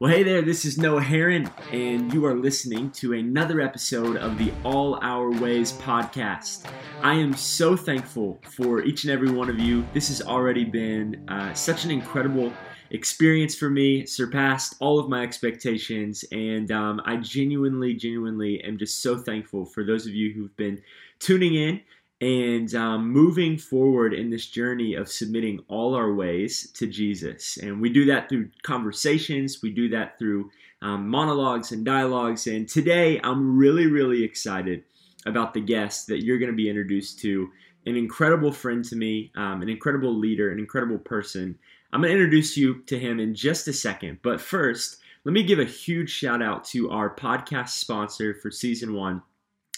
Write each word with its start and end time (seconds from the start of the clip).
Well, 0.00 0.12
hey 0.12 0.22
there, 0.22 0.42
this 0.42 0.64
is 0.64 0.78
Noah 0.78 1.02
Herron, 1.02 1.50
and 1.72 2.14
you 2.14 2.24
are 2.24 2.34
listening 2.34 2.92
to 2.92 3.14
another 3.14 3.60
episode 3.60 4.16
of 4.16 4.38
the 4.38 4.52
All 4.64 4.94
Our 5.02 5.30
Ways 5.32 5.72
podcast. 5.72 6.64
I 7.02 7.14
am 7.14 7.34
so 7.34 7.76
thankful 7.76 8.40
for 8.56 8.80
each 8.80 9.02
and 9.02 9.12
every 9.12 9.30
one 9.30 9.50
of 9.50 9.58
you. 9.58 9.84
This 9.92 10.06
has 10.06 10.22
already 10.22 10.64
been 10.64 11.28
uh, 11.28 11.52
such 11.52 11.84
an 11.84 11.90
incredible 11.90 12.52
experience 12.90 13.54
for 13.54 13.70
me, 13.70 14.06
surpassed 14.06 14.76
all 14.80 14.98
of 14.98 15.08
my 15.08 15.22
expectations, 15.22 16.24
and 16.32 16.70
um, 16.72 17.00
I 17.04 17.16
genuinely, 17.16 17.94
genuinely 17.94 18.62
am 18.64 18.78
just 18.78 19.02
so 19.02 19.18
thankful 19.18 19.64
for 19.64 19.84
those 19.84 20.06
of 20.06 20.14
you 20.14 20.32
who've 20.32 20.56
been 20.56 20.80
tuning 21.18 21.54
in 21.54 21.80
and 22.20 22.74
um, 22.74 23.08
moving 23.10 23.56
forward 23.56 24.12
in 24.12 24.28
this 24.28 24.46
journey 24.46 24.94
of 24.94 25.08
submitting 25.08 25.60
all 25.68 25.94
our 25.94 26.12
ways 26.12 26.70
to 26.72 26.86
Jesus. 26.86 27.58
And 27.58 27.80
we 27.80 27.90
do 27.90 28.04
that 28.06 28.28
through 28.28 28.50
conversations, 28.62 29.62
we 29.62 29.70
do 29.70 29.88
that 29.90 30.18
through 30.18 30.50
um, 30.82 31.08
monologues 31.08 31.72
and 31.72 31.84
dialogues. 31.84 32.46
And 32.46 32.68
today, 32.68 33.20
I'm 33.22 33.56
really, 33.56 33.86
really 33.86 34.24
excited 34.24 34.82
about 35.26 35.54
the 35.54 35.60
guest 35.60 36.06
that 36.08 36.24
you're 36.24 36.38
going 36.38 36.50
to 36.50 36.56
be 36.56 36.68
introduced 36.68 37.20
to. 37.20 37.48
An 37.86 37.96
incredible 37.96 38.52
friend 38.52 38.84
to 38.86 38.96
me, 38.96 39.32
um, 39.36 39.62
an 39.62 39.68
incredible 39.68 40.14
leader, 40.14 40.50
an 40.50 40.58
incredible 40.58 40.98
person. 40.98 41.58
I'm 41.92 42.02
going 42.02 42.12
to 42.12 42.18
introduce 42.18 42.56
you 42.56 42.82
to 42.82 42.98
him 42.98 43.18
in 43.18 43.34
just 43.34 43.66
a 43.68 43.72
second. 43.72 44.18
But 44.22 44.40
first, 44.40 44.98
let 45.24 45.32
me 45.32 45.42
give 45.42 45.58
a 45.58 45.64
huge 45.64 46.10
shout 46.10 46.42
out 46.42 46.64
to 46.66 46.90
our 46.90 47.14
podcast 47.14 47.70
sponsor 47.70 48.34
for 48.34 48.50
season 48.50 48.94
one. 48.94 49.22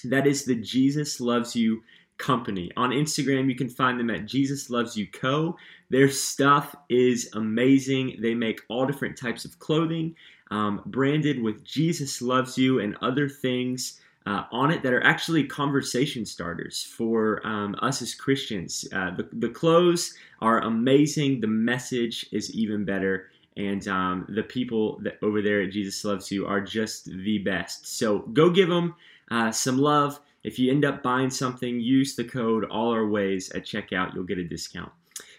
That 0.05 0.27
is 0.27 0.45
the 0.45 0.57
Jesus 0.57 1.21
Loves 1.21 1.55
You 1.55 1.83
company. 2.19 2.71
On 2.77 2.91
Instagram, 2.91 3.49
you 3.49 3.55
can 3.55 3.69
find 3.69 3.99
them 3.99 4.11
at 4.11 4.27
Jesus 4.27 4.71
Loves 4.71 4.97
You 4.97 5.07
Co. 5.07 5.57
Their 5.89 6.09
stuff 6.09 6.75
is 6.89 7.30
amazing. 7.35 8.19
They 8.21 8.35
make 8.35 8.61
all 8.69 8.87
different 8.87 9.17
types 9.17 9.45
of 9.45 9.59
clothing, 9.59 10.15
um, 10.51 10.83
branded 10.87 11.41
with 11.43 11.65
Jesus 11.65 12.21
Loves 12.21 12.59
You 12.59 12.80
and 12.80 12.97
other 13.02 13.29
things. 13.29 14.01
Uh, 14.31 14.45
on 14.53 14.71
it 14.71 14.81
that 14.81 14.93
are 14.93 15.03
actually 15.03 15.43
conversation 15.43 16.25
starters 16.25 16.85
for 16.85 17.45
um, 17.45 17.75
us 17.83 18.01
as 18.01 18.15
Christians. 18.15 18.87
Uh, 18.93 19.11
the, 19.11 19.29
the 19.33 19.49
clothes 19.49 20.15
are 20.41 20.61
amazing. 20.61 21.41
The 21.41 21.49
message 21.49 22.27
is 22.31 22.55
even 22.55 22.85
better. 22.85 23.31
And 23.57 23.89
um, 23.89 24.27
the 24.29 24.45
people 24.45 25.01
that 25.03 25.19
over 25.21 25.43
there 25.43 25.63
at 25.63 25.73
Jesus 25.73 26.05
Loves 26.05 26.31
You 26.31 26.47
are 26.47 26.61
just 26.61 27.07
the 27.07 27.39
best. 27.39 27.99
So 27.99 28.21
go 28.21 28.51
give 28.51 28.69
them 28.69 28.95
uh, 29.33 29.51
some 29.51 29.79
love. 29.79 30.21
If 30.45 30.61
you 30.61 30.71
end 30.71 30.85
up 30.85 31.03
buying 31.03 31.31
something, 31.31 31.81
use 31.81 32.15
the 32.15 32.23
code 32.23 32.67
All 32.67 32.93
Our 32.93 33.09
Ways 33.09 33.51
at 33.51 33.65
checkout. 33.65 34.15
You'll 34.15 34.23
get 34.23 34.39
a 34.39 34.45
discount. 34.45 34.93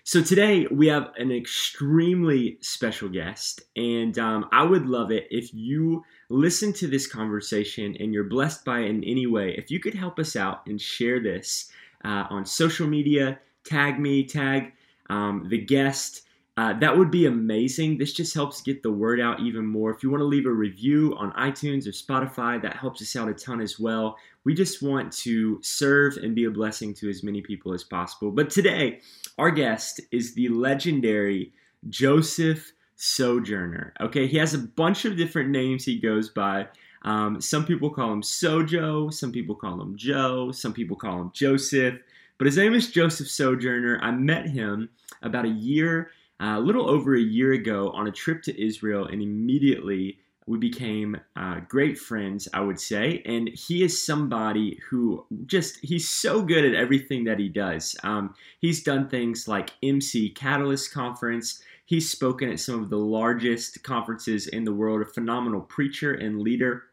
So 0.03 0.21
today 0.21 0.67
we 0.69 0.87
have 0.87 1.13
an 1.17 1.31
extremely 1.31 2.57
special 2.59 3.07
guest, 3.07 3.61
and 3.77 4.17
um, 4.19 4.49
I 4.51 4.63
would 4.63 4.85
love 4.85 5.11
it 5.11 5.27
if 5.31 5.53
you 5.53 6.03
listen 6.31 6.71
to 6.73 6.87
this 6.87 7.07
conversation 7.07 7.95
and 7.99 8.13
you're 8.13 8.23
blessed 8.23 8.63
by 8.63 8.79
it 8.79 8.89
in 8.89 9.03
any 9.03 9.27
way. 9.27 9.53
If 9.57 9.69
you 9.69 9.79
could 9.79 9.93
help 9.93 10.17
us 10.19 10.35
out 10.35 10.65
and 10.67 10.79
share 10.79 11.19
this 11.19 11.71
uh, 12.05 12.25
on 12.29 12.45
social 12.45 12.87
media, 12.87 13.39
tag 13.63 13.99
me, 13.99 14.23
tag 14.23 14.73
um, 15.09 15.47
the 15.49 15.57
guest. 15.57 16.23
Uh, 16.57 16.73
that 16.79 16.97
would 16.97 17.11
be 17.11 17.25
amazing. 17.25 17.97
This 17.97 18.13
just 18.13 18.33
helps 18.33 18.61
get 18.61 18.83
the 18.83 18.91
word 18.91 19.19
out 19.19 19.39
even 19.39 19.65
more. 19.65 19.91
If 19.91 20.03
you 20.03 20.09
want 20.09 20.21
to 20.21 20.25
leave 20.25 20.45
a 20.45 20.51
review 20.51 21.15
on 21.17 21.31
iTunes 21.33 21.87
or 21.87 21.91
Spotify, 21.91 22.61
that 22.61 22.75
helps 22.75 23.01
us 23.01 23.15
out 23.15 23.29
a 23.29 23.33
ton 23.33 23.61
as 23.61 23.79
well. 23.79 24.17
We 24.43 24.53
just 24.53 24.81
want 24.81 25.11
to 25.19 25.59
serve 25.61 26.17
and 26.17 26.35
be 26.35 26.45
a 26.45 26.51
blessing 26.51 26.93
to 26.95 27.09
as 27.09 27.23
many 27.23 27.41
people 27.41 27.73
as 27.73 27.83
possible. 27.83 28.31
But 28.31 28.49
today, 28.49 28.99
our 29.37 29.51
guest 29.51 30.01
is 30.11 30.33
the 30.33 30.49
legendary 30.49 31.53
Joseph 31.89 32.71
Sojourner. 33.01 33.93
Okay, 33.99 34.27
he 34.27 34.37
has 34.37 34.53
a 34.53 34.59
bunch 34.59 35.05
of 35.05 35.17
different 35.17 35.49
names 35.49 35.83
he 35.83 35.97
goes 35.97 36.29
by. 36.29 36.67
Um, 37.01 37.41
some 37.41 37.65
people 37.65 37.89
call 37.89 38.13
him 38.13 38.21
Sojo, 38.21 39.11
some 39.11 39.31
people 39.31 39.55
call 39.55 39.81
him 39.81 39.97
Joe, 39.97 40.51
some 40.51 40.71
people 40.71 40.95
call 40.95 41.19
him 41.19 41.31
Joseph. 41.33 41.95
But 42.37 42.45
his 42.45 42.57
name 42.57 42.75
is 42.75 42.91
Joseph 42.91 43.27
Sojourner. 43.27 43.99
I 44.03 44.11
met 44.11 44.45
him 44.45 44.89
about 45.23 45.45
a 45.45 45.49
year 45.49 46.11
uh, 46.39 46.57
a 46.57 46.59
little 46.59 46.87
over 46.87 47.15
a 47.15 47.19
year 47.19 47.53
ago 47.53 47.89
on 47.89 48.07
a 48.07 48.11
trip 48.11 48.43
to 48.43 48.63
Israel, 48.63 49.05
and 49.05 49.21
immediately 49.21 50.19
we 50.45 50.59
became 50.59 51.19
uh, 51.35 51.61
great 51.67 51.97
friends, 51.97 52.47
I 52.53 52.61
would 52.61 52.79
say. 52.79 53.23
And 53.25 53.49
he 53.49 53.83
is 53.83 54.03
somebody 54.03 54.79
who 54.89 55.25
just, 55.45 55.77
he's 55.81 56.09
so 56.09 56.41
good 56.41 56.65
at 56.65 56.75
everything 56.75 57.23
that 57.23 57.39
he 57.39 57.47
does. 57.47 57.95
Um, 58.03 58.35
he's 58.59 58.83
done 58.83 59.07
things 59.07 59.47
like 59.47 59.71
MC 59.81 60.29
Catalyst 60.29 60.91
Conference. 60.91 61.63
He's 61.91 62.09
spoken 62.09 62.49
at 62.49 62.61
some 62.61 62.81
of 62.81 62.89
the 62.89 62.95
largest 62.95 63.83
conferences 63.83 64.47
in 64.47 64.63
the 64.63 64.71
world, 64.71 65.01
a 65.01 65.05
phenomenal 65.05 65.59
preacher 65.59 66.13
and 66.13 66.39
leader. 66.39 66.83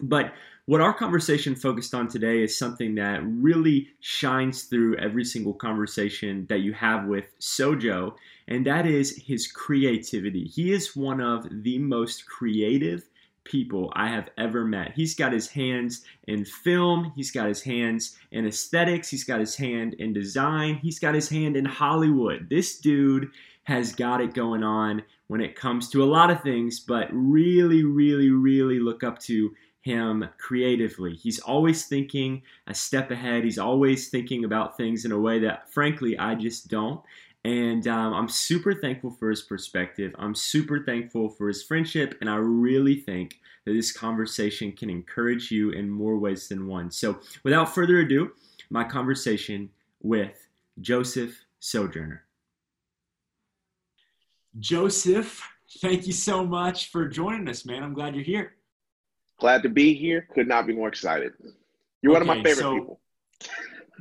But 0.00 0.32
what 0.64 0.80
our 0.80 0.94
conversation 0.94 1.54
focused 1.54 1.92
on 1.92 2.08
today 2.08 2.42
is 2.42 2.56
something 2.56 2.94
that 2.94 3.20
really 3.22 3.88
shines 4.00 4.62
through 4.62 4.96
every 4.96 5.26
single 5.26 5.52
conversation 5.52 6.46
that 6.48 6.60
you 6.60 6.72
have 6.72 7.04
with 7.04 7.26
Sojo, 7.38 8.14
and 8.46 8.64
that 8.64 8.86
is 8.86 9.22
his 9.22 9.52
creativity. 9.52 10.44
He 10.44 10.72
is 10.72 10.96
one 10.96 11.20
of 11.20 11.46
the 11.62 11.78
most 11.78 12.24
creative 12.24 13.06
people 13.44 13.92
I 13.96 14.08
have 14.08 14.30
ever 14.38 14.64
met. 14.64 14.92
He's 14.94 15.14
got 15.14 15.32
his 15.32 15.48
hands 15.48 16.04
in 16.26 16.46
film, 16.46 17.12
he's 17.14 17.30
got 17.30 17.48
his 17.48 17.62
hands 17.62 18.16
in 18.30 18.46
aesthetics, 18.46 19.10
he's 19.10 19.24
got 19.24 19.40
his 19.40 19.56
hand 19.56 19.92
in 19.94 20.14
design, 20.14 20.76
he's 20.76 20.98
got 20.98 21.14
his 21.14 21.28
hand 21.28 21.54
in 21.54 21.66
Hollywood. 21.66 22.48
This 22.48 22.78
dude 22.78 23.30
has 23.68 23.94
got 23.94 24.22
it 24.22 24.32
going 24.32 24.62
on 24.62 25.02
when 25.26 25.42
it 25.42 25.54
comes 25.54 25.90
to 25.90 26.02
a 26.02 26.06
lot 26.06 26.30
of 26.30 26.42
things, 26.42 26.80
but 26.80 27.06
really, 27.12 27.84
really, 27.84 28.30
really 28.30 28.80
look 28.80 29.04
up 29.04 29.18
to 29.18 29.54
him 29.82 30.26
creatively. 30.38 31.14
He's 31.14 31.38
always 31.38 31.84
thinking 31.84 32.40
a 32.66 32.72
step 32.72 33.10
ahead. 33.10 33.44
He's 33.44 33.58
always 33.58 34.08
thinking 34.08 34.46
about 34.46 34.78
things 34.78 35.04
in 35.04 35.12
a 35.12 35.18
way 35.18 35.38
that, 35.40 35.70
frankly, 35.70 36.18
I 36.18 36.34
just 36.34 36.68
don't. 36.68 37.02
And 37.44 37.86
um, 37.86 38.14
I'm 38.14 38.30
super 38.30 38.72
thankful 38.72 39.10
for 39.10 39.28
his 39.28 39.42
perspective. 39.42 40.14
I'm 40.18 40.34
super 40.34 40.82
thankful 40.82 41.28
for 41.28 41.46
his 41.46 41.62
friendship. 41.62 42.16
And 42.22 42.30
I 42.30 42.36
really 42.36 42.96
think 42.96 43.38
that 43.66 43.74
this 43.74 43.92
conversation 43.92 44.72
can 44.72 44.88
encourage 44.88 45.50
you 45.50 45.72
in 45.72 45.90
more 45.90 46.16
ways 46.16 46.48
than 46.48 46.68
one. 46.68 46.90
So, 46.90 47.20
without 47.44 47.74
further 47.74 47.98
ado, 47.98 48.30
my 48.70 48.84
conversation 48.84 49.68
with 50.00 50.48
Joseph 50.80 51.44
Sojourner. 51.60 52.24
Joseph, 54.58 55.46
thank 55.80 56.06
you 56.06 56.12
so 56.12 56.44
much 56.44 56.90
for 56.90 57.08
joining 57.08 57.48
us, 57.48 57.64
man. 57.64 57.82
I'm 57.82 57.94
glad 57.94 58.14
you're 58.14 58.24
here. 58.24 58.54
Glad 59.38 59.62
to 59.62 59.68
be 59.68 59.94
here. 59.94 60.26
Could 60.34 60.48
not 60.48 60.66
be 60.66 60.74
more 60.74 60.88
excited. 60.88 61.32
You're 62.02 62.16
okay, 62.16 62.20
one 62.20 62.22
of 62.22 62.26
my 62.26 62.42
favorite 62.42 62.62
so, 62.62 62.74
people. 62.74 63.00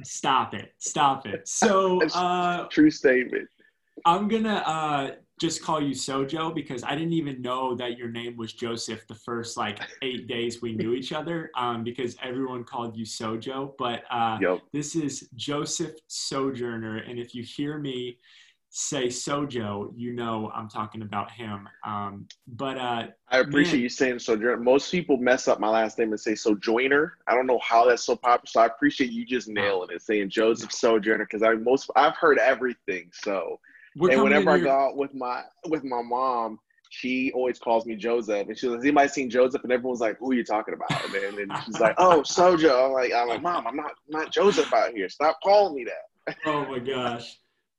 Stop 0.04 0.54
it. 0.54 0.74
Stop 0.78 1.28
it. 1.28 1.42
So, 1.48 2.02
uh, 2.14 2.68
true 2.68 2.90
statement. 2.90 3.48
I'm 4.06 4.28
going 4.28 4.44
to 4.44 4.70
uh, 4.70 5.12
just 5.40 5.64
call 5.64 5.82
you 5.82 5.94
Sojo 5.94 6.54
because 6.54 6.84
I 6.84 6.96
didn't 6.96 7.14
even 7.14 7.42
know 7.42 7.76
that 7.76 7.98
your 7.98 8.10
name 8.10 8.38
was 8.38 8.54
Joseph 8.54 9.08
the 9.08 9.16
first 9.16 9.58
like 9.58 9.80
eight 10.02 10.28
days 10.28 10.62
we 10.62 10.74
knew 10.74 10.94
each 10.94 11.14
other 11.14 11.52
um, 11.56 11.84
because 11.84 12.16
everyone 12.24 12.64
called 12.64 12.96
you 12.96 13.06
Sojo. 13.06 13.74
But 13.78 14.04
uh, 14.10 14.38
yep. 14.42 14.60
this 14.72 14.96
is 14.96 15.30
Joseph 15.36 15.96
Sojourner. 16.08 16.98
And 16.98 17.20
if 17.20 17.36
you 17.36 17.44
hear 17.44 17.78
me, 17.78 18.18
say 18.78 19.08
Sojo, 19.08 19.92
you 19.96 20.14
know 20.14 20.52
I'm 20.54 20.70
talking 20.70 21.02
about 21.02 21.32
him. 21.32 21.68
Um, 21.84 22.28
but 22.48 22.78
uh, 22.78 23.08
I 23.28 23.40
appreciate 23.40 23.80
man, 23.80 23.82
you 23.82 23.90
saying 23.90 24.20
Sojourner. 24.20 24.58
Most 24.58 24.92
people 24.92 25.18
mess 25.18 25.48
up 25.48 25.60
my 25.60 25.68
last 25.68 25.98
name 25.98 26.12
and 26.12 26.20
say 26.20 26.36
Sojourner. 26.36 27.18
I 27.26 27.34
don't 27.34 27.48
know 27.48 27.60
how 27.64 27.86
that's 27.86 28.06
so 28.06 28.16
popular. 28.16 28.46
So 28.46 28.62
I 28.62 28.68
appreciate 28.68 29.12
you 29.12 29.26
just 29.26 29.48
nailing 29.48 29.90
it, 29.92 30.04
saying 30.04 30.30
Joseph 30.30 30.72
Sojourner, 30.72 31.26
because 31.26 31.42
I 31.42 31.56
most 31.56 31.90
I've 31.96 32.16
heard 32.18 32.38
everything. 32.38 33.10
So 33.14 33.60
and 34.00 34.22
whenever 34.22 34.52
I 34.52 34.60
go 34.60 34.70
out 34.70 34.96
with 34.96 35.16
my 35.16 35.42
with 35.70 35.84
my 35.84 36.04
mom, 36.04 36.60
she 36.92 37.32
always 37.34 37.58
calls 37.58 37.88
me 37.88 37.96
Joseph, 37.96 38.48
and 38.48 38.56
she 38.56 38.68
says, 38.68 38.84
"Anybody 38.84 39.08
seen 39.08 39.32
Joseph?" 39.32 39.64
And 39.64 39.74
everyone's 39.74 40.02
like, 40.02 40.20
"Who 40.20 40.30
are 40.32 40.36
you 40.36 40.44
talking 40.44 40.76
about?" 40.76 41.04
And 41.04 41.36
then 41.36 41.52
she's 41.66 41.80
like, 41.80 41.96
"Oh, 41.98 42.22
Sojo." 42.22 42.86
I'm 42.86 42.92
like, 42.92 43.12
"I'm 43.12 43.28
like, 43.28 43.42
Mom, 43.42 43.66
I'm 43.66 43.76
not 43.76 43.94
I'm 44.14 44.22
not 44.22 44.32
Joseph 44.32 44.72
out 44.72 44.92
here. 44.94 45.10
Stop 45.10 45.40
calling 45.44 45.74
me 45.74 45.86
that." 45.86 46.36
oh 46.46 46.66
my 46.68 46.78
gosh 46.78 47.38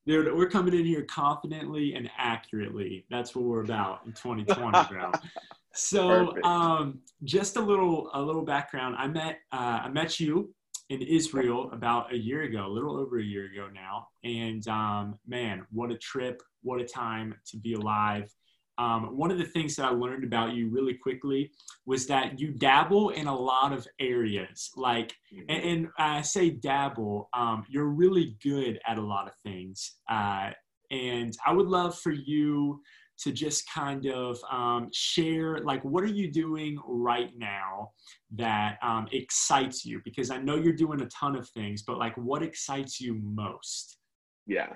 they're, 0.09 0.35
we're 0.35 0.49
coming 0.49 0.73
in 0.73 0.87
here 0.87 1.03
confidently 1.03 1.95
and 1.95 2.11
accurately. 2.17 3.05
That's 3.11 3.37
what 3.37 3.45
we're 3.45 3.63
about 3.63 4.01
in 4.07 4.13
2020, 4.13 4.89
bro. 4.91 5.13
so, 5.75 6.43
um, 6.45 7.01
just 7.25 7.57
a 7.57 7.61
little 7.61 8.11
a 8.15 8.21
little 8.21 8.45
background. 8.45 8.97
I 8.99 9.07
met 9.07 9.41
uh, 9.53 9.81
I 9.85 9.89
met 9.91 10.19
you 10.19 10.55
in 10.89 11.03
Israel 11.03 11.71
about 11.73 12.11
a 12.15 12.17
year 12.17 12.45
ago, 12.45 12.67
a 12.67 12.73
little 12.73 12.97
over 12.97 13.19
a 13.19 13.23
year 13.23 13.45
ago 13.53 13.69
now, 13.73 14.09
and 14.25 14.67
um, 14.69 15.19
man, 15.27 15.67
what 15.71 15.93
a 15.93 15.99
trip! 15.99 16.43
What 16.63 16.81
a 16.81 16.85
time 16.85 17.35
to 17.49 17.59
be 17.59 17.75
alive! 17.75 18.35
Um, 18.79 19.17
one 19.17 19.31
of 19.31 19.39
the 19.39 19.45
things 19.45 19.75
that 19.77 19.87
I 19.87 19.91
learned 19.91 20.25
about 20.25 20.55
you 20.55 20.69
really 20.71 20.95
quickly 20.95 21.51
was 21.85 22.07
that 22.07 22.39
you 22.39 22.53
dabble 22.53 23.11
in 23.11 23.27
a 23.27 23.37
lot 23.37 23.73
of 23.73 23.87
areas. 23.99 24.71
Like, 24.77 25.15
mm-hmm. 25.35 25.45
and, 25.49 25.65
and, 25.65 25.89
I 25.99 26.23
say 26.23 26.51
dabble, 26.51 27.29
um, 27.35 27.65
you're 27.69 27.89
really 27.89 28.37
good 28.43 28.79
at 28.87 28.99
a 28.99 29.03
lot 29.03 29.27
of 29.27 29.35
things. 29.43 29.97
Uh, 30.09 30.51
and 30.91 31.37
I 31.45 31.53
would 31.53 31.67
love 31.67 31.99
for 31.99 32.13
you 32.13 32.81
to 33.19 33.33
just 33.33 33.69
kind 33.69 34.07
of 34.07 34.39
um, 34.51 34.89
share 34.93 35.59
like 35.59 35.83
what 35.85 36.05
are 36.05 36.07
you 36.07 36.31
doing 36.31 36.79
right 36.87 37.31
now 37.37 37.91
that 38.37 38.79
um, 38.83 39.09
excites 39.13 39.85
you 39.85 40.01
because 40.05 40.31
i 40.31 40.39
know 40.39 40.55
you're 40.55 40.73
doing 40.73 41.01
a 41.03 41.07
ton 41.07 41.35
of 41.35 41.49
things 41.51 41.83
but 41.83 41.99
like 41.99 42.17
what 42.17 42.43
excites 42.43 43.01
you 43.01 43.15
most 43.15 43.99
yeah 44.47 44.69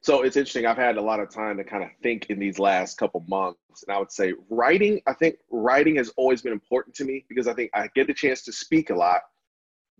so 0.00 0.22
it's 0.22 0.36
interesting 0.36 0.66
i've 0.66 0.76
had 0.76 0.96
a 0.96 1.02
lot 1.02 1.20
of 1.20 1.30
time 1.30 1.56
to 1.56 1.64
kind 1.64 1.82
of 1.82 1.90
think 2.02 2.26
in 2.30 2.38
these 2.38 2.58
last 2.58 2.96
couple 2.98 3.24
months 3.28 3.84
and 3.86 3.94
i 3.94 3.98
would 3.98 4.12
say 4.12 4.32
writing 4.48 5.00
i 5.06 5.12
think 5.12 5.36
writing 5.50 5.96
has 5.96 6.10
always 6.16 6.42
been 6.42 6.52
important 6.52 6.94
to 6.94 7.04
me 7.04 7.24
because 7.28 7.46
i 7.46 7.54
think 7.54 7.70
i 7.74 7.88
get 7.94 8.06
the 8.06 8.14
chance 8.14 8.42
to 8.42 8.52
speak 8.52 8.90
a 8.90 8.94
lot 8.94 9.22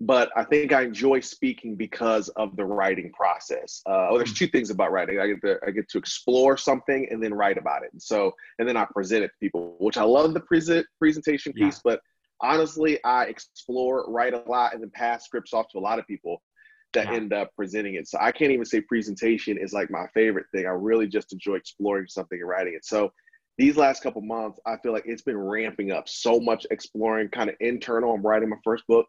but 0.00 0.30
I 0.34 0.44
think 0.44 0.72
I 0.72 0.82
enjoy 0.82 1.20
speaking 1.20 1.76
because 1.76 2.30
of 2.30 2.56
the 2.56 2.64
writing 2.64 3.12
process. 3.12 3.82
Uh, 3.86 4.08
oh, 4.08 4.16
there's 4.16 4.32
two 4.32 4.46
things 4.46 4.70
about 4.70 4.92
writing. 4.92 5.20
I 5.20 5.26
get 5.26 5.42
to 5.42 5.58
I 5.66 5.70
get 5.70 5.90
to 5.90 5.98
explore 5.98 6.56
something 6.56 7.06
and 7.10 7.22
then 7.22 7.34
write 7.34 7.58
about 7.58 7.82
it. 7.82 7.92
And 7.92 8.02
so 8.02 8.32
and 8.58 8.66
then 8.66 8.78
I 8.78 8.86
present 8.86 9.24
it 9.24 9.28
to 9.28 9.38
people, 9.38 9.76
which 9.78 9.98
I 9.98 10.02
love 10.02 10.32
the 10.32 10.40
present 10.40 10.86
presentation 10.98 11.52
piece. 11.52 11.76
Yeah. 11.76 11.80
But 11.84 12.00
honestly, 12.40 13.02
I 13.04 13.24
explore, 13.24 14.10
write 14.10 14.32
a 14.32 14.42
lot, 14.48 14.72
and 14.72 14.82
then 14.82 14.90
pass 14.90 15.26
scripts 15.26 15.52
off 15.52 15.68
to 15.72 15.78
a 15.78 15.80
lot 15.80 15.98
of 15.98 16.06
people 16.06 16.42
that 16.92 17.06
yeah. 17.06 17.14
end 17.14 17.32
up 17.32 17.50
presenting 17.56 17.94
it. 17.94 18.08
So 18.08 18.18
I 18.20 18.32
can't 18.32 18.52
even 18.52 18.64
say 18.64 18.80
presentation 18.80 19.58
is 19.58 19.72
like 19.72 19.90
my 19.90 20.06
favorite 20.14 20.46
thing. 20.52 20.66
I 20.66 20.70
really 20.70 21.06
just 21.06 21.32
enjoy 21.32 21.54
exploring 21.54 22.06
something 22.08 22.38
and 22.40 22.48
writing 22.48 22.74
it. 22.74 22.84
So 22.84 23.12
these 23.58 23.76
last 23.76 24.02
couple 24.02 24.22
months, 24.22 24.58
I 24.66 24.76
feel 24.78 24.92
like 24.92 25.04
it's 25.06 25.22
been 25.22 25.38
ramping 25.38 25.92
up 25.92 26.08
so 26.08 26.40
much 26.40 26.66
exploring 26.70 27.28
kind 27.28 27.50
of 27.50 27.56
internal. 27.60 28.14
I'm 28.14 28.22
writing 28.22 28.48
my 28.48 28.56
first 28.64 28.86
book 28.86 29.06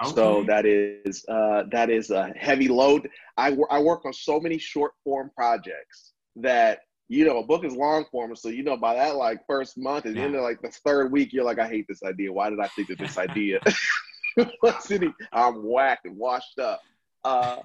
Okay. 0.00 0.14
So 0.14 0.44
that 0.44 0.64
is 0.64 1.24
uh, 1.28 1.64
that 1.72 1.90
is 1.90 2.10
a 2.10 2.32
heavy 2.36 2.68
load. 2.68 3.08
I, 3.36 3.56
I 3.70 3.80
work 3.80 4.04
on 4.04 4.12
so 4.12 4.38
many 4.38 4.56
short 4.58 4.92
form 5.02 5.30
projects 5.34 6.12
that 6.36 6.80
you 7.08 7.24
know 7.24 7.38
a 7.38 7.44
book 7.44 7.64
is 7.64 7.74
long 7.74 8.04
form, 8.12 8.36
so 8.36 8.48
you 8.48 8.62
know 8.62 8.76
by 8.76 8.94
that 8.94 9.16
like 9.16 9.40
first 9.48 9.76
month 9.76 10.04
and 10.04 10.14
yeah. 10.14 10.28
then 10.28 10.40
like 10.40 10.62
the 10.62 10.70
third 10.84 11.10
week, 11.10 11.32
you're 11.32 11.44
like, 11.44 11.58
I 11.58 11.66
hate 11.66 11.86
this 11.88 12.04
idea. 12.04 12.32
Why 12.32 12.48
did 12.48 12.60
I 12.60 12.68
think 12.68 12.90
of 12.90 12.98
this 12.98 13.18
idea? 13.18 13.58
I'm 15.32 15.64
whacked 15.64 16.04
and 16.06 16.16
washed 16.16 16.60
up. 16.60 16.80
Uh, 17.24 17.56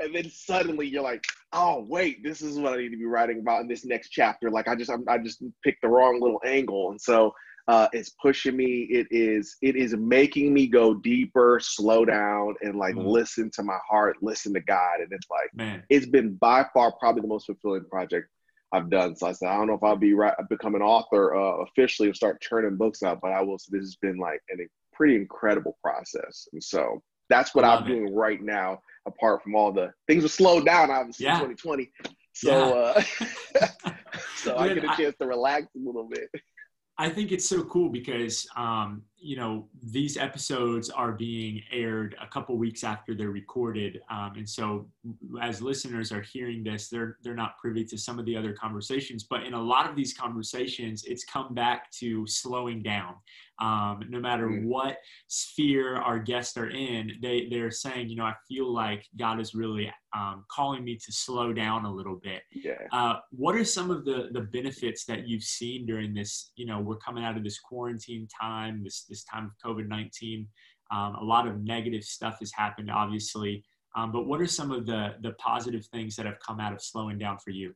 and 0.00 0.14
then 0.14 0.30
suddenly 0.30 0.86
you're 0.86 1.02
like, 1.02 1.24
oh 1.52 1.84
wait, 1.88 2.22
this 2.22 2.42
is 2.42 2.58
what 2.58 2.72
I 2.72 2.76
need 2.76 2.90
to 2.90 2.96
be 2.96 3.04
writing 3.04 3.40
about 3.40 3.60
in 3.60 3.68
this 3.68 3.84
next 3.84 4.10
chapter. 4.10 4.50
Like 4.50 4.68
I 4.68 4.74
just 4.74 4.90
I'm, 4.90 5.04
I 5.08 5.18
just 5.18 5.42
picked 5.62 5.82
the 5.82 5.88
wrong 5.88 6.20
little 6.20 6.40
angle, 6.44 6.90
and 6.90 7.00
so 7.00 7.34
uh, 7.68 7.88
it's 7.92 8.10
pushing 8.10 8.56
me. 8.56 8.86
It 8.90 9.06
is 9.10 9.56
it 9.62 9.76
is 9.76 9.94
making 9.96 10.52
me 10.52 10.66
go 10.66 10.94
deeper, 10.94 11.60
slow 11.62 12.04
down, 12.04 12.54
and 12.62 12.76
like 12.76 12.94
mm. 12.94 13.06
listen 13.06 13.50
to 13.54 13.62
my 13.62 13.78
heart, 13.88 14.16
listen 14.20 14.52
to 14.54 14.60
God. 14.60 15.00
And 15.00 15.08
it's 15.12 15.28
like 15.30 15.54
Man. 15.54 15.82
it's 15.88 16.06
been 16.06 16.34
by 16.34 16.66
far 16.74 16.92
probably 16.98 17.22
the 17.22 17.28
most 17.28 17.46
fulfilling 17.46 17.84
project 17.84 18.28
I've 18.72 18.90
done. 18.90 19.14
So 19.14 19.28
I 19.28 19.32
said 19.32 19.48
I 19.48 19.56
don't 19.56 19.68
know 19.68 19.74
if 19.74 19.82
I'll 19.84 19.96
be 19.96 20.14
right, 20.14 20.34
become 20.48 20.74
an 20.74 20.82
author 20.82 21.36
uh, 21.36 21.62
officially 21.62 22.08
and 22.08 22.16
start 22.16 22.40
churning 22.40 22.76
books 22.76 23.02
out, 23.02 23.20
but 23.22 23.32
I 23.32 23.42
will. 23.42 23.58
say 23.58 23.68
this 23.72 23.82
has 23.82 23.96
been 23.96 24.18
like 24.18 24.40
a 24.50 24.66
pretty 24.92 25.14
incredible 25.14 25.78
process, 25.82 26.48
and 26.52 26.62
so 26.62 27.02
that's 27.28 27.54
what 27.54 27.64
I'm 27.64 27.84
it. 27.84 27.86
doing 27.86 28.14
right 28.14 28.42
now. 28.42 28.80
Apart 29.06 29.42
from 29.42 29.54
all 29.54 29.72
the 29.72 29.92
things 30.06 30.22
were 30.22 30.28
slowed 30.28 30.64
down, 30.64 30.90
obviously, 30.90 31.26
yeah. 31.26 31.40
2020. 31.40 31.90
So, 32.34 32.94
yeah. 32.96 33.62
uh, 33.84 33.92
so 34.36 34.56
I 34.56 34.68
get 34.72 34.84
a 34.84 34.96
chance 34.96 35.16
I, 35.20 35.24
to 35.24 35.26
relax 35.26 35.66
a 35.74 35.78
little 35.78 36.08
bit. 36.08 36.28
I 36.98 37.08
think 37.08 37.32
it's 37.32 37.48
so 37.48 37.64
cool 37.64 37.88
because 37.88 38.46
um, 38.56 39.02
you 39.22 39.36
know 39.36 39.68
these 39.82 40.16
episodes 40.16 40.90
are 40.90 41.12
being 41.12 41.62
aired 41.70 42.16
a 42.20 42.26
couple 42.26 42.56
weeks 42.58 42.82
after 42.82 43.14
they're 43.14 43.30
recorded, 43.30 44.00
um, 44.10 44.32
and 44.36 44.48
so 44.48 44.86
as 45.40 45.62
listeners 45.62 46.10
are 46.10 46.22
hearing 46.22 46.64
this, 46.64 46.88
they're 46.88 47.16
they're 47.22 47.34
not 47.34 47.56
privy 47.58 47.84
to 47.84 47.96
some 47.96 48.18
of 48.18 48.26
the 48.26 48.36
other 48.36 48.52
conversations. 48.52 49.24
But 49.24 49.44
in 49.44 49.54
a 49.54 49.62
lot 49.62 49.88
of 49.88 49.94
these 49.94 50.12
conversations, 50.12 51.04
it's 51.04 51.24
come 51.24 51.54
back 51.54 51.90
to 51.92 52.26
slowing 52.26 52.82
down. 52.82 53.14
Um, 53.60 54.04
no 54.08 54.18
matter 54.18 54.48
mm-hmm. 54.48 54.66
what 54.66 54.96
sphere 55.28 55.96
our 55.96 56.18
guests 56.18 56.56
are 56.56 56.70
in, 56.70 57.12
they 57.22 57.46
they're 57.48 57.70
saying, 57.70 58.08
you 58.08 58.16
know, 58.16 58.24
I 58.24 58.34
feel 58.48 58.72
like 58.72 59.06
God 59.16 59.40
is 59.40 59.54
really 59.54 59.92
um, 60.14 60.44
calling 60.50 60.84
me 60.84 60.96
to 60.96 61.12
slow 61.12 61.52
down 61.52 61.84
a 61.84 61.92
little 61.92 62.16
bit. 62.16 62.42
Yeah. 62.52 62.72
Uh, 62.92 63.16
what 63.30 63.54
are 63.54 63.64
some 63.64 63.90
of 63.90 64.04
the 64.04 64.28
the 64.32 64.40
benefits 64.40 65.04
that 65.06 65.28
you've 65.28 65.42
seen 65.44 65.86
during 65.86 66.12
this? 66.12 66.52
You 66.56 66.66
know, 66.66 66.80
we're 66.80 66.96
coming 66.96 67.24
out 67.24 67.36
of 67.36 67.44
this 67.44 67.60
quarantine 67.60 68.26
time, 68.40 68.82
this 68.82 69.06
this 69.12 69.24
time 69.24 69.44
of 69.44 69.52
COVID 69.64 69.86
nineteen. 69.88 70.48
Um, 70.90 71.14
a 71.14 71.24
lot 71.24 71.46
of 71.46 71.62
negative 71.62 72.04
stuff 72.04 72.36
has 72.40 72.52
happened, 72.52 72.90
obviously. 72.90 73.64
Um, 73.94 74.12
but 74.12 74.26
what 74.26 74.40
are 74.40 74.46
some 74.46 74.70
of 74.70 74.86
the 74.86 75.14
the 75.20 75.32
positive 75.32 75.84
things 75.86 76.16
that 76.16 76.26
have 76.26 76.38
come 76.40 76.60
out 76.60 76.72
of 76.72 76.82
slowing 76.82 77.18
down 77.18 77.38
for 77.38 77.50
you? 77.50 77.74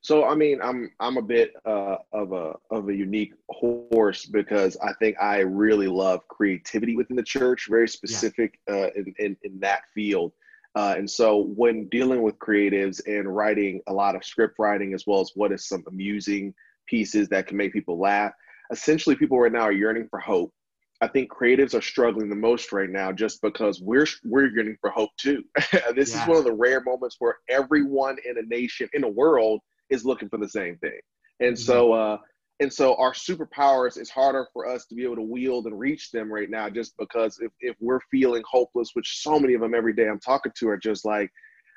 So 0.00 0.24
I 0.24 0.34
mean, 0.34 0.60
I'm 0.62 0.90
I'm 1.00 1.16
a 1.16 1.22
bit 1.22 1.54
uh, 1.64 1.96
of 2.12 2.32
a 2.32 2.54
of 2.70 2.88
a 2.88 2.94
unique 2.94 3.34
horse 3.50 4.24
because 4.26 4.76
I 4.76 4.92
think 5.00 5.16
I 5.20 5.38
really 5.40 5.88
love 5.88 6.20
creativity 6.28 6.94
within 6.96 7.16
the 7.16 7.22
church, 7.22 7.66
very 7.68 7.88
specific 7.88 8.58
yeah. 8.68 8.74
uh, 8.74 8.90
in, 8.94 9.14
in 9.18 9.36
in 9.42 9.60
that 9.60 9.82
field. 9.94 10.32
Uh, 10.76 10.94
and 10.98 11.10
so 11.10 11.44
when 11.56 11.88
dealing 11.88 12.22
with 12.22 12.38
creatives 12.38 13.00
and 13.06 13.34
writing 13.34 13.80
a 13.88 13.92
lot 13.92 14.14
of 14.14 14.22
script 14.22 14.56
writing 14.58 14.92
as 14.92 15.06
well 15.06 15.20
as 15.20 15.32
what 15.34 15.50
is 15.50 15.66
some 15.66 15.82
amusing 15.88 16.52
pieces 16.86 17.28
that 17.30 17.46
can 17.46 17.56
make 17.56 17.72
people 17.72 17.98
laugh, 17.98 18.32
essentially 18.70 19.16
people 19.16 19.38
right 19.38 19.52
now 19.52 19.62
are 19.62 19.72
yearning 19.72 20.08
for 20.10 20.18
hope. 20.18 20.52
I 21.00 21.08
think 21.08 21.30
creatives 21.30 21.74
are 21.74 21.82
struggling 21.82 22.30
the 22.30 22.36
most 22.36 22.72
right 22.72 22.88
now 22.88 23.12
just 23.12 23.42
because 23.42 23.80
we're 23.82 24.06
we're 24.24 24.48
yearning 24.48 24.78
for 24.80 24.90
hope 24.90 25.10
too. 25.18 25.44
this 25.94 26.14
yeah. 26.14 26.22
is 26.22 26.28
one 26.28 26.38
of 26.38 26.44
the 26.44 26.54
rare 26.54 26.82
moments 26.82 27.16
where 27.18 27.36
everyone 27.50 28.16
in 28.24 28.38
a 28.38 28.42
nation 28.42 28.88
in 28.94 29.04
a 29.04 29.08
world 29.08 29.60
is 29.90 30.04
looking 30.04 30.28
for 30.28 30.38
the 30.38 30.48
same 30.48 30.76
thing. 30.78 30.98
And 31.40 31.54
mm-hmm. 31.54 31.62
so, 31.62 31.92
uh, 31.92 32.18
and 32.60 32.72
so 32.72 32.94
our 32.96 33.12
superpowers 33.12 33.98
is 33.98 34.08
harder 34.08 34.46
for 34.52 34.66
us 34.66 34.86
to 34.86 34.94
be 34.94 35.04
able 35.04 35.16
to 35.16 35.22
wield 35.22 35.66
and 35.66 35.78
reach 35.78 36.10
them 36.10 36.32
right 36.32 36.48
now 36.48 36.70
just 36.70 36.96
because 36.98 37.38
if, 37.40 37.52
if 37.60 37.76
we're 37.80 38.00
feeling 38.10 38.42
hopeless, 38.48 38.90
which 38.94 39.20
so 39.20 39.38
many 39.38 39.52
of 39.52 39.60
them 39.60 39.74
every 39.74 39.92
day 39.92 40.08
I'm 40.08 40.20
talking 40.20 40.52
to 40.58 40.68
are 40.70 40.78
just 40.78 41.04
like, 41.04 41.30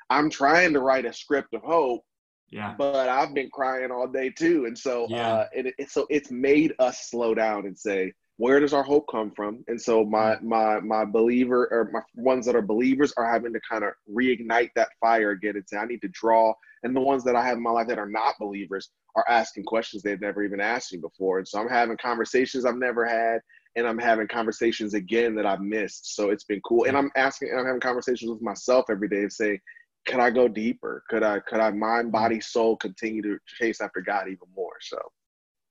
I'm 0.08 0.30
trying 0.30 0.72
to 0.72 0.80
write 0.80 1.04
a 1.04 1.12
script 1.12 1.52
of 1.52 1.62
hope, 1.62 2.02
yeah. 2.50 2.74
But 2.76 3.08
I've 3.08 3.34
been 3.34 3.50
crying 3.50 3.90
all 3.90 4.08
day 4.08 4.30
too. 4.30 4.66
And 4.66 4.76
so 4.76 5.06
yeah. 5.08 5.32
uh 5.32 5.46
it, 5.52 5.74
it, 5.78 5.90
so 5.90 6.06
it's 6.10 6.30
made 6.30 6.74
us 6.78 7.08
slow 7.10 7.34
down 7.34 7.66
and 7.66 7.78
say, 7.78 8.12
where 8.36 8.58
does 8.58 8.72
our 8.72 8.82
hope 8.82 9.04
come 9.10 9.30
from? 9.30 9.62
And 9.68 9.80
so 9.80 10.04
my 10.04 10.36
mm. 10.36 10.42
my 10.42 10.80
my 10.80 11.04
believer 11.04 11.68
or 11.70 11.90
my 11.92 12.00
ones 12.14 12.46
that 12.46 12.56
are 12.56 12.62
believers 12.62 13.12
are 13.18 13.30
having 13.30 13.52
to 13.52 13.60
kind 13.70 13.84
of 13.84 13.92
reignite 14.10 14.70
that 14.76 14.88
fire 14.98 15.30
again 15.32 15.56
and 15.56 15.64
say, 15.68 15.76
I 15.76 15.84
need 15.84 16.00
to 16.00 16.08
draw. 16.08 16.54
And 16.82 16.96
the 16.96 17.00
ones 17.00 17.22
that 17.24 17.36
I 17.36 17.44
have 17.44 17.58
in 17.58 17.62
my 17.62 17.70
life 17.70 17.88
that 17.88 17.98
are 17.98 18.08
not 18.08 18.38
believers 18.40 18.90
are 19.14 19.24
asking 19.28 19.64
questions 19.64 20.02
they've 20.02 20.20
never 20.20 20.42
even 20.42 20.60
asked 20.60 20.92
me 20.92 20.98
before. 20.98 21.38
And 21.38 21.46
so 21.46 21.60
I'm 21.60 21.68
having 21.68 21.98
conversations 21.98 22.64
I've 22.64 22.76
never 22.76 23.04
had, 23.04 23.40
and 23.76 23.86
I'm 23.86 23.98
having 23.98 24.26
conversations 24.28 24.94
again 24.94 25.34
that 25.34 25.44
I've 25.44 25.60
missed. 25.60 26.14
So 26.16 26.30
it's 26.30 26.44
been 26.44 26.62
cool. 26.62 26.86
And 26.86 26.96
I'm 26.96 27.10
asking, 27.16 27.50
and 27.50 27.60
I'm 27.60 27.66
having 27.66 27.80
conversations 27.80 28.30
with 28.30 28.40
myself 28.40 28.86
every 28.88 29.08
day 29.08 29.18
and 29.18 29.32
saying, 29.32 29.60
could 30.06 30.20
I 30.20 30.30
go 30.30 30.48
deeper? 30.48 31.04
Could 31.08 31.22
I 31.22 31.40
could 31.40 31.60
I 31.60 31.70
mind, 31.70 32.08
mm. 32.08 32.12
body, 32.12 32.40
soul 32.40 32.76
continue 32.76 33.22
to 33.22 33.38
chase 33.46 33.80
after 33.80 34.00
God 34.00 34.26
even 34.28 34.48
more? 34.56 34.74
So 34.80 34.98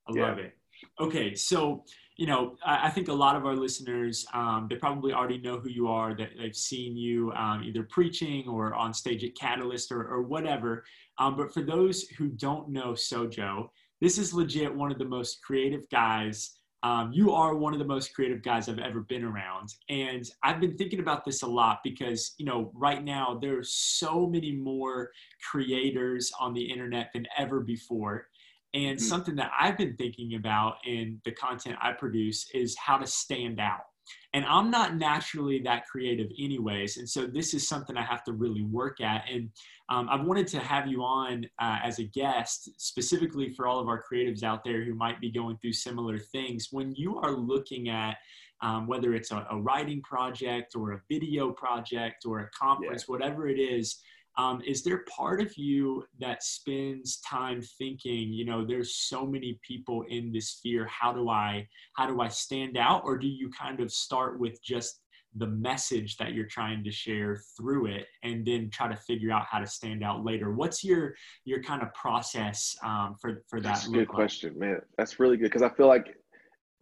I 0.08 0.12
love 0.12 0.38
it. 0.38 0.56
Okay, 0.98 1.34
so 1.34 1.84
you 2.16 2.26
know, 2.26 2.56
I, 2.64 2.88
I, 2.88 2.90
think 2.90 3.08
a 3.08 3.14
lot 3.14 3.34
of 3.34 3.46
our 3.46 3.54
listeners, 3.54 4.26
um, 4.34 4.66
they 4.68 4.76
probably 4.76 5.14
already 5.14 5.38
know 5.38 5.58
who 5.58 5.70
you 5.70 5.88
are, 5.88 6.14
that 6.14 6.32
they've 6.38 6.54
seen 6.54 6.94
you 6.94 7.32
um, 7.32 7.62
either 7.64 7.82
preaching 7.84 8.46
or 8.46 8.74
on 8.74 8.92
stage 8.92 9.24
at 9.24 9.34
Catalyst 9.34 9.90
or, 9.90 10.06
or 10.06 10.20
whatever. 10.20 10.84
Um, 11.16 11.34
but 11.34 11.54
for 11.54 11.62
those 11.62 12.02
who 12.18 12.28
don't 12.28 12.68
know 12.68 12.92
Sojo, 12.92 13.70
this 14.02 14.18
is 14.18 14.34
legit 14.34 14.74
one 14.74 14.92
of 14.92 14.98
the 14.98 15.04
most 15.06 15.42
creative 15.42 15.88
guys. 15.88 16.59
Um, 16.82 17.12
you 17.12 17.32
are 17.32 17.54
one 17.54 17.74
of 17.74 17.78
the 17.78 17.84
most 17.84 18.14
creative 18.14 18.42
guys 18.42 18.68
I've 18.68 18.78
ever 18.78 19.00
been 19.00 19.24
around. 19.24 19.74
And 19.90 20.24
I've 20.42 20.60
been 20.60 20.76
thinking 20.78 21.00
about 21.00 21.24
this 21.24 21.42
a 21.42 21.46
lot 21.46 21.80
because, 21.84 22.34
you 22.38 22.46
know, 22.46 22.72
right 22.74 23.04
now 23.04 23.38
there 23.40 23.58
are 23.58 23.64
so 23.64 24.26
many 24.26 24.52
more 24.52 25.10
creators 25.50 26.32
on 26.40 26.54
the 26.54 26.62
internet 26.62 27.10
than 27.12 27.26
ever 27.36 27.60
before. 27.60 28.28
And 28.72 28.96
mm-hmm. 28.96 29.04
something 29.04 29.36
that 29.36 29.50
I've 29.60 29.76
been 29.76 29.96
thinking 29.96 30.36
about 30.36 30.76
in 30.86 31.20
the 31.24 31.32
content 31.32 31.76
I 31.82 31.92
produce 31.92 32.48
is 32.54 32.76
how 32.78 32.96
to 32.96 33.06
stand 33.06 33.60
out. 33.60 33.89
And 34.32 34.44
I'm 34.44 34.70
not 34.70 34.96
naturally 34.96 35.60
that 35.62 35.86
creative, 35.86 36.28
anyways. 36.38 36.98
And 36.98 37.08
so 37.08 37.26
this 37.26 37.52
is 37.52 37.68
something 37.68 37.96
I 37.96 38.04
have 38.04 38.22
to 38.24 38.32
really 38.32 38.62
work 38.62 39.00
at. 39.00 39.24
And 39.30 39.50
um, 39.88 40.08
I've 40.08 40.24
wanted 40.24 40.46
to 40.48 40.60
have 40.60 40.86
you 40.86 41.02
on 41.02 41.46
uh, 41.58 41.78
as 41.82 41.98
a 41.98 42.04
guest, 42.04 42.70
specifically 42.78 43.52
for 43.52 43.66
all 43.66 43.80
of 43.80 43.88
our 43.88 44.02
creatives 44.02 44.42
out 44.44 44.62
there 44.64 44.84
who 44.84 44.94
might 44.94 45.20
be 45.20 45.30
going 45.30 45.58
through 45.58 45.72
similar 45.72 46.18
things. 46.18 46.68
When 46.70 46.94
you 46.94 47.18
are 47.18 47.32
looking 47.32 47.88
at 47.88 48.16
um, 48.62 48.86
whether 48.86 49.14
it's 49.14 49.30
a, 49.30 49.46
a, 49.50 49.56
writing 49.56 50.02
project 50.02 50.74
or 50.76 50.92
a 50.92 51.00
video 51.08 51.50
project 51.50 52.24
or 52.26 52.40
a 52.40 52.50
conference, 52.50 53.06
yeah. 53.08 53.12
whatever 53.12 53.48
it 53.48 53.58
is, 53.58 54.00
um, 54.38 54.62
is 54.66 54.82
there 54.82 55.04
part 55.04 55.40
of 55.40 55.52
you 55.56 56.04
that 56.18 56.42
spends 56.42 57.20
time 57.20 57.60
thinking 57.78 58.32
you 58.32 58.44
know 58.44 58.64
there's 58.64 58.96
so 58.96 59.26
many 59.26 59.58
people 59.66 60.04
in 60.08 60.32
this 60.32 60.50
sphere 60.50 60.86
how 60.86 61.12
do 61.12 61.28
i 61.28 61.66
how 61.96 62.06
do 62.06 62.20
i 62.20 62.28
stand 62.28 62.76
out? 62.76 63.02
Or 63.04 63.16
do 63.18 63.26
you 63.26 63.50
kind 63.50 63.80
of 63.80 63.92
start 63.92 64.38
with 64.40 64.62
just 64.62 65.00
the 65.36 65.46
message 65.46 66.16
that 66.16 66.32
you're 66.32 66.46
trying 66.46 66.82
to 66.82 66.90
share 66.90 67.40
through 67.56 67.86
it 67.86 68.06
and 68.24 68.44
then 68.44 68.68
try 68.68 68.88
to 68.88 68.96
figure 68.96 69.30
out 69.30 69.46
how 69.48 69.60
to 69.60 69.66
stand 69.66 70.02
out 70.02 70.24
later? 70.24 70.52
What's 70.52 70.82
your 70.82 71.14
your 71.44 71.62
kind 71.62 71.82
of 71.82 71.92
process 71.94 72.76
um, 72.82 73.14
for 73.20 73.42
for 73.48 73.60
that 73.60 73.74
that's 73.74 73.86
a 73.86 73.90
good 73.90 74.08
question 74.08 74.58
man. 74.58 74.80
That's 74.96 75.20
really 75.20 75.36
good 75.36 75.44
because 75.44 75.62
i 75.62 75.68
feel 75.68 75.86
like 75.86 76.16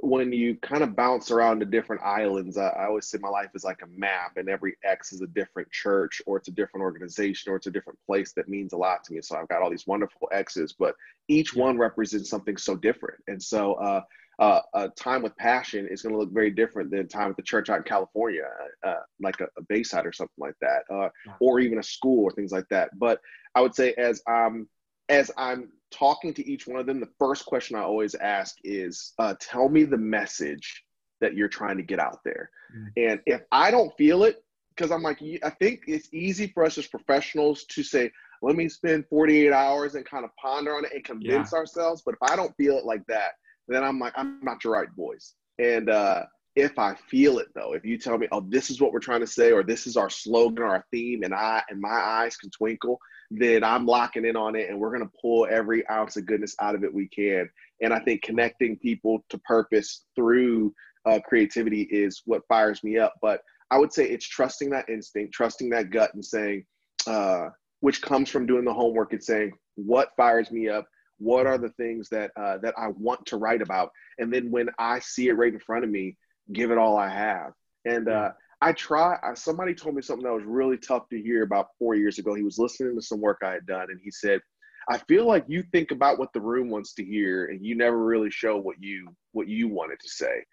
when 0.00 0.33
you 0.33 0.57
kind 0.57 0.83
of 0.83 0.95
bounce 0.95 1.31
around 1.31 1.61
to 1.61 1.67
different 1.67 2.02
islands, 2.02 2.57
I, 2.57 2.69
I, 2.69 2.87
always 2.87 3.07
say 3.07 3.19
my 3.21 3.28
life 3.28 3.50
is 3.55 3.64
like 3.64 3.81
a 3.83 3.87
map, 3.99 4.37
and 4.37 4.49
every 4.49 4.76
X 4.85 5.12
is 5.12 5.23
a 5.23 5.26
different 5.26 5.71
church, 5.73 6.23
or 6.26 6.37
it's 6.37 6.49
a 6.49 6.52
different 6.52 6.83
organization, 6.85 7.52
or 7.52 7.57
it's 7.57 7.67
a 7.67 7.71
different 7.71 7.99
place 8.07 8.33
that 8.35 8.49
means 8.49 8.73
a 8.73 8.76
lot 8.76 9.02
to 9.05 9.12
me. 9.12 9.21
So 9.23 9.37
I've 9.37 9.49
got 9.49 9.61
all 9.61 9.71
these 9.71 9.87
wonderful 9.87 10.28
X's, 10.33 10.73
but 10.73 10.95
each 11.26 11.55
one 11.55 11.78
represents 11.78 12.31
something 12.31 12.57
so 12.57 12.76
different. 12.76 13.21
And 13.26 13.43
so, 13.43 13.75
uh, 13.75 14.02
uh, 14.38 14.61
a 14.75 14.88
time 14.90 15.23
with 15.23 15.37
passion 15.37 15.88
is 15.90 16.02
going 16.02 16.12
to 16.12 16.19
look 16.19 16.33
very 16.33 16.50
different 16.50 16.93
than 16.93 17.09
time 17.09 17.31
at 17.31 17.37
the 17.37 17.43
church 17.43 17.69
out 17.69 17.78
in 17.78 17.83
California, 17.83 18.45
uh, 18.87 18.95
like 19.21 19.40
a, 19.40 19.49
a, 19.59 19.62
Bayside 19.69 20.07
or 20.07 20.12
something 20.12 20.37
like 20.38 20.55
that, 20.61 20.83
uh, 20.95 21.09
or 21.40 21.59
even 21.59 21.78
a 21.78 21.83
school 21.83 22.23
or 22.23 22.31
things 22.31 22.52
like 22.52 22.69
that. 22.71 22.97
But 22.97 23.21
I 23.57 23.61
would 23.61 23.75
say 23.75 23.95
as 23.95 24.23
I'm 24.28 24.69
as 25.09 25.31
I'm 25.37 25.71
talking 25.91 26.35
to 26.35 26.47
each 26.47 26.67
one 26.67 26.79
of 26.79 26.87
them, 26.87 27.00
the 27.00 27.11
first 27.19 27.47
question 27.47 27.77
I 27.77 27.83
always 27.83 28.15
ask 28.15 28.57
is, 28.65 29.12
uh, 29.19 29.35
"Tell 29.41 29.69
me 29.69 29.85
the 29.85 29.99
message 29.99 30.85
that 31.21 31.35
you're 31.35 31.49
trying 31.49 31.77
to 31.79 31.83
get 31.83 31.99
out 31.99 32.21
there." 32.25 32.50
Mm-hmm. 32.75 32.88
And 32.97 33.21
if 33.27 33.43
I 33.50 33.71
don't 33.71 33.97
feel 33.97 34.25
it, 34.25 34.45
because 34.75 34.91
I'm 34.91 35.03
like, 35.03 35.21
I 35.43 35.50
think 35.50 35.85
it's 35.87 36.09
easy 36.12 36.49
for 36.49 36.65
us 36.65 36.79
as 36.79 36.87
professionals 36.87 37.65
to 37.65 37.83
say, 37.83 38.12
"Let 38.43 38.57
me 38.57 38.69
spend 38.69 39.07
48 39.09 39.53
hours 39.53 39.95
and 39.95 40.05
kind 40.05 40.25
of 40.25 40.31
ponder 40.37 40.77
on 40.77 40.85
it 40.85 40.93
and 40.95 41.05
convince 41.05 41.53
yeah. 41.53 41.59
ourselves." 41.59 42.03
But 42.05 42.15
if 42.15 42.31
I 42.31 42.37
don't 42.37 42.57
feel 42.57 42.77
it 42.79 42.85
like 42.85 43.05
that, 43.07 43.33
then 43.69 43.85
I'm 43.85 43.99
like, 43.99 44.15
I'm 44.17 44.41
not 44.43 44.65
your 44.65 44.73
right 44.73 44.91
voice. 44.97 45.35
And 45.59 45.91
uh, 45.91 46.25
if 46.59 46.79
I 46.79 46.95
feel 46.95 47.38
it 47.38 47.49
though, 47.55 47.75
if 47.75 47.85
you 47.85 47.99
tell 47.99 48.19
me, 48.19 48.27
"Oh, 48.33 48.41
this 48.41 48.69
is 48.69 48.81
what 48.81 48.93
we're 48.93 48.99
trying 48.99 49.21
to 49.21 49.27
say," 49.27 49.53
or 49.53 49.62
"This 49.62 49.87
is 49.87 49.97
our 49.97 50.11
slogan 50.11 50.65
or 50.65 50.69
our 50.69 50.85
theme," 50.91 51.23
and 51.23 51.33
I 51.33 51.62
and 51.71 51.81
my 51.81 51.88
eyes 51.88 52.37
can 52.37 52.50
twinkle, 52.50 52.99
then 53.31 53.62
I'm 53.62 53.87
locking 53.87 54.25
in 54.25 54.37
on 54.37 54.57
it 54.57 54.69
and 54.69 54.79
we're 54.79 54.97
to 54.99 55.11
pull 55.21 55.47
every 55.49 55.88
ounce 55.88 56.17
of 56.17 56.27
goodness 56.27 56.57
out 56.61 56.75
of 56.75 56.83
it 56.83 56.93
we 56.93 57.09
can. 57.09 57.49
And 57.81 57.93
I 57.93 58.00
think 58.00 58.23
connecting 58.23 58.77
people 58.77 59.25
to 59.29 59.38
purpose 59.38 60.05
through 60.17 60.75
uh, 61.05 61.21
creativity 61.25 61.83
is 61.83 62.23
what 62.25 62.47
fires 62.49 62.83
me 62.83 62.99
up. 62.99 63.15
But 63.23 63.43
I 63.71 63.79
would 63.79 63.93
say 63.93 64.09
it's 64.09 64.27
trusting 64.27 64.71
that 64.71 64.88
instinct, 64.88 65.35
trusting 65.35 65.71
that 65.71 65.91
gut, 65.91 66.12
and 66.15 66.25
saying, 66.25 66.65
uh, 67.07 67.50
which 67.81 68.03
comes 68.03 68.31
from 68.31 68.47
doing 68.47 68.65
the 68.65 68.75
homework 68.75 69.12
and 69.12 69.23
saying, 69.23 69.53
what 69.77 70.11
fires 70.17 70.50
me 70.50 70.69
up? 70.69 70.87
What 71.19 71.47
are 71.47 71.59
the 71.59 71.71
things 71.71 72.09
that 72.09 72.31
uh, 72.37 72.59
that 72.59 72.75
I 72.79 72.88
want 72.88 73.27
to 73.27 73.37
write 73.37 73.62
about? 73.62 73.91
And 74.19 74.33
then 74.33 74.50
when 74.50 74.71
I 74.79 75.00
see 75.00 75.29
it 75.29 75.35
right 75.35 75.53
in 75.53 75.61
front 75.61 75.85
of 75.85 75.91
me, 75.91 76.17
give 76.52 76.71
it 76.71 76.78
all 76.78 76.97
I 76.97 77.09
have. 77.09 77.52
And 77.85 78.09
uh, 78.09 78.33
I 78.61 78.73
try. 78.73 79.19
Somebody 79.35 79.75
told 79.75 79.95
me 79.95 80.02
something 80.02 80.25
that 80.25 80.33
was 80.33 80.45
really 80.45 80.78
tough 80.78 81.09
to 81.11 81.21
hear 81.21 81.43
about 81.43 81.69
four 81.78 81.95
years 81.95 82.19
ago. 82.19 82.35
He 82.35 82.43
was 82.43 82.59
listening 82.59 82.97
to 82.97 83.02
some 83.02 83.21
work 83.21 83.38
I 83.45 83.52
had 83.52 83.67
done, 83.67 83.88
and 83.90 84.00
he 84.02 84.11
said, 84.11 84.40
"I 84.88 84.99
feel 84.99 85.26
like 85.26 85.45
you 85.47 85.62
think 85.73 85.90
about 85.90 86.19
what 86.19 86.33
the 86.33 86.40
room 86.40 86.71
wants 86.71 86.95
to 86.95 87.05
hear, 87.05 87.47
and 87.47 87.64
you 87.64 87.76
never 87.76 88.05
really 88.05 88.31
show 88.31 88.57
what 88.57 88.76
you 88.81 89.09
what 89.33 89.49
you 89.49 89.69
wanted 89.69 90.00
to 90.00 90.09
say." 90.09 90.45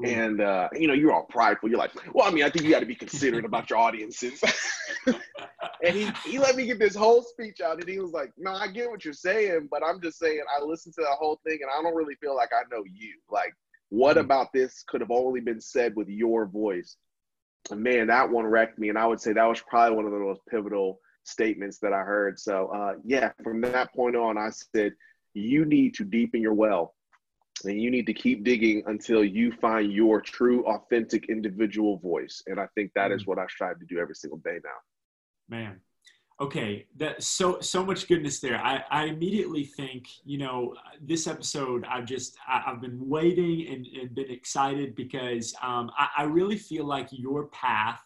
Ooh. 0.00 0.08
And 0.08 0.40
uh, 0.40 0.70
you 0.72 0.88
know, 0.88 0.94
you're 0.94 1.12
all 1.12 1.26
prideful. 1.28 1.68
You're 1.68 1.78
like, 1.78 1.92
"Well, 2.14 2.26
I 2.26 2.30
mean, 2.30 2.44
I 2.44 2.50
think 2.50 2.64
you 2.64 2.70
got 2.70 2.80
to 2.80 2.86
be 2.86 2.94
considerate 2.94 3.44
about 3.44 3.68
your 3.68 3.78
audiences." 3.78 4.42
and 5.06 5.94
he 5.94 6.10
he 6.24 6.38
let 6.38 6.56
me 6.56 6.64
get 6.64 6.78
this 6.78 6.94
whole 6.94 7.22
speech 7.22 7.60
out, 7.60 7.80
and 7.80 7.88
he 7.88 7.98
was 7.98 8.12
like, 8.12 8.32
"No, 8.38 8.52
I 8.52 8.68
get 8.68 8.88
what 8.88 9.04
you're 9.04 9.12
saying, 9.12 9.68
but 9.70 9.82
I'm 9.84 10.00
just 10.00 10.18
saying 10.18 10.40
I 10.58 10.64
listened 10.64 10.94
to 10.94 11.02
that 11.02 11.18
whole 11.18 11.38
thing, 11.46 11.58
and 11.60 11.70
I 11.70 11.82
don't 11.82 11.94
really 11.94 12.14
feel 12.14 12.34
like 12.34 12.50
I 12.54 12.62
know 12.74 12.82
you. 12.90 13.18
Like, 13.30 13.52
what 13.92 14.16
mm-hmm. 14.16 14.24
about 14.24 14.52
this 14.52 14.82
could 14.88 15.02
have 15.02 15.10
only 15.10 15.40
been 15.40 15.60
said 15.60 15.94
with 15.94 16.08
your 16.08 16.46
voice?" 16.46 16.96
And 17.70 17.82
man, 17.82 18.08
that 18.08 18.30
one 18.30 18.46
wrecked 18.46 18.78
me. 18.78 18.88
And 18.88 18.98
I 18.98 19.06
would 19.06 19.20
say 19.20 19.32
that 19.32 19.44
was 19.44 19.60
probably 19.60 19.96
one 19.96 20.06
of 20.06 20.12
the 20.12 20.18
most 20.18 20.40
pivotal 20.50 20.98
statements 21.24 21.78
that 21.78 21.92
I 21.92 22.00
heard. 22.00 22.38
So, 22.38 22.68
uh, 22.68 22.94
yeah, 23.04 23.32
from 23.44 23.60
that 23.60 23.94
point 23.94 24.16
on, 24.16 24.36
I 24.36 24.50
said, 24.50 24.94
you 25.34 25.64
need 25.64 25.94
to 25.94 26.04
deepen 26.04 26.42
your 26.42 26.54
well 26.54 26.94
and 27.64 27.80
you 27.80 27.90
need 27.90 28.06
to 28.06 28.14
keep 28.14 28.44
digging 28.44 28.82
until 28.86 29.24
you 29.24 29.52
find 29.52 29.92
your 29.92 30.20
true, 30.20 30.66
authentic 30.66 31.28
individual 31.28 31.98
voice. 31.98 32.42
And 32.46 32.58
I 32.58 32.66
think 32.74 32.92
that 32.94 33.12
is 33.12 33.24
mm. 33.24 33.28
what 33.28 33.38
I 33.38 33.46
strive 33.46 33.78
to 33.78 33.86
do 33.86 33.98
every 33.98 34.16
single 34.16 34.38
day 34.38 34.58
now. 34.64 35.56
Man, 35.56 35.80
okay 36.42 36.84
that 36.96 37.22
so 37.22 37.60
so 37.60 37.84
much 37.84 38.08
goodness 38.08 38.40
there 38.40 38.56
i 38.64 38.82
i 38.90 39.04
immediately 39.04 39.64
think 39.64 40.08
you 40.24 40.38
know 40.38 40.74
this 41.00 41.28
episode 41.28 41.84
i've 41.88 42.04
just 42.04 42.36
I, 42.48 42.60
have 42.66 42.80
been 42.80 42.98
waiting 43.08 43.68
and, 43.68 43.86
and 43.86 44.14
been 44.14 44.30
excited 44.30 44.96
because 44.96 45.54
um, 45.62 45.90
I, 45.96 46.08
I 46.18 46.22
really 46.24 46.58
feel 46.58 46.84
like 46.84 47.08
your 47.12 47.46
path 47.48 48.02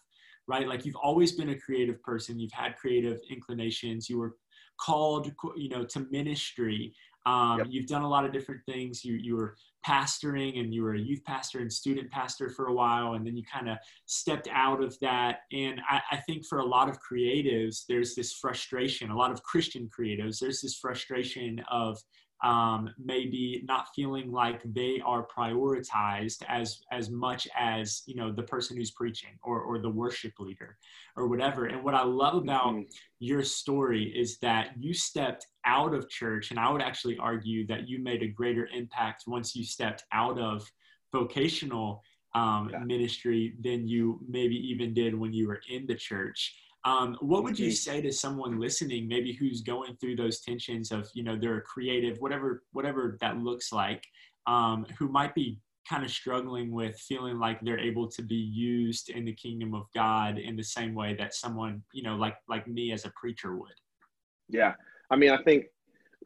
right 0.47 0.67
like 0.67 0.85
you've 0.85 0.95
always 0.97 1.31
been 1.31 1.49
a 1.49 1.59
creative 1.59 2.01
person 2.03 2.39
you've 2.39 2.51
had 2.51 2.77
creative 2.77 3.19
inclinations 3.31 4.07
you 4.07 4.19
were 4.19 4.35
called 4.79 5.31
you 5.55 5.69
know 5.69 5.83
to 5.85 6.05
ministry 6.11 6.93
um, 7.27 7.57
yep. 7.57 7.67
You've 7.69 7.87
done 7.87 8.03
a 8.03 8.07
lot 8.07 8.23
of 8.23 8.31
different 8.31 8.61
things. 8.65 9.03
You, 9.03 9.15
you 9.15 9.35
were 9.35 9.57
pastoring 9.87 10.59
and 10.59 10.73
you 10.73 10.83
were 10.83 10.95
a 10.95 10.99
youth 10.99 11.23
pastor 11.23 11.59
and 11.59 11.71
student 11.71 12.11
pastor 12.11 12.49
for 12.49 12.67
a 12.67 12.73
while, 12.73 13.13
and 13.13 13.25
then 13.25 13.37
you 13.37 13.43
kind 13.51 13.69
of 13.69 13.77
stepped 14.05 14.49
out 14.51 14.83
of 14.83 14.99
that. 14.99 15.39
And 15.53 15.79
I, 15.89 16.01
I 16.11 16.17
think 16.17 16.45
for 16.45 16.59
a 16.59 16.65
lot 16.65 16.89
of 16.89 16.99
creatives, 16.99 17.85
there's 17.87 18.13
this 18.13 18.33
frustration, 18.33 19.11
a 19.11 19.17
lot 19.17 19.31
of 19.31 19.41
Christian 19.43 19.89
creatives, 19.97 20.39
there's 20.39 20.61
this 20.61 20.77
frustration 20.77 21.61
of 21.71 21.97
um, 22.43 22.93
maybe 23.03 23.63
not 23.65 23.87
feeling 23.95 24.31
like 24.31 24.61
they 24.63 25.01
are 25.03 25.25
prioritized 25.25 26.43
as 26.47 26.81
as 26.91 27.09
much 27.09 27.47
as 27.57 28.03
you 28.05 28.15
know 28.15 28.31
the 28.31 28.43
person 28.43 28.77
who's 28.77 28.91
preaching 28.91 29.31
or 29.43 29.61
or 29.61 29.79
the 29.79 29.89
worship 29.89 30.33
leader 30.39 30.77
or 31.15 31.27
whatever 31.27 31.65
and 31.65 31.83
what 31.83 31.95
i 31.95 32.03
love 32.03 32.35
about 32.35 32.73
mm-hmm. 32.73 32.83
your 33.19 33.43
story 33.43 34.03
is 34.15 34.37
that 34.37 34.69
you 34.79 34.93
stepped 34.93 35.47
out 35.65 35.95
of 35.95 36.09
church 36.09 36.51
and 36.51 36.59
i 36.59 36.69
would 36.69 36.81
actually 36.81 37.17
argue 37.17 37.65
that 37.65 37.89
you 37.89 37.97
made 37.99 38.21
a 38.21 38.27
greater 38.27 38.69
impact 38.71 39.23
once 39.25 39.55
you 39.55 39.63
stepped 39.63 40.03
out 40.11 40.39
of 40.39 40.71
vocational 41.11 42.03
um, 42.35 42.69
yeah. 42.71 42.79
ministry 42.79 43.55
than 43.63 43.87
you 43.87 44.19
maybe 44.27 44.55
even 44.55 44.93
did 44.93 45.17
when 45.17 45.33
you 45.33 45.47
were 45.47 45.61
in 45.69 45.87
the 45.87 45.95
church 45.95 46.53
um, 46.87 47.17
what 47.19 47.43
would 47.43 47.59
you 47.59 47.71
say 47.71 47.99
to 47.99 48.13
someone 48.13 48.61
listening, 48.61 49.09
maybe 49.09 49.33
who's 49.33 49.59
going 49.59 49.97
through 49.97 50.15
those 50.15 50.39
tensions 50.39 50.89
of, 50.93 51.09
you 51.13 51.21
know, 51.21 51.37
they're 51.37 51.57
a 51.57 51.61
creative, 51.61 52.15
whatever, 52.19 52.63
whatever 52.71 53.17
that 53.19 53.37
looks 53.39 53.73
like, 53.73 54.01
um, 54.47 54.85
who 54.97 55.09
might 55.09 55.35
be 55.35 55.59
kind 55.89 56.05
of 56.05 56.09
struggling 56.09 56.71
with 56.71 56.97
feeling 56.97 57.39
like 57.39 57.59
they're 57.61 57.77
able 57.79 58.09
to 58.11 58.21
be 58.21 58.35
used 58.35 59.09
in 59.09 59.25
the 59.25 59.33
kingdom 59.33 59.73
of 59.73 59.83
God 59.93 60.37
in 60.37 60.55
the 60.55 60.63
same 60.63 60.95
way 60.95 61.13
that 61.15 61.33
someone, 61.33 61.83
you 61.91 62.03
know, 62.03 62.15
like 62.15 62.37
like 62.47 62.65
me 62.69 62.93
as 62.93 63.03
a 63.03 63.11
preacher 63.19 63.57
would. 63.57 63.75
Yeah, 64.47 64.73
I 65.11 65.17
mean, 65.17 65.31
I 65.31 65.43
think 65.43 65.65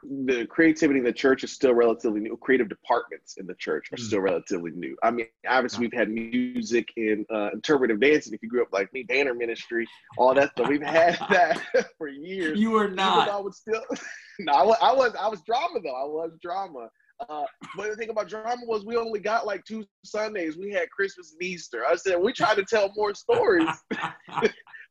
the 0.03 0.45
creativity 0.47 0.99
in 0.99 1.05
the 1.05 1.13
church 1.13 1.43
is 1.43 1.51
still 1.51 1.73
relatively 1.73 2.19
new. 2.19 2.35
Creative 2.37 2.67
departments 2.67 3.37
in 3.37 3.45
the 3.45 3.53
church 3.55 3.89
are 3.91 3.97
mm. 3.97 4.01
still 4.01 4.21
relatively 4.21 4.71
new. 4.71 4.95
I 5.03 5.11
mean, 5.11 5.27
obviously 5.47 5.81
we've 5.81 5.93
had 5.93 6.09
music 6.09 6.89
and 6.97 7.25
uh, 7.31 7.49
interpretive 7.53 7.99
dancing. 7.99 8.33
If 8.33 8.41
you 8.41 8.49
grew 8.49 8.61
up 8.63 8.69
like 8.71 8.91
me, 8.93 9.03
Banner 9.03 9.33
Ministry, 9.33 9.87
all 10.17 10.33
that 10.33 10.51
stuff, 10.51 10.67
we've 10.67 10.81
had 10.81 11.17
that 11.29 11.61
for 11.97 12.07
years. 12.07 12.59
You 12.59 12.71
were 12.71 12.87
not. 12.87 13.29
I 13.29 13.39
would 13.39 13.53
still. 13.53 13.83
no, 14.39 14.53
I 14.53 14.63
was, 14.63 14.77
I 14.81 14.93
was. 14.93 15.15
I 15.19 15.27
was 15.27 15.41
drama 15.41 15.79
though. 15.83 15.95
I 15.95 16.05
was 16.05 16.31
drama. 16.41 16.89
Uh, 17.29 17.43
but 17.77 17.89
the 17.89 17.95
thing 17.95 18.09
about 18.09 18.27
drama 18.27 18.61
was 18.65 18.83
we 18.83 18.97
only 18.97 19.19
got 19.19 19.45
like 19.45 19.63
two 19.65 19.85
Sundays. 20.03 20.57
We 20.57 20.71
had 20.71 20.89
Christmas 20.89 21.33
and 21.33 21.43
Easter. 21.43 21.83
I 21.87 21.95
said 21.95 22.17
we 22.19 22.33
tried 22.33 22.55
to 22.55 22.63
tell 22.63 22.91
more 22.95 23.13
stories. 23.13 23.69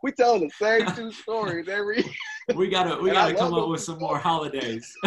we 0.02 0.12
tell 0.12 0.38
the 0.38 0.50
same 0.60 0.86
two 0.94 1.12
stories 1.12 1.68
every. 1.68 2.04
we 2.54 2.68
gotta 2.68 3.00
we 3.02 3.10
gotta 3.10 3.34
come 3.34 3.54
up 3.54 3.68
with 3.68 3.80
some 3.80 3.98
more 3.98 4.18
holidays. 4.18 4.92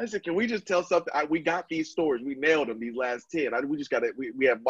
I 0.00 0.06
said, 0.06 0.22
can 0.22 0.34
we 0.34 0.46
just 0.46 0.66
tell 0.66 0.82
something? 0.82 1.12
I, 1.14 1.24
we 1.24 1.40
got 1.40 1.68
these 1.68 1.90
stories. 1.90 2.24
We 2.24 2.34
nailed 2.34 2.68
them. 2.68 2.80
These 2.80 2.96
last 2.96 3.30
ten. 3.30 3.52
I, 3.54 3.60
we 3.60 3.76
just 3.76 3.90
got 3.90 4.00
to. 4.00 4.12
We, 4.16 4.32
we 4.32 4.46
have. 4.46 4.60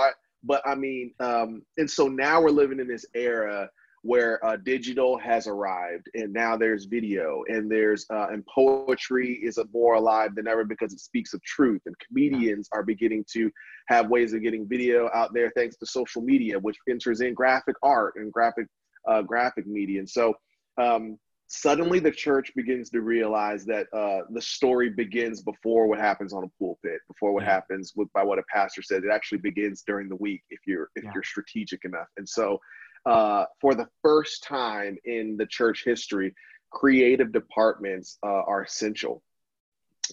But 0.43 0.63
I 0.67 0.75
mean, 0.75 1.13
um, 1.21 1.63
and 1.77 1.89
so 1.89 2.09
now 2.09 2.41
we're 2.41 2.51
living 2.51 2.81
in 2.81 2.89
this 2.89 3.07
era 3.15 3.71
where 4.03 4.45
uh, 4.45 4.57
digital 4.57 5.19
has 5.19 5.47
arrived 5.47 6.09
and 6.15 6.33
now 6.33 6.57
there's 6.57 6.87
video 6.87 7.43
and 7.49 7.71
there's 7.71 8.07
uh, 8.11 8.29
and 8.31 8.45
poetry 8.47 9.39
is 9.43 9.59
more 9.75 9.95
alive 9.95 10.35
than 10.35 10.49
ever 10.49 10.65
because 10.65 10.93
it 10.93 11.01
speaks 11.01 11.35
of 11.35 11.43
truth 11.43 11.83
and 11.85 11.95
comedians 12.07 12.69
are 12.73 12.83
beginning 12.83 13.25
to 13.31 13.51
have 13.89 14.09
ways 14.09 14.33
of 14.33 14.43
getting 14.43 14.67
video 14.67 15.11
out 15.15 15.35
there 15.35 15.51
thanks 15.55 15.77
to 15.77 15.85
social 15.85 16.23
media 16.23 16.59
which 16.59 16.77
enters 16.89 17.21
in 17.21 17.35
graphic 17.35 17.77
art 17.83 18.15
and 18.17 18.33
graphic 18.33 18.67
uh, 19.07 19.21
graphic 19.21 19.67
media 19.67 19.99
and 19.99 20.09
so 20.09 20.35
um, 20.81 21.19
suddenly 21.49 21.99
the 21.99 22.11
church 22.11 22.53
begins 22.55 22.89
to 22.91 23.03
realize 23.03 23.67
that 23.67 23.87
uh, 23.93 24.21
the 24.31 24.41
story 24.41 24.89
begins 24.89 25.43
before 25.43 25.89
what 25.89 25.99
happens 25.99 26.33
on 26.33 26.45
a 26.45 26.49
pulpit 26.59 27.01
before 27.07 27.35
what 27.35 27.43
yeah. 27.43 27.51
happens 27.51 27.93
with 27.97 28.11
by 28.15 28.23
what 28.23 28.39
a 28.39 28.43
pastor 28.51 28.81
said 28.81 29.05
it 29.05 29.11
actually 29.13 29.39
begins 29.39 29.83
during 29.87 30.09
the 30.09 30.17
week 30.17 30.43
if 30.49 30.61
you're 30.67 30.89
if 30.95 31.05
yeah. 31.05 31.11
you're 31.13 31.25
strategic 31.25 31.85
enough 31.85 32.07
and 32.17 32.27
so 32.27 32.59
uh, 33.07 33.45
for 33.61 33.75
the 33.75 33.89
first 34.03 34.43
time 34.43 34.97
in 35.05 35.37
the 35.37 35.47
church 35.47 35.83
history, 35.85 36.35
creative 36.71 37.33
departments 37.33 38.19
uh, 38.23 38.43
are 38.47 38.63
essential. 38.63 39.23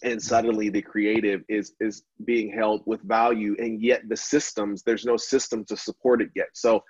And 0.04 0.22
suddenly 0.22 0.70
the 0.70 0.82
creative 0.82 1.42
is 1.50 1.74
is 1.80 2.04
being 2.24 2.52
held 2.52 2.84
with 2.86 3.02
value, 3.02 3.56
and 3.58 3.82
yet 3.82 4.08
the 4.08 4.18
systems 4.18 4.84
there's 4.84 5.06
no 5.06 5.18
system 5.18 5.66
to 5.66 5.76
support 5.76 6.22
it 6.22 6.30
yet. 6.36 6.50
So 6.54 6.84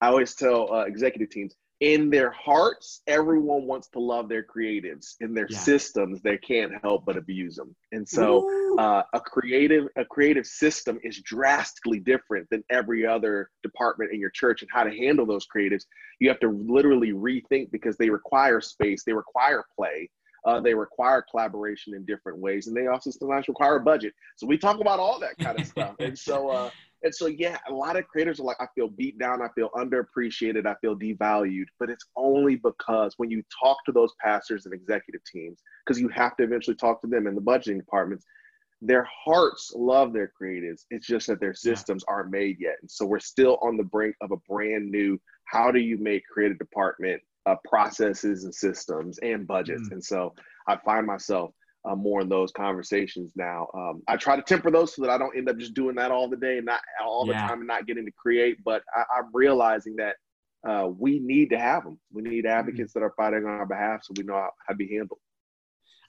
I 0.00 0.08
always 0.08 0.34
tell 0.34 0.72
uh, 0.72 0.84
executive 0.84 1.30
teams 1.30 1.54
in 1.80 2.10
their 2.10 2.30
hearts, 2.30 3.02
everyone 3.06 3.64
wants 3.66 3.88
to 3.88 4.00
love 4.00 4.28
their 4.28 4.42
creatives. 4.42 5.14
In 5.20 5.32
their 5.32 5.46
yeah. 5.48 5.58
systems, 5.58 6.20
they 6.22 6.36
can't 6.36 6.72
help 6.82 7.04
but 7.04 7.16
abuse 7.16 7.54
them. 7.54 7.74
And 7.92 8.08
so, 8.08 8.76
uh, 8.78 9.02
a 9.12 9.20
creative 9.20 9.86
a 9.96 10.04
creative 10.04 10.46
system 10.46 10.98
is 11.04 11.20
drastically 11.20 12.00
different 12.00 12.48
than 12.50 12.64
every 12.68 13.06
other 13.06 13.50
department 13.62 14.12
in 14.12 14.18
your 14.18 14.30
church. 14.30 14.62
And 14.62 14.70
how 14.72 14.82
to 14.82 14.90
handle 14.90 15.24
those 15.24 15.46
creatives, 15.46 15.84
you 16.18 16.28
have 16.28 16.40
to 16.40 16.50
literally 16.50 17.12
rethink 17.12 17.70
because 17.70 17.96
they 17.96 18.10
require 18.10 18.60
space, 18.60 19.04
they 19.04 19.12
require 19.12 19.64
play, 19.76 20.10
uh, 20.44 20.60
they 20.60 20.74
require 20.74 21.24
collaboration 21.30 21.94
in 21.94 22.04
different 22.04 22.38
ways, 22.38 22.66
and 22.66 22.76
they 22.76 22.88
also 22.88 23.10
sometimes 23.10 23.46
require 23.46 23.76
a 23.76 23.80
budget. 23.80 24.14
So 24.36 24.46
we 24.48 24.58
talk 24.58 24.80
about 24.80 24.98
all 24.98 25.20
that 25.20 25.38
kind 25.38 25.60
of 25.60 25.66
stuff. 25.66 25.94
And 26.00 26.18
so, 26.18 26.48
uh, 26.50 26.70
and 27.02 27.14
so, 27.14 27.26
yeah, 27.26 27.58
a 27.68 27.72
lot 27.72 27.96
of 27.96 28.08
creators 28.08 28.40
are 28.40 28.44
like, 28.44 28.56
I 28.60 28.66
feel 28.74 28.88
beat 28.88 29.18
down, 29.18 29.40
I 29.40 29.48
feel 29.54 29.70
underappreciated, 29.76 30.66
I 30.66 30.74
feel 30.80 30.96
devalued. 30.96 31.66
But 31.78 31.90
it's 31.90 32.04
only 32.16 32.56
because 32.56 33.14
when 33.18 33.30
you 33.30 33.42
talk 33.62 33.78
to 33.86 33.92
those 33.92 34.12
pastors 34.20 34.64
and 34.64 34.74
executive 34.74 35.22
teams, 35.24 35.60
because 35.86 36.00
you 36.00 36.08
have 36.08 36.36
to 36.36 36.44
eventually 36.44 36.76
talk 36.76 37.00
to 37.02 37.06
them 37.06 37.26
in 37.26 37.34
the 37.34 37.40
budgeting 37.40 37.76
departments, 37.76 38.24
their 38.80 39.08
hearts 39.24 39.72
love 39.76 40.12
their 40.12 40.32
creatives. 40.40 40.82
It's 40.90 41.06
just 41.06 41.28
that 41.28 41.40
their 41.40 41.54
systems 41.54 42.04
aren't 42.08 42.30
made 42.30 42.56
yet. 42.58 42.76
And 42.80 42.90
so 42.90 43.06
we're 43.06 43.18
still 43.20 43.58
on 43.62 43.76
the 43.76 43.84
brink 43.84 44.16
of 44.20 44.32
a 44.32 44.36
brand 44.48 44.90
new 44.90 45.20
how 45.44 45.70
do 45.70 45.78
you 45.78 45.98
make 45.98 46.22
creative 46.26 46.58
department 46.58 47.22
uh, 47.46 47.56
processes 47.68 48.44
and 48.44 48.54
systems 48.54 49.18
and 49.18 49.46
budgets. 49.46 49.88
Mm. 49.88 49.92
And 49.92 50.04
so 50.04 50.34
I 50.68 50.76
find 50.84 51.06
myself 51.06 51.52
uh, 51.84 51.94
more 51.94 52.20
in 52.20 52.28
those 52.28 52.52
conversations 52.52 53.32
now. 53.36 53.68
Um, 53.74 54.02
I 54.08 54.16
try 54.16 54.36
to 54.36 54.42
temper 54.42 54.70
those 54.70 54.94
so 54.94 55.02
that 55.02 55.10
I 55.10 55.18
don't 55.18 55.36
end 55.36 55.48
up 55.48 55.58
just 55.58 55.74
doing 55.74 55.96
that 55.96 56.10
all 56.10 56.28
the 56.28 56.36
day 56.36 56.56
and 56.56 56.66
not 56.66 56.80
all 57.04 57.26
the 57.26 57.32
yeah. 57.32 57.46
time 57.46 57.58
and 57.58 57.66
not 57.66 57.86
getting 57.86 58.04
to 58.04 58.12
create. 58.12 58.58
But 58.64 58.82
I, 58.94 59.18
am 59.18 59.30
realizing 59.32 59.96
that 59.96 60.16
uh, 60.68 60.88
we 60.88 61.20
need 61.20 61.50
to 61.50 61.58
have 61.58 61.84
them. 61.84 61.98
We 62.12 62.22
need 62.22 62.44
mm-hmm. 62.44 62.58
advocates 62.58 62.92
mm-hmm. 62.92 63.00
that 63.00 63.06
are 63.06 63.14
fighting 63.16 63.44
on 63.44 63.50
our 63.50 63.66
behalf 63.66 64.00
so 64.02 64.14
we 64.16 64.24
know 64.24 64.34
how, 64.34 64.50
how 64.66 64.74
to 64.74 64.76
be 64.76 64.88
handled. 64.88 65.20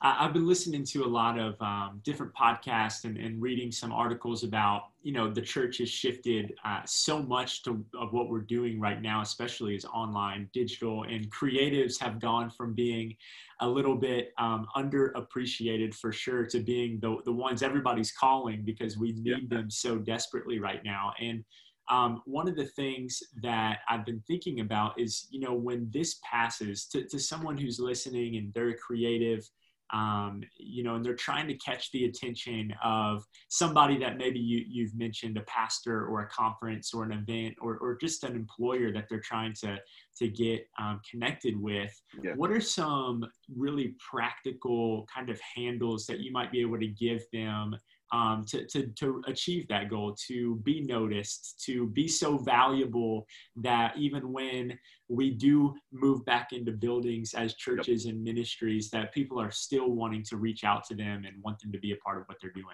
I've 0.01 0.32
been 0.32 0.48
listening 0.48 0.86
to 0.86 1.03
a 1.03 1.08
lot 1.08 1.38
of 1.38 1.62
um, 1.62 2.00
different 2.06 2.34
podcasts 2.34 3.03
and, 3.03 3.18
and, 3.18 3.41
reading 3.41 3.70
some 3.70 3.91
articles 3.91 4.46
about, 4.46 4.91
you 5.03 5.12
know, 5.12 5.29
the 5.29 5.41
church 5.41 5.79
has 5.79 5.89
shifted 5.89 6.53
uh, 6.63 6.79
so 6.86 7.22
much 7.22 7.63
to, 7.63 7.84
of 8.00 8.13
what 8.13 8.29
we're 8.29 8.39
doing 8.39 8.79
right 8.79 9.01
now, 9.01 9.22
especially 9.22 9.75
as 9.75 9.84
online, 9.84 10.50
digital, 10.53 11.03
and 11.03 11.29
creatives 11.29 12.00
have 12.00 12.22
gone 12.22 12.50
from 12.50 12.74
being 12.74 13.13
a 13.60 13.68
little 13.68 13.96
bit 13.96 14.32
um, 14.38 14.68
underappreciated 14.74 15.94
for 15.94 16.13
sure 16.13 16.46
to 16.46 16.62
being 16.62 16.98
the, 17.01 17.18
the 17.25 17.34
ones 17.34 17.62
everybody's 17.62 18.13
calling 18.13 18.62
because 18.63 18.98
we 18.98 19.12
need 19.12 19.25
yeah. 19.51 19.58
them 19.58 19.70
so 19.70 19.98
desperately 19.98 20.60
right 20.60 20.82
now. 20.86 21.12
And 21.20 21.44
um, 21.89 22.22
one 22.25 22.48
of 22.48 22.56
the 22.56 22.68
things 22.68 23.22
that 23.41 23.79
I've 23.89 24.06
been 24.06 24.24
thinking 24.27 24.62
about 24.62 24.98
is, 24.98 25.27
you 25.29 25.41
know, 25.41 25.53
when 25.53 25.89
this 25.91 26.22
passes 26.24 26.86
to, 26.86 27.03
to 27.03 27.20
someone 27.20 27.58
who's 27.58 27.82
listening 27.82 28.38
and 28.38 28.53
they're 28.53 28.75
creative, 28.75 29.50
um, 29.91 30.43
you 30.58 30.84
know, 30.84 30.96
and 30.96 31.03
they're 31.03 31.15
trying 31.15 31.48
to 31.48 31.55
catch 31.55 31.91
the 31.91 32.05
attention 32.05 32.74
of 32.84 33.25
somebody 33.48 33.98
that 33.98 34.17
maybe 34.17 34.39
you, 34.39 34.63
you've 34.67 34.96
mentioned, 34.96 35.38
a 35.38 35.41
pastor 35.41 36.05
or 36.05 36.22
a 36.22 36.29
conference 36.29 36.93
or 36.93 37.03
an 37.03 37.12
event 37.12 37.55
or, 37.62 37.77
or 37.77 37.98
just 38.00 38.24
an 38.24 38.36
employer 38.36 38.91
that 38.91 39.05
they're 39.10 39.19
trying 39.19 39.53
to, 39.62 39.77
to 40.17 40.27
get 40.27 40.67
um, 40.79 41.01
connected 41.10 41.60
with. 41.60 42.00
Yeah. 42.24 42.34
What 42.36 42.51
are 42.51 42.62
some 42.62 43.25
really 43.55 43.96
practical 44.12 45.08
kind 45.13 45.29
of 45.29 45.39
handles 45.55 46.05
that 46.05 46.19
you 46.19 46.31
might 46.31 46.51
be 46.51 46.62
able 46.62 46.79
to 46.79 46.88
give 46.88 47.24
them 47.34 47.75
um, 48.12 48.46
to, 48.48 48.66
to, 48.68 48.88
to 48.88 49.22
achieve 49.28 49.68
that 49.68 49.89
goal, 49.89 50.16
to 50.28 50.56
be 50.58 50.82
noticed, 50.82 51.62
to 51.66 51.88
be 51.88 52.08
so 52.08 52.38
valuable 52.38 53.28
that 53.58 53.96
even 53.98 54.32
when 54.32 54.78
we 55.08 55.32
do 55.32 55.76
move 55.91 56.26
back 56.26 56.52
into 56.52 56.72
buildings 56.72 57.34
as 57.34 57.56
churches 57.56 58.06
yep. 58.06 58.13
and 58.13 58.24
ministries, 58.24 58.89
that 58.89 59.13
people 59.13 59.39
are 59.39 59.52
still 59.52 59.91
wanting 59.91 60.24
to 60.24 60.38
reach 60.38 60.63
out 60.63 60.84
to 60.86 60.95
them 60.95 61.24
and 61.26 61.41
want 61.43 61.60
them 61.60 61.72
to 61.72 61.80
be 61.80 61.91
a 61.91 61.98
part 61.98 62.17
of 62.17 62.24
what 62.28 62.38
they're 62.41 62.52
doing. 62.52 62.65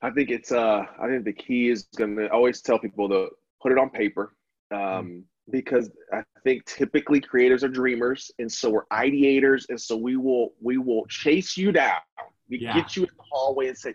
I 0.00 0.10
think 0.10 0.30
it's, 0.30 0.52
uh, 0.52 0.84
I 1.00 1.08
think 1.08 1.24
the 1.24 1.32
key 1.32 1.70
is 1.70 1.88
going 1.96 2.16
to 2.16 2.28
always 2.30 2.60
tell 2.60 2.78
people 2.78 3.08
to 3.08 3.28
put 3.60 3.72
it 3.72 3.78
on 3.78 3.90
paper. 3.90 4.34
Um, 4.70 4.78
mm 4.78 5.22
because 5.50 5.90
I 6.12 6.22
think 6.44 6.64
typically 6.66 7.20
creators 7.20 7.64
are 7.64 7.68
dreamers 7.68 8.30
and 8.38 8.50
so 8.50 8.70
we're 8.70 8.86
ideators 8.92 9.64
and 9.68 9.80
so 9.80 9.96
we 9.96 10.16
will 10.16 10.50
we 10.60 10.78
will 10.78 11.06
chase 11.06 11.56
you 11.56 11.72
down 11.72 12.00
we 12.48 12.58
yeah. 12.60 12.74
get 12.74 12.96
you 12.96 13.02
in 13.02 13.10
the 13.16 13.24
hallway 13.30 13.68
and 13.68 13.76
say, 13.76 13.94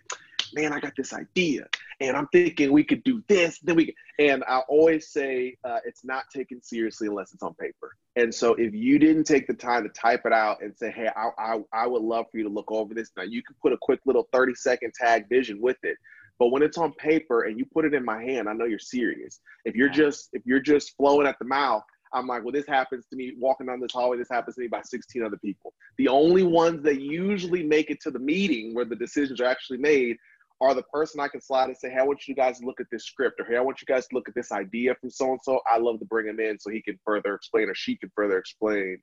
man, 0.53 0.73
I 0.73 0.79
got 0.79 0.93
this 0.95 1.13
idea. 1.13 1.67
And 1.99 2.15
I'm 2.15 2.27
thinking 2.27 2.71
we 2.71 2.83
could 2.83 3.03
do 3.03 3.23
this. 3.27 3.59
Then 3.59 3.75
we, 3.75 3.95
and 4.19 4.43
I 4.47 4.59
always 4.67 5.09
say 5.09 5.57
uh, 5.63 5.79
it's 5.85 6.03
not 6.03 6.25
taken 6.33 6.61
seriously 6.61 7.07
unless 7.07 7.33
it's 7.33 7.43
on 7.43 7.53
paper. 7.55 7.95
And 8.15 8.33
so 8.33 8.53
if 8.55 8.73
you 8.73 8.99
didn't 8.99 9.23
take 9.23 9.47
the 9.47 9.53
time 9.53 9.83
to 9.83 9.89
type 9.89 10.21
it 10.25 10.33
out 10.33 10.61
and 10.61 10.77
say, 10.77 10.91
hey, 10.91 11.09
I, 11.15 11.29
I, 11.37 11.59
I 11.73 11.87
would 11.87 12.01
love 12.01 12.25
for 12.31 12.37
you 12.37 12.43
to 12.43 12.49
look 12.49 12.71
over 12.71 12.93
this. 12.93 13.11
Now 13.17 13.23
you 13.23 13.41
can 13.41 13.55
put 13.61 13.73
a 13.73 13.77
quick 13.81 14.01
little 14.05 14.27
30 14.31 14.55
second 14.55 14.93
tag 14.93 15.29
vision 15.29 15.59
with 15.61 15.77
it. 15.83 15.97
But 16.39 16.49
when 16.49 16.63
it's 16.63 16.77
on 16.77 16.93
paper 16.93 17.43
and 17.43 17.57
you 17.57 17.65
put 17.65 17.85
it 17.85 17.93
in 17.93 18.03
my 18.03 18.21
hand, 18.21 18.49
I 18.49 18.53
know 18.53 18.65
you're 18.65 18.79
serious. 18.79 19.39
If 19.65 19.75
you're 19.75 19.89
just 19.89 20.29
if 20.33 20.41
you're 20.45 20.59
just 20.59 20.97
flowing 20.97 21.27
at 21.27 21.37
the 21.39 21.45
mouth, 21.45 21.83
I'm 22.13 22.27
like, 22.27 22.43
well, 22.43 22.51
this 22.51 22.67
happens 22.67 23.05
to 23.09 23.15
me 23.15 23.33
walking 23.39 23.67
down 23.67 23.79
this 23.79 23.91
hallway. 23.91 24.17
This 24.17 24.29
happens 24.29 24.55
to 24.55 24.61
me 24.61 24.67
by 24.67 24.81
16 24.81 25.23
other 25.23 25.37
people. 25.37 25.73
The 25.97 26.07
only 26.07 26.43
ones 26.43 26.83
that 26.83 27.01
usually 27.01 27.63
make 27.63 27.89
it 27.89 28.01
to 28.01 28.11
the 28.11 28.19
meeting 28.19 28.73
where 28.73 28.85
the 28.85 28.95
decisions 28.95 29.41
are 29.41 29.45
actually 29.45 29.79
made 29.79 30.17
are 30.61 30.73
the 30.73 30.83
person 30.83 31.19
I 31.19 31.27
can 31.27 31.41
slide 31.41 31.65
and 31.65 31.77
say, 31.77 31.89
hey, 31.89 31.99
I 31.99 32.03
want 32.03 32.27
you 32.27 32.35
guys 32.35 32.59
to 32.59 32.65
look 32.65 32.79
at 32.79 32.87
this 32.91 33.05
script, 33.05 33.39
or 33.39 33.45
hey, 33.45 33.57
I 33.57 33.61
want 33.61 33.81
you 33.81 33.85
guys 33.85 34.07
to 34.07 34.15
look 34.15 34.29
at 34.29 34.35
this 34.35 34.51
idea 34.51 34.95
from 34.95 35.09
so 35.09 35.31
and 35.31 35.39
so. 35.43 35.59
I 35.69 35.77
love 35.77 35.99
to 35.99 36.05
bring 36.05 36.27
him 36.27 36.39
in 36.39 36.59
so 36.59 36.69
he 36.69 36.81
can 36.81 36.99
further 37.05 37.35
explain 37.35 37.69
or 37.69 37.75
she 37.75 37.97
can 37.97 38.11
further 38.15 38.37
explain 38.37 38.99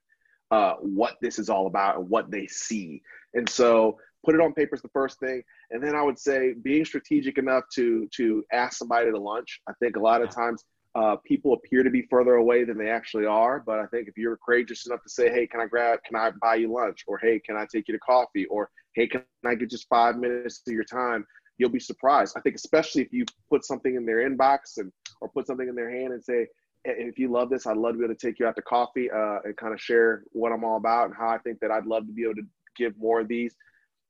uh, 0.51 0.75
what 0.81 1.17
this 1.21 1.39
is 1.39 1.51
all 1.51 1.67
about 1.67 1.99
and 1.99 2.09
what 2.09 2.31
they 2.31 2.47
see. 2.47 3.03
And 3.35 3.49
so 3.49 3.99
put 4.25 4.35
it 4.35 4.41
on 4.41 4.53
paper 4.53 4.75
is 4.75 4.83
the 4.83 4.89
first 4.89 5.19
thing. 5.21 5.43
And 5.71 5.83
then 5.83 5.95
I 5.95 6.03
would 6.03 6.19
say 6.19 6.55
being 6.63 6.85
strategic 6.85 7.39
enough 7.39 7.65
to 7.75 8.09
to 8.17 8.45
ask 8.53 8.79
somebody 8.79 9.11
to 9.11 9.19
lunch. 9.19 9.61
I 9.69 9.73
think 9.81 9.97
a 9.97 10.01
lot 10.01 10.23
of 10.23 10.31
times 10.31 10.65
uh, 10.95 11.17
people 11.25 11.53
appear 11.53 11.83
to 11.83 11.91
be 11.91 12.03
further 12.11 12.35
away 12.35 12.65
than 12.65 12.77
they 12.77 12.91
actually 12.91 13.27
are. 13.27 13.61
But 13.65 13.79
I 13.79 13.87
think 13.87 14.09
if 14.09 14.17
you're 14.17 14.37
courageous 14.37 14.87
enough 14.87 15.03
to 15.03 15.09
say, 15.09 15.31
"Hey, 15.31 15.47
can 15.47 15.61
I 15.61 15.67
grab? 15.67 16.03
Can 16.05 16.17
I 16.17 16.31
buy 16.43 16.57
you 16.57 16.73
lunch?" 16.73 17.05
or 17.07 17.19
"Hey, 17.19 17.39
can 17.39 17.57
I 17.57 17.67
take 17.73 17.87
you 17.89 17.95
to 17.95 18.01
coffee?" 18.01 18.47
or 18.47 18.71
"Hey, 18.95 19.07
can 19.07 19.23
I 19.45 19.55
get 19.55 19.71
just 19.71 19.89
five 19.89 20.17
minutes 20.17 20.63
of 20.67 20.73
your 20.75 20.85
time?" 20.85 21.27
You'll 21.59 21.71
be 21.71 21.81
surprised. 21.81 22.37
I 22.37 22.41
think 22.41 22.57
especially 22.57 23.03
if 23.03 23.13
you 23.13 23.25
put 23.49 23.65
something 23.65 23.95
in 23.95 24.05
their 24.05 24.29
inbox 24.29 24.79
and 24.79 24.91
or 25.21 25.29
put 25.29 25.47
something 25.47 25.69
in 25.69 25.75
their 25.75 25.91
hand 25.91 26.13
and 26.13 26.25
say, 26.25 26.49
"If 26.85 27.19
you 27.19 27.29
love 27.29 27.51
this, 27.51 27.67
I'd 27.67 27.77
love 27.77 27.93
to 27.93 27.99
be 27.99 28.05
able 28.05 28.15
to 28.15 28.27
take 28.27 28.41
you 28.41 28.47
out 28.47 28.57
to 28.57 28.63
coffee 28.63 29.11
uh, 29.11 29.41
and 29.45 29.57
kind 29.57 29.73
of 29.73 29.81
share 29.81 30.25
what 30.33 30.51
I'm 30.51 30.65
all 30.65 30.77
about 30.77 31.07
and 31.07 31.15
how 31.15 31.29
I 31.29 31.39
think 31.39 31.61
that 31.61 31.71
I'd 31.71 31.87
love 31.87 32.07
to 32.07 32.13
be 32.13 32.25
able 32.25 32.37
to 32.37 32.47
give 32.77 32.99
more 32.99 33.21
of 33.21 33.29
these." 33.29 33.55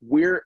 We're 0.00 0.44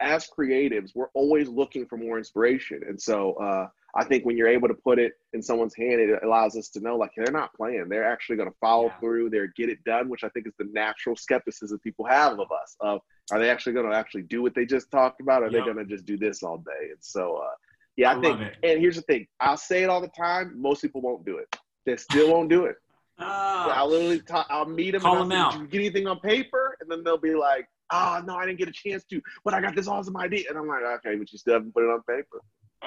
as 0.00 0.28
creatives, 0.28 0.94
we're 0.94 1.10
always 1.14 1.48
looking 1.48 1.86
for 1.86 1.96
more 1.96 2.18
inspiration, 2.18 2.82
and 2.86 3.00
so. 3.00 3.32
Uh, 3.34 3.68
I 3.94 4.04
think 4.04 4.24
when 4.24 4.36
you're 4.36 4.48
able 4.48 4.68
to 4.68 4.74
put 4.74 4.98
it 4.98 5.12
in 5.32 5.42
someone's 5.42 5.74
hand, 5.74 6.00
it 6.00 6.22
allows 6.22 6.56
us 6.56 6.68
to 6.70 6.80
know 6.80 6.96
like 6.96 7.10
they're 7.16 7.32
not 7.32 7.54
playing. 7.54 7.88
They're 7.88 8.10
actually 8.10 8.36
going 8.36 8.48
to 8.48 8.56
follow 8.60 8.86
yeah. 8.86 8.98
through. 9.00 9.30
They're 9.30 9.48
get 9.56 9.68
it 9.68 9.82
done, 9.84 10.08
which 10.08 10.24
I 10.24 10.28
think 10.28 10.46
is 10.46 10.54
the 10.58 10.68
natural 10.72 11.16
skepticism 11.16 11.78
people 11.80 12.04
have 12.06 12.38
of 12.38 12.48
us. 12.52 12.76
Of 12.80 13.00
are 13.32 13.38
they 13.38 13.50
actually 13.50 13.72
going 13.72 13.90
to 13.90 13.96
actually 13.96 14.22
do 14.22 14.42
what 14.42 14.54
they 14.54 14.64
just 14.64 14.90
talked 14.90 15.20
about? 15.20 15.42
Or 15.42 15.46
are 15.46 15.50
yep. 15.50 15.64
they 15.64 15.72
going 15.72 15.84
to 15.84 15.92
just 15.92 16.06
do 16.06 16.16
this 16.16 16.42
all 16.42 16.58
day? 16.58 16.90
And 16.90 16.98
so, 17.00 17.36
uh, 17.36 17.54
yeah, 17.96 18.12
I, 18.12 18.18
I 18.18 18.20
think. 18.20 18.40
And 18.62 18.80
here's 18.80 18.96
the 18.96 19.02
thing: 19.02 19.26
I'll 19.40 19.56
say 19.56 19.82
it 19.82 19.90
all 19.90 20.00
the 20.00 20.08
time. 20.08 20.60
Most 20.60 20.82
people 20.82 21.00
won't 21.00 21.24
do 21.24 21.38
it. 21.38 21.56
They 21.84 21.96
still 21.96 22.32
won't 22.32 22.48
do 22.48 22.66
it. 22.66 22.76
Oh. 23.18 23.72
I'll 23.74 23.90
literally 23.90 24.20
talk, 24.20 24.46
I'll 24.48 24.66
meet 24.66 24.92
them. 24.92 25.02
Call 25.02 25.22
and 25.22 25.30
them 25.30 25.52
say, 25.52 25.58
out. 25.58 25.70
get 25.70 25.78
anything 25.78 26.06
on 26.06 26.20
paper? 26.20 26.76
And 26.80 26.90
then 26.90 27.04
they'll 27.04 27.18
be 27.18 27.34
like, 27.34 27.66
"Oh 27.92 28.22
no, 28.24 28.36
I 28.36 28.46
didn't 28.46 28.58
get 28.58 28.68
a 28.68 28.72
chance 28.72 29.04
to, 29.10 29.20
but 29.44 29.52
I 29.52 29.60
got 29.60 29.74
this 29.74 29.88
awesome 29.88 30.16
idea." 30.16 30.44
And 30.48 30.58
I'm 30.58 30.66
like, 30.66 30.82
"Okay, 30.82 31.16
but 31.16 31.30
you 31.30 31.38
still 31.38 31.54
haven't 31.54 31.74
put 31.74 31.84
it 31.84 31.90
on 31.90 32.02
paper." 32.02 32.40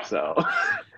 So, 0.06 0.36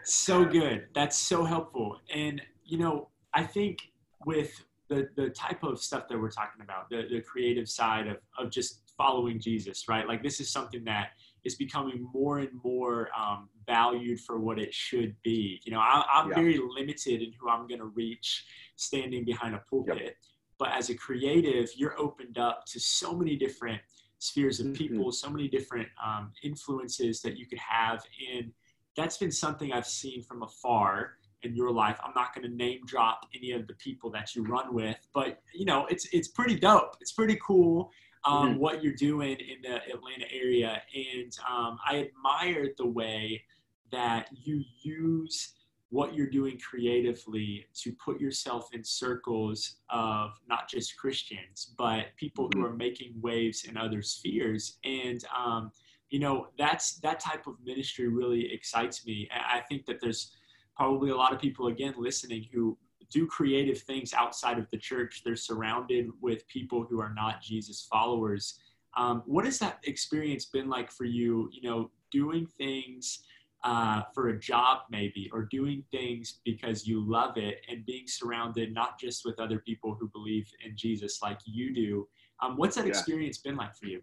so 0.03 0.45
good. 0.45 0.87
That's 0.93 1.17
so 1.17 1.43
helpful. 1.43 1.99
And, 2.13 2.41
you 2.63 2.77
know, 2.77 3.09
I 3.33 3.43
think 3.43 3.79
with 4.25 4.63
the, 4.87 5.09
the 5.15 5.29
type 5.29 5.63
of 5.63 5.81
stuff 5.81 6.07
that 6.07 6.19
we're 6.19 6.31
talking 6.31 6.61
about, 6.61 6.89
the, 6.89 7.03
the 7.09 7.21
creative 7.21 7.67
side 7.69 8.07
of, 8.07 8.17
of 8.37 8.51
just 8.51 8.81
following 8.97 9.39
Jesus, 9.39 9.87
right? 9.87 10.07
Like 10.07 10.23
this 10.23 10.39
is 10.39 10.49
something 10.49 10.83
that 10.85 11.09
is 11.43 11.55
becoming 11.55 12.07
more 12.13 12.39
and 12.39 12.49
more 12.63 13.09
um, 13.19 13.49
valued 13.67 14.19
for 14.21 14.39
what 14.39 14.57
it 14.57 14.73
should 14.73 15.15
be. 15.23 15.61
You 15.65 15.73
know, 15.73 15.79
I, 15.79 16.03
am 16.13 16.29
yeah. 16.29 16.35
very 16.35 16.59
limited 16.59 17.21
in 17.21 17.33
who 17.39 17.49
I'm 17.49 17.67
going 17.67 17.79
to 17.79 17.87
reach 17.87 18.45
standing 18.75 19.25
behind 19.25 19.55
a 19.55 19.61
pulpit. 19.69 19.97
Yep. 20.01 20.15
But 20.57 20.69
as 20.71 20.89
a 20.89 20.95
creative, 20.95 21.69
you're 21.75 21.99
opened 21.99 22.37
up 22.37 22.65
to 22.67 22.79
so 22.79 23.13
many 23.13 23.35
different 23.35 23.81
spheres 24.19 24.59
of 24.59 24.67
mm-hmm. 24.67 24.75
people, 24.75 25.05
mm-hmm. 25.05 25.11
so 25.11 25.29
many 25.29 25.47
different 25.49 25.89
um, 26.03 26.31
influences 26.43 27.21
that 27.21 27.37
you 27.37 27.45
could 27.45 27.59
have 27.59 28.03
in– 28.33 28.51
that's 28.95 29.17
been 29.17 29.31
something 29.31 29.71
I've 29.71 29.87
seen 29.87 30.21
from 30.21 30.43
afar. 30.43 31.17
in 31.43 31.55
your 31.55 31.71
life. 31.71 31.99
I'm 32.03 32.13
not 32.15 32.33
going 32.33 32.49
to 32.49 32.55
name 32.55 32.81
drop 32.85 33.27
any 33.35 33.51
of 33.51 33.67
the 33.67 33.75
people 33.75 34.09
that 34.11 34.35
you 34.35 34.43
run 34.43 34.73
with, 34.73 34.97
but 35.13 35.41
you 35.53 35.65
know, 35.65 35.85
it's 35.87 36.07
it's 36.11 36.27
pretty 36.27 36.55
dope. 36.55 36.97
It's 37.01 37.11
pretty 37.11 37.37
cool 37.45 37.91
um, 38.25 38.49
mm-hmm. 38.51 38.59
what 38.59 38.83
you're 38.83 38.93
doing 38.93 39.37
in 39.39 39.61
the 39.61 39.75
Atlanta 39.93 40.25
area, 40.33 40.81
and 40.93 41.31
um, 41.49 41.77
I 41.85 42.07
admire 42.09 42.69
the 42.77 42.87
way 42.87 43.43
that 43.91 44.29
you 44.33 44.63
use 44.81 45.53
what 45.89 46.15
you're 46.15 46.29
doing 46.29 46.59
creatively 46.59 47.67
to 47.73 47.91
put 47.93 48.19
yourself 48.19 48.69
in 48.73 48.83
circles 48.83 49.77
of 49.89 50.31
not 50.49 50.67
just 50.67 50.97
Christians, 50.97 51.73
but 51.77 52.07
people 52.17 52.49
mm-hmm. 52.49 52.61
who 52.61 52.65
are 52.65 52.75
making 52.75 53.13
waves 53.21 53.65
in 53.65 53.77
other 53.77 54.01
spheres. 54.01 54.79
And 54.83 55.23
um, 55.35 55.71
you 56.09 56.19
know, 56.19 56.47
that's 56.57 56.95
that 56.99 57.19
type 57.19 57.47
of 57.47 57.55
ministry 57.63 58.07
really 58.07 58.53
excites 58.53 59.05
me. 59.05 59.27
I 59.33 59.61
think 59.61 59.85
that 59.85 59.99
there's 59.99 60.31
probably 60.75 61.09
a 61.09 61.15
lot 61.15 61.33
of 61.33 61.39
people 61.39 61.67
again 61.67 61.93
listening 61.97 62.45
who 62.53 62.77
do 63.11 63.27
creative 63.27 63.79
things 63.81 64.13
outside 64.13 64.57
of 64.57 64.69
the 64.71 64.77
church. 64.77 65.21
They're 65.23 65.35
surrounded 65.35 66.09
with 66.21 66.47
people 66.47 66.85
who 66.89 66.99
are 66.99 67.13
not 67.13 67.41
Jesus 67.41 67.87
followers. 67.89 68.59
Um, 68.97 69.23
what 69.25 69.45
has 69.45 69.59
that 69.59 69.79
experience 69.83 70.45
been 70.45 70.69
like 70.69 70.91
for 70.91 71.05
you? 71.05 71.49
You 71.51 71.69
know, 71.69 71.91
doing 72.11 72.47
things 72.57 73.23
uh, 73.63 74.03
for 74.13 74.29
a 74.29 74.39
job 74.39 74.81
maybe, 74.91 75.29
or 75.33 75.43
doing 75.43 75.83
things 75.91 76.39
because 76.45 76.87
you 76.87 77.03
love 77.03 77.37
it, 77.37 77.61
and 77.69 77.85
being 77.85 78.07
surrounded 78.07 78.73
not 78.73 78.99
just 78.99 79.25
with 79.25 79.39
other 79.39 79.59
people 79.59 79.97
who 79.99 80.07
believe 80.09 80.49
in 80.63 80.77
Jesus 80.77 81.21
like 81.21 81.39
you 81.45 81.73
do. 81.73 82.07
Um, 82.41 82.57
what's 82.57 82.75
that 82.75 82.85
yeah. 82.85 82.91
experience 82.91 83.37
been 83.39 83.55
like 83.55 83.75
for 83.75 83.87
you? 83.87 84.01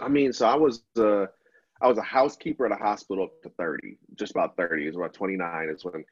I 0.00 0.08
mean, 0.08 0.32
so 0.32 0.46
I 0.46 0.54
was 0.54 0.82
uh, 0.98 1.26
I 1.82 1.88
was 1.88 1.98
a 1.98 2.02
housekeeper 2.02 2.66
at 2.66 2.72
a 2.72 2.82
hospital 2.82 3.24
up 3.24 3.42
to 3.42 3.50
thirty, 3.50 3.98
just 4.16 4.32
about 4.32 4.56
thirty. 4.56 4.86
Is 4.86 4.96
about 4.96 5.14
twenty 5.14 5.36
nine 5.36 5.68
is 5.68 5.84
when 5.84 6.04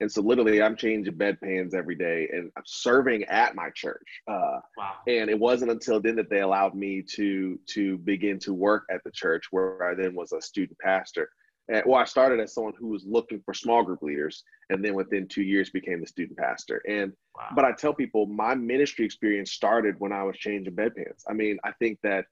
and 0.00 0.12
so 0.12 0.20
literally, 0.20 0.60
I'm 0.62 0.76
changing 0.76 1.14
bedpans 1.14 1.74
every 1.74 1.94
day, 1.94 2.28
and 2.32 2.50
I'm 2.56 2.62
serving 2.66 3.24
at 3.24 3.54
my 3.54 3.70
church. 3.70 4.06
Uh, 4.28 4.60
wow! 4.76 4.94
And 5.06 5.30
it 5.30 5.38
wasn't 5.38 5.70
until 5.70 6.00
then 6.00 6.16
that 6.16 6.28
they 6.28 6.40
allowed 6.40 6.74
me 6.74 7.02
to 7.14 7.58
to 7.68 7.98
begin 7.98 8.38
to 8.40 8.52
work 8.52 8.84
at 8.90 9.02
the 9.04 9.10
church, 9.10 9.46
where 9.50 9.90
I 9.90 9.94
then 9.94 10.14
was 10.14 10.32
a 10.32 10.40
student 10.40 10.78
pastor. 10.78 11.30
And, 11.68 11.82
well, 11.84 12.00
I 12.00 12.04
started 12.04 12.38
as 12.40 12.54
someone 12.54 12.74
who 12.78 12.88
was 12.88 13.04
looking 13.06 13.40
for 13.44 13.52
small 13.54 13.82
group 13.82 14.02
leaders, 14.02 14.44
and 14.70 14.84
then 14.84 14.94
within 14.94 15.26
two 15.26 15.42
years 15.42 15.70
became 15.70 16.00
the 16.00 16.06
student 16.06 16.38
pastor. 16.38 16.82
And 16.86 17.12
wow. 17.34 17.48
but 17.54 17.64
I 17.64 17.72
tell 17.72 17.94
people 17.94 18.26
my 18.26 18.54
ministry 18.54 19.04
experience 19.04 19.52
started 19.52 19.96
when 19.98 20.12
I 20.12 20.22
was 20.24 20.36
changing 20.36 20.76
bedpans. 20.76 21.22
I 21.28 21.32
mean, 21.32 21.58
I 21.64 21.72
think 21.72 21.98
that 22.02 22.26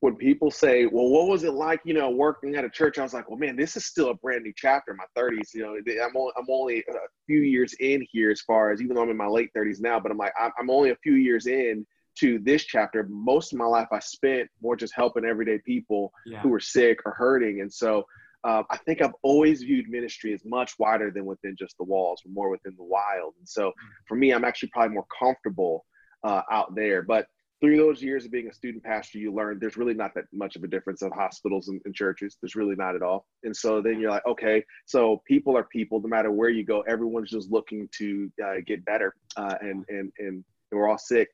when 0.00 0.16
people 0.16 0.50
say, 0.50 0.86
"Well, 0.86 1.08
what 1.08 1.28
was 1.28 1.44
it 1.44 1.52
like, 1.52 1.80
you 1.84 1.94
know, 1.94 2.10
working 2.10 2.56
at 2.56 2.64
a 2.64 2.70
church?" 2.70 2.98
I 2.98 3.02
was 3.02 3.14
like, 3.14 3.28
"Well, 3.28 3.38
man, 3.38 3.56
this 3.56 3.76
is 3.76 3.84
still 3.84 4.10
a 4.10 4.14
brand 4.14 4.42
new 4.42 4.52
chapter 4.56 4.92
in 4.92 4.96
my 4.96 5.04
30s. 5.14 5.54
You 5.54 5.62
know, 5.62 5.74
I'm 5.76 6.16
only, 6.16 6.32
I'm 6.36 6.46
only 6.48 6.80
a 6.80 7.08
few 7.26 7.40
years 7.40 7.74
in 7.80 8.04
here 8.10 8.30
as 8.30 8.40
far 8.40 8.70
as 8.72 8.80
even 8.80 8.96
though 8.96 9.02
I'm 9.02 9.10
in 9.10 9.16
my 9.16 9.26
late 9.26 9.50
30s 9.56 9.80
now, 9.80 10.00
but 10.00 10.10
I'm 10.10 10.18
like, 10.18 10.32
I'm 10.58 10.70
only 10.70 10.90
a 10.90 10.96
few 10.96 11.14
years 11.14 11.46
in 11.46 11.86
to 12.18 12.38
this 12.40 12.64
chapter. 12.64 13.06
Most 13.08 13.52
of 13.52 13.58
my 13.58 13.66
life 13.66 13.88
I 13.92 14.00
spent 14.00 14.48
more 14.62 14.74
just 14.74 14.94
helping 14.94 15.24
everyday 15.24 15.58
people 15.58 16.12
yeah. 16.26 16.40
who 16.40 16.48
were 16.48 16.60
sick 16.60 17.00
or 17.04 17.12
hurting, 17.12 17.60
and 17.60 17.72
so." 17.72 18.04
Uh, 18.42 18.62
I 18.70 18.78
think 18.78 19.02
I've 19.02 19.12
always 19.20 19.60
viewed 19.60 19.90
ministry 19.90 20.32
as 20.32 20.46
much 20.46 20.72
wider 20.78 21.10
than 21.10 21.26
within 21.26 21.56
just 21.58 21.76
the 21.76 21.84
walls, 21.84 22.22
more 22.26 22.48
within 22.48 22.74
the 22.74 22.82
wild. 22.82 23.34
And 23.38 23.46
so, 23.46 23.68
mm. 23.68 23.72
for 24.08 24.14
me, 24.14 24.32
I'm 24.32 24.46
actually 24.46 24.70
probably 24.70 24.94
more 24.94 25.04
comfortable 25.18 25.84
uh, 26.24 26.40
out 26.50 26.74
there. 26.74 27.02
But 27.02 27.26
through 27.60 27.76
those 27.76 28.02
years 28.02 28.24
of 28.24 28.30
being 28.30 28.48
a 28.48 28.52
student 28.52 28.82
pastor, 28.82 29.18
you 29.18 29.32
learn 29.32 29.58
there's 29.60 29.76
really 29.76 29.94
not 29.94 30.14
that 30.14 30.24
much 30.32 30.56
of 30.56 30.64
a 30.64 30.66
difference 30.66 31.02
of 31.02 31.12
hospitals 31.12 31.68
and, 31.68 31.80
and, 31.84 31.94
churches. 31.94 32.36
There's 32.40 32.56
really 32.56 32.74
not 32.74 32.96
at 32.96 33.02
all. 33.02 33.26
And 33.44 33.54
so 33.54 33.82
then 33.82 34.00
you're 34.00 34.10
like, 34.10 34.24
okay, 34.26 34.64
so 34.86 35.22
people 35.26 35.56
are 35.56 35.64
people. 35.64 36.00
No 36.00 36.08
matter 36.08 36.30
where 36.30 36.48
you 36.48 36.64
go, 36.64 36.80
everyone's 36.82 37.30
just 37.30 37.50
looking 37.50 37.88
to 37.98 38.32
uh, 38.42 38.54
get 38.66 38.84
better, 38.84 39.14
uh, 39.36 39.56
and 39.60 39.84
and 39.88 40.12
and 40.18 40.44
we're 40.72 40.88
all 40.88 40.98
sick. 40.98 41.28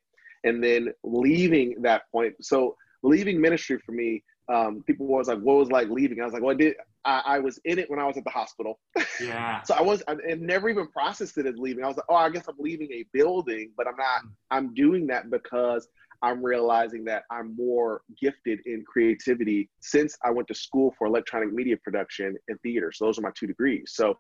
And 0.45 0.63
then 0.63 0.93
leaving 1.05 1.81
that 1.83 2.11
point, 2.11 2.35
so 2.41 2.77
leaving 3.03 3.41
ministry 3.41 3.79
for 3.85 3.93
me, 3.93 4.23
um, 4.49 4.83
people 4.87 5.07
was 5.07 5.29
like, 5.29 5.41
what 5.41 5.57
was 5.57 5.71
like 5.71 5.89
leaving? 5.89 6.21
I 6.21 6.25
was 6.25 6.33
like, 6.33 6.43
well, 6.43 6.53
I 6.53 6.59
did. 6.59 6.77
I, 7.05 7.23
I 7.25 7.39
was 7.39 7.59
in 7.65 7.79
it 7.79 7.89
when 7.91 7.99
I 7.99 8.05
was 8.05 8.17
at 8.17 8.25
the 8.25 8.31
hospital. 8.31 8.79
Yeah. 9.21 9.63
so 9.65 9.75
I 9.75 9.83
was, 9.83 10.03
I, 10.09 10.13
I 10.13 10.35
never 10.35 10.69
even 10.69 10.89
processed 10.89 11.39
it 11.39 11.47
as 11.47 11.57
leaving. 11.57 11.85
I 11.85 11.89
was 11.89 11.97
like, 11.97 12.07
oh, 12.09 12.17
I 12.17 12.31
guess 12.31 12.45
I'm 12.49 12.57
leaving 12.59 12.91
a 12.93 13.05
building, 13.13 13.71
but 13.77 13.87
I'm 13.87 13.97
not. 13.97 14.23
I'm 14.51 14.75
doing 14.75 15.07
that 15.09 15.31
because 15.31 15.89
I'm 16.27 16.45
realizing 16.45 17.05
that 17.05 17.23
I'm 17.31 17.55
more 17.57 18.03
gifted 18.21 18.59
in 18.67 18.85
creativity 18.85 19.71
since 19.81 20.19
I 20.25 20.33
went 20.33 20.49
to 20.49 20.55
school 20.55 20.93
for 20.99 21.07
electronic 21.07 21.53
media 21.53 21.77
production 21.77 22.37
and 22.49 22.61
theater. 22.63 22.91
So 22.93 23.05
those 23.05 23.17
are 23.19 23.23
my 23.23 23.31
two 23.39 23.47
degrees. 23.47 23.93
So 23.95 24.19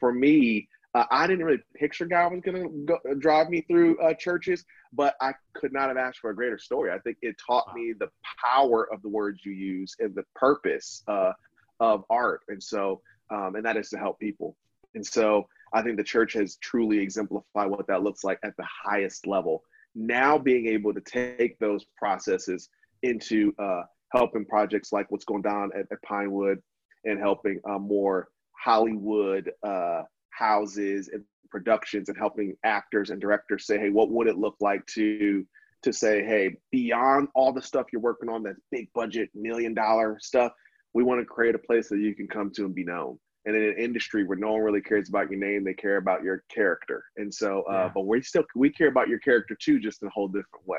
for 0.00 0.12
me, 0.12 0.68
uh, 0.96 1.04
I 1.12 1.28
didn't 1.28 1.44
really 1.44 1.62
picture 1.76 2.06
God 2.06 2.32
was 2.32 2.40
going 2.40 2.86
to 2.86 2.94
uh, 2.94 3.14
drive 3.18 3.50
me 3.50 3.60
through 3.62 3.98
uh, 4.00 4.14
churches, 4.14 4.64
but 4.92 5.14
I 5.20 5.32
could 5.54 5.72
not 5.72 5.88
have 5.88 5.96
asked 5.96 6.18
for 6.18 6.30
a 6.30 6.34
greater 6.34 6.58
story. 6.58 6.90
I 6.90 6.98
think 6.98 7.18
it 7.22 7.36
taught 7.44 7.72
me 7.72 7.94
the 7.96 8.10
power 8.44 8.92
of 8.92 9.00
the 9.02 9.08
words 9.08 9.44
you 9.44 9.52
use 9.52 9.94
and 10.00 10.12
the 10.14 10.24
purpose 10.34 11.04
uh, 11.06 11.32
of 11.78 12.04
art. 12.10 12.40
And 12.48 12.60
so, 12.60 13.00
um, 13.30 13.54
and 13.54 13.64
that 13.64 13.76
is 13.76 13.90
to 13.90 13.98
help 13.98 14.18
people. 14.18 14.56
And 14.96 15.06
so 15.06 15.48
I 15.72 15.82
think 15.82 15.96
the 15.96 16.04
church 16.04 16.32
has 16.34 16.56
truly 16.56 16.98
exemplified 16.98 17.70
what 17.70 17.86
that 17.86 18.02
looks 18.02 18.24
like 18.24 18.38
at 18.42 18.56
the 18.56 18.66
highest 18.84 19.26
level 19.26 19.62
now 19.94 20.38
being 20.38 20.66
able 20.66 20.92
to 20.92 21.00
take 21.00 21.58
those 21.58 21.84
processes 21.96 22.68
into 23.02 23.52
uh, 23.58 23.82
helping 24.12 24.44
projects 24.44 24.92
like 24.92 25.10
what's 25.10 25.24
going 25.24 25.42
down 25.42 25.70
at, 25.74 25.86
at 25.90 26.02
Pinewood 26.02 26.60
and 27.04 27.18
helping 27.18 27.60
uh, 27.68 27.78
more 27.78 28.28
Hollywood 28.52 29.50
uh, 29.62 30.02
houses 30.30 31.10
and 31.12 31.22
productions 31.50 32.08
and 32.08 32.18
helping 32.18 32.56
actors 32.64 33.10
and 33.10 33.20
directors 33.20 33.66
say, 33.66 33.78
hey, 33.78 33.90
what 33.90 34.10
would 34.10 34.26
it 34.26 34.38
look 34.38 34.56
like 34.60 34.84
to 34.86 35.46
to 35.82 35.92
say, 35.92 36.24
hey, 36.24 36.56
beyond 36.72 37.28
all 37.34 37.52
the 37.52 37.60
stuff 37.60 37.86
you're 37.92 38.00
working 38.00 38.30
on, 38.30 38.42
that's 38.42 38.58
big 38.70 38.88
budget, 38.94 39.28
million 39.34 39.74
dollar 39.74 40.18
stuff, 40.18 40.50
we 40.94 41.02
want 41.02 41.20
to 41.20 41.26
create 41.26 41.54
a 41.54 41.58
place 41.58 41.90
that 41.90 41.98
you 41.98 42.14
can 42.14 42.26
come 42.26 42.50
to 42.50 42.64
and 42.64 42.74
be 42.74 42.84
known 42.84 43.18
and 43.46 43.54
in 43.56 43.62
an 43.62 43.78
industry 43.78 44.24
where 44.24 44.38
no 44.38 44.52
one 44.52 44.62
really 44.62 44.80
cares 44.80 45.08
about 45.08 45.30
your 45.30 45.38
name 45.38 45.64
they 45.64 45.74
care 45.74 45.96
about 45.96 46.22
your 46.22 46.42
character 46.48 47.04
and 47.16 47.32
so 47.32 47.62
uh, 47.68 47.72
yeah. 47.72 47.90
but 47.94 48.06
we 48.06 48.20
still 48.22 48.44
we 48.54 48.70
care 48.70 48.88
about 48.88 49.08
your 49.08 49.18
character 49.18 49.56
too 49.60 49.78
just 49.78 50.02
in 50.02 50.08
a 50.08 50.10
whole 50.10 50.28
different 50.28 50.66
way 50.66 50.78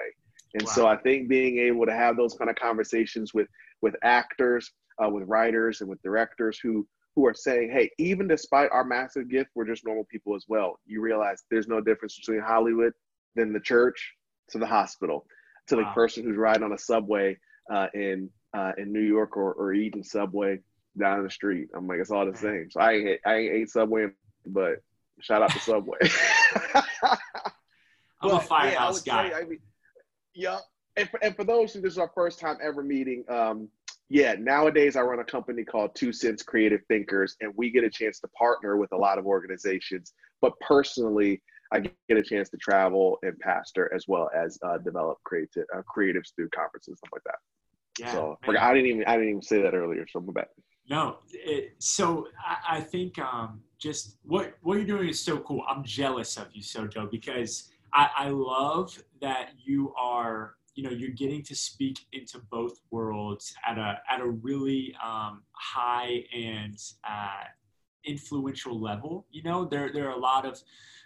and 0.55 0.63
wow. 0.63 0.71
so 0.71 0.87
i 0.87 0.97
think 0.97 1.27
being 1.27 1.59
able 1.59 1.85
to 1.85 1.93
have 1.93 2.17
those 2.17 2.33
kind 2.35 2.49
of 2.49 2.55
conversations 2.55 3.33
with 3.33 3.47
with 3.81 3.95
actors 4.03 4.71
uh, 5.03 5.09
with 5.09 5.23
writers 5.27 5.81
and 5.81 5.89
with 5.89 6.01
directors 6.01 6.59
who 6.59 6.87
who 7.15 7.25
are 7.25 7.33
saying 7.33 7.69
hey 7.71 7.89
even 7.97 8.27
despite 8.27 8.69
our 8.71 8.83
massive 8.83 9.29
gift 9.29 9.49
we're 9.55 9.65
just 9.65 9.85
normal 9.85 10.05
people 10.05 10.35
as 10.35 10.45
well 10.47 10.79
you 10.85 11.01
realize 11.01 11.43
there's 11.49 11.67
no 11.67 11.81
difference 11.81 12.17
between 12.17 12.41
hollywood 12.41 12.93
than 13.35 13.53
the 13.53 13.59
church 13.59 14.13
to 14.49 14.57
the 14.57 14.65
hospital 14.65 15.25
to 15.67 15.75
wow. 15.75 15.81
the 15.81 15.93
person 15.93 16.23
who's 16.23 16.37
riding 16.37 16.63
on 16.63 16.73
a 16.73 16.77
subway 16.77 17.37
uh, 17.71 17.87
in 17.93 18.29
uh, 18.55 18.71
in 18.77 18.91
new 18.91 19.01
york 19.01 19.37
or, 19.37 19.53
or 19.53 19.73
eating 19.73 20.03
subway 20.03 20.57
down 20.97 21.23
the 21.23 21.29
street. 21.29 21.69
I'm 21.75 21.87
like, 21.87 21.99
it's 21.99 22.11
all 22.11 22.29
the 22.29 22.37
same. 22.37 22.69
So 22.71 22.79
I 22.79 22.93
ain't 22.93 23.19
I 23.25 23.35
ain't 23.35 23.53
ate 23.53 23.69
Subway, 23.69 24.07
but 24.45 24.81
shout 25.21 25.41
out 25.41 25.51
to 25.51 25.59
Subway. 25.59 25.97
I'm 27.03 28.31
but, 28.31 28.43
a 28.43 28.45
firehouse 28.45 29.05
yeah, 29.05 29.29
guy. 29.29 29.39
I 29.39 29.43
mean, 29.45 29.59
yeah, 30.33 30.59
and 30.97 31.09
for, 31.09 31.23
and 31.23 31.35
for 31.35 31.43
those 31.43 31.73
who 31.73 31.81
this 31.81 31.93
is 31.93 31.99
our 31.99 32.11
first 32.15 32.39
time 32.39 32.57
ever 32.63 32.83
meeting, 32.83 33.23
um, 33.29 33.69
yeah, 34.09 34.35
nowadays 34.39 34.95
I 34.95 35.01
run 35.01 35.19
a 35.19 35.25
company 35.25 35.63
called 35.63 35.95
Two 35.95 36.13
Cents 36.13 36.43
Creative 36.43 36.81
Thinkers, 36.87 37.35
and 37.41 37.53
we 37.55 37.71
get 37.71 37.83
a 37.83 37.89
chance 37.89 38.19
to 38.21 38.27
partner 38.29 38.77
with 38.77 38.91
a 38.91 38.97
lot 38.97 39.17
of 39.17 39.25
organizations. 39.25 40.13
But 40.41 40.53
personally, 40.59 41.41
I 41.71 41.79
get 41.79 42.17
a 42.17 42.21
chance 42.21 42.49
to 42.49 42.57
travel 42.57 43.17
and 43.23 43.37
pastor 43.39 43.91
as 43.93 44.05
well 44.07 44.29
as 44.35 44.57
uh, 44.63 44.77
develop 44.77 45.17
creative 45.23 45.65
uh, 45.75 45.81
creatives 45.93 46.33
through 46.35 46.49
conferences 46.49 46.97
stuff 46.99 47.09
like 47.11 47.23
that. 47.25 47.35
Yeah, 47.99 48.11
so 48.11 48.37
I 48.47 48.73
didn't 48.73 48.89
even 48.89 49.05
I 49.05 49.13
didn't 49.13 49.29
even 49.29 49.41
say 49.41 49.61
that 49.61 49.73
earlier, 49.73 50.05
so 50.11 50.19
I'm 50.19 50.25
back. 50.33 50.49
No, 50.89 51.17
it, 51.31 51.75
so 51.79 52.27
I, 52.45 52.77
I 52.77 52.81
think 52.81 53.17
um, 53.19 53.61
just 53.79 54.17
what 54.23 54.53
what 54.61 54.75
you're 54.75 54.85
doing 54.85 55.09
is 55.09 55.19
so 55.19 55.39
cool. 55.39 55.63
I'm 55.67 55.83
jealous 55.83 56.37
of 56.37 56.47
you, 56.53 56.61
Sojo, 56.61 57.09
because 57.09 57.69
I, 57.93 58.09
I 58.15 58.29
love 58.29 59.01
that 59.21 59.51
you 59.63 59.93
are 59.99 60.55
you 60.75 60.83
know 60.83 60.91
you're 60.91 61.09
getting 61.09 61.41
to 61.43 61.55
speak 61.55 62.05
into 62.11 62.39
both 62.51 62.79
worlds 62.91 63.55
at 63.67 63.77
a 63.77 63.99
at 64.11 64.19
a 64.19 64.27
really 64.27 64.95
um, 65.03 65.41
high 65.53 66.23
and 66.33 66.77
uh, 67.03 67.45
influential 68.05 68.79
level. 68.79 69.25
You 69.31 69.43
know, 69.43 69.65
there 69.65 69.91
there 69.91 70.07
are 70.07 70.15
a 70.15 70.19
lot 70.19 70.45
of 70.45 70.61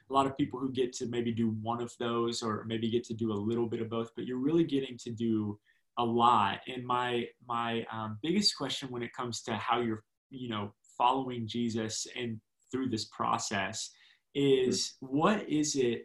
a 0.09 0.13
lot 0.13 0.25
of 0.25 0.35
people 0.37 0.59
who 0.59 0.71
get 0.71 0.91
to 0.93 1.05
maybe 1.05 1.31
do 1.31 1.51
one 1.61 1.81
of 1.81 1.95
those 1.99 2.41
or 2.41 2.65
maybe 2.67 2.89
get 2.89 3.03
to 3.05 3.13
do 3.13 3.31
a 3.31 3.33
little 3.33 3.67
bit 3.67 3.81
of 3.81 3.89
both, 3.89 4.11
but 4.15 4.25
you're 4.25 4.39
really 4.39 4.63
getting 4.63 4.97
to 4.97 5.11
do 5.11 5.59
a 5.99 6.03
lot. 6.03 6.61
And 6.67 6.83
my 6.83 7.27
my 7.47 7.85
um, 7.91 8.17
biggest 8.23 8.57
question 8.57 8.89
when 8.89 9.03
it 9.03 9.13
comes 9.13 9.41
to 9.43 9.53
how 9.53 9.81
you're 9.81 10.03
you 10.31 10.49
know 10.49 10.73
following 10.97 11.47
Jesus 11.47 12.07
and 12.17 12.39
through 12.71 12.89
this 12.89 13.05
process 13.05 13.91
is 14.33 14.93
mm-hmm. 15.03 15.17
what 15.17 15.49
is 15.49 15.75
it 15.75 16.03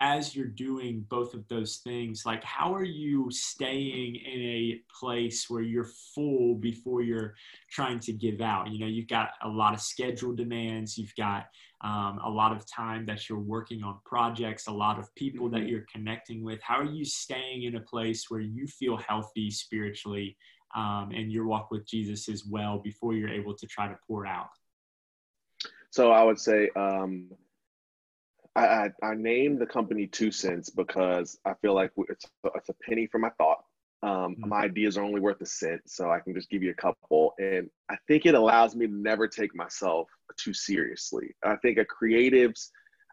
as 0.00 0.34
you're 0.34 0.46
doing 0.46 1.04
both 1.08 1.34
of 1.34 1.46
those 1.48 1.78
things, 1.78 2.22
like 2.24 2.44
how 2.44 2.72
are 2.72 2.84
you 2.84 3.28
staying 3.30 4.14
in 4.14 4.40
a 4.40 4.80
place 5.00 5.46
where 5.48 5.62
you're 5.62 5.90
full 6.14 6.54
before 6.54 7.02
you're 7.02 7.34
trying 7.68 7.98
to 7.98 8.12
give 8.12 8.40
out? 8.40 8.70
You 8.70 8.78
know, 8.78 8.86
you've 8.86 9.08
got 9.08 9.30
a 9.42 9.48
lot 9.48 9.74
of 9.74 9.80
schedule 9.80 10.32
demands, 10.32 10.96
you've 10.96 11.14
got 11.16 11.46
um, 11.82 12.18
a 12.24 12.28
lot 12.28 12.52
of 12.52 12.64
time 12.66 13.06
that 13.06 13.28
you're 13.28 13.38
working 13.38 13.82
on 13.84 13.98
projects, 14.04 14.66
a 14.66 14.72
lot 14.72 14.98
of 14.98 15.14
people 15.14 15.48
that 15.50 15.58
mm-hmm. 15.58 15.68
you're 15.68 15.86
connecting 15.92 16.42
with. 16.42 16.60
How 16.62 16.80
are 16.80 16.84
you 16.84 17.04
staying 17.04 17.62
in 17.62 17.76
a 17.76 17.80
place 17.80 18.26
where 18.28 18.40
you 18.40 18.66
feel 18.66 18.96
healthy 18.96 19.50
spiritually 19.50 20.36
um, 20.74 21.10
and 21.14 21.30
your 21.30 21.46
walk 21.46 21.70
with 21.70 21.86
Jesus 21.86 22.28
as 22.28 22.44
well 22.44 22.78
before 22.78 23.14
you're 23.14 23.28
able 23.28 23.54
to 23.54 23.66
try 23.66 23.86
to 23.86 23.96
pour 24.06 24.26
out? 24.26 24.48
So 25.90 26.10
I 26.10 26.24
would 26.24 26.38
say, 26.38 26.68
um, 26.76 27.30
I, 28.56 28.90
I, 29.02 29.14
named 29.14 29.60
the 29.60 29.66
company 29.66 30.08
Two 30.08 30.32
Cents 30.32 30.68
because 30.68 31.38
I 31.44 31.54
feel 31.62 31.74
like 31.74 31.92
it's, 32.08 32.26
it's 32.56 32.68
a 32.68 32.74
penny 32.82 33.06
for 33.06 33.18
my 33.18 33.30
thought. 33.38 33.62
Um, 34.02 34.10
mm-hmm. 34.10 34.48
My 34.48 34.62
ideas 34.62 34.98
are 34.98 35.04
only 35.04 35.20
worth 35.20 35.40
a 35.40 35.46
cent, 35.46 35.82
so 35.86 36.10
I 36.10 36.18
can 36.18 36.34
just 36.34 36.50
give 36.50 36.62
you 36.62 36.70
a 36.70 36.74
couple. 36.74 37.34
And 37.38 37.70
I 37.88 37.96
think 38.08 38.26
it 38.26 38.34
allows 38.34 38.74
me 38.74 38.86
to 38.86 38.92
never 38.92 39.28
take 39.28 39.54
myself 39.54 40.08
too 40.36 40.54
seriously. 40.54 41.34
I 41.44 41.56
think 41.56 41.78
a 41.78 41.84
creative's 41.84 42.70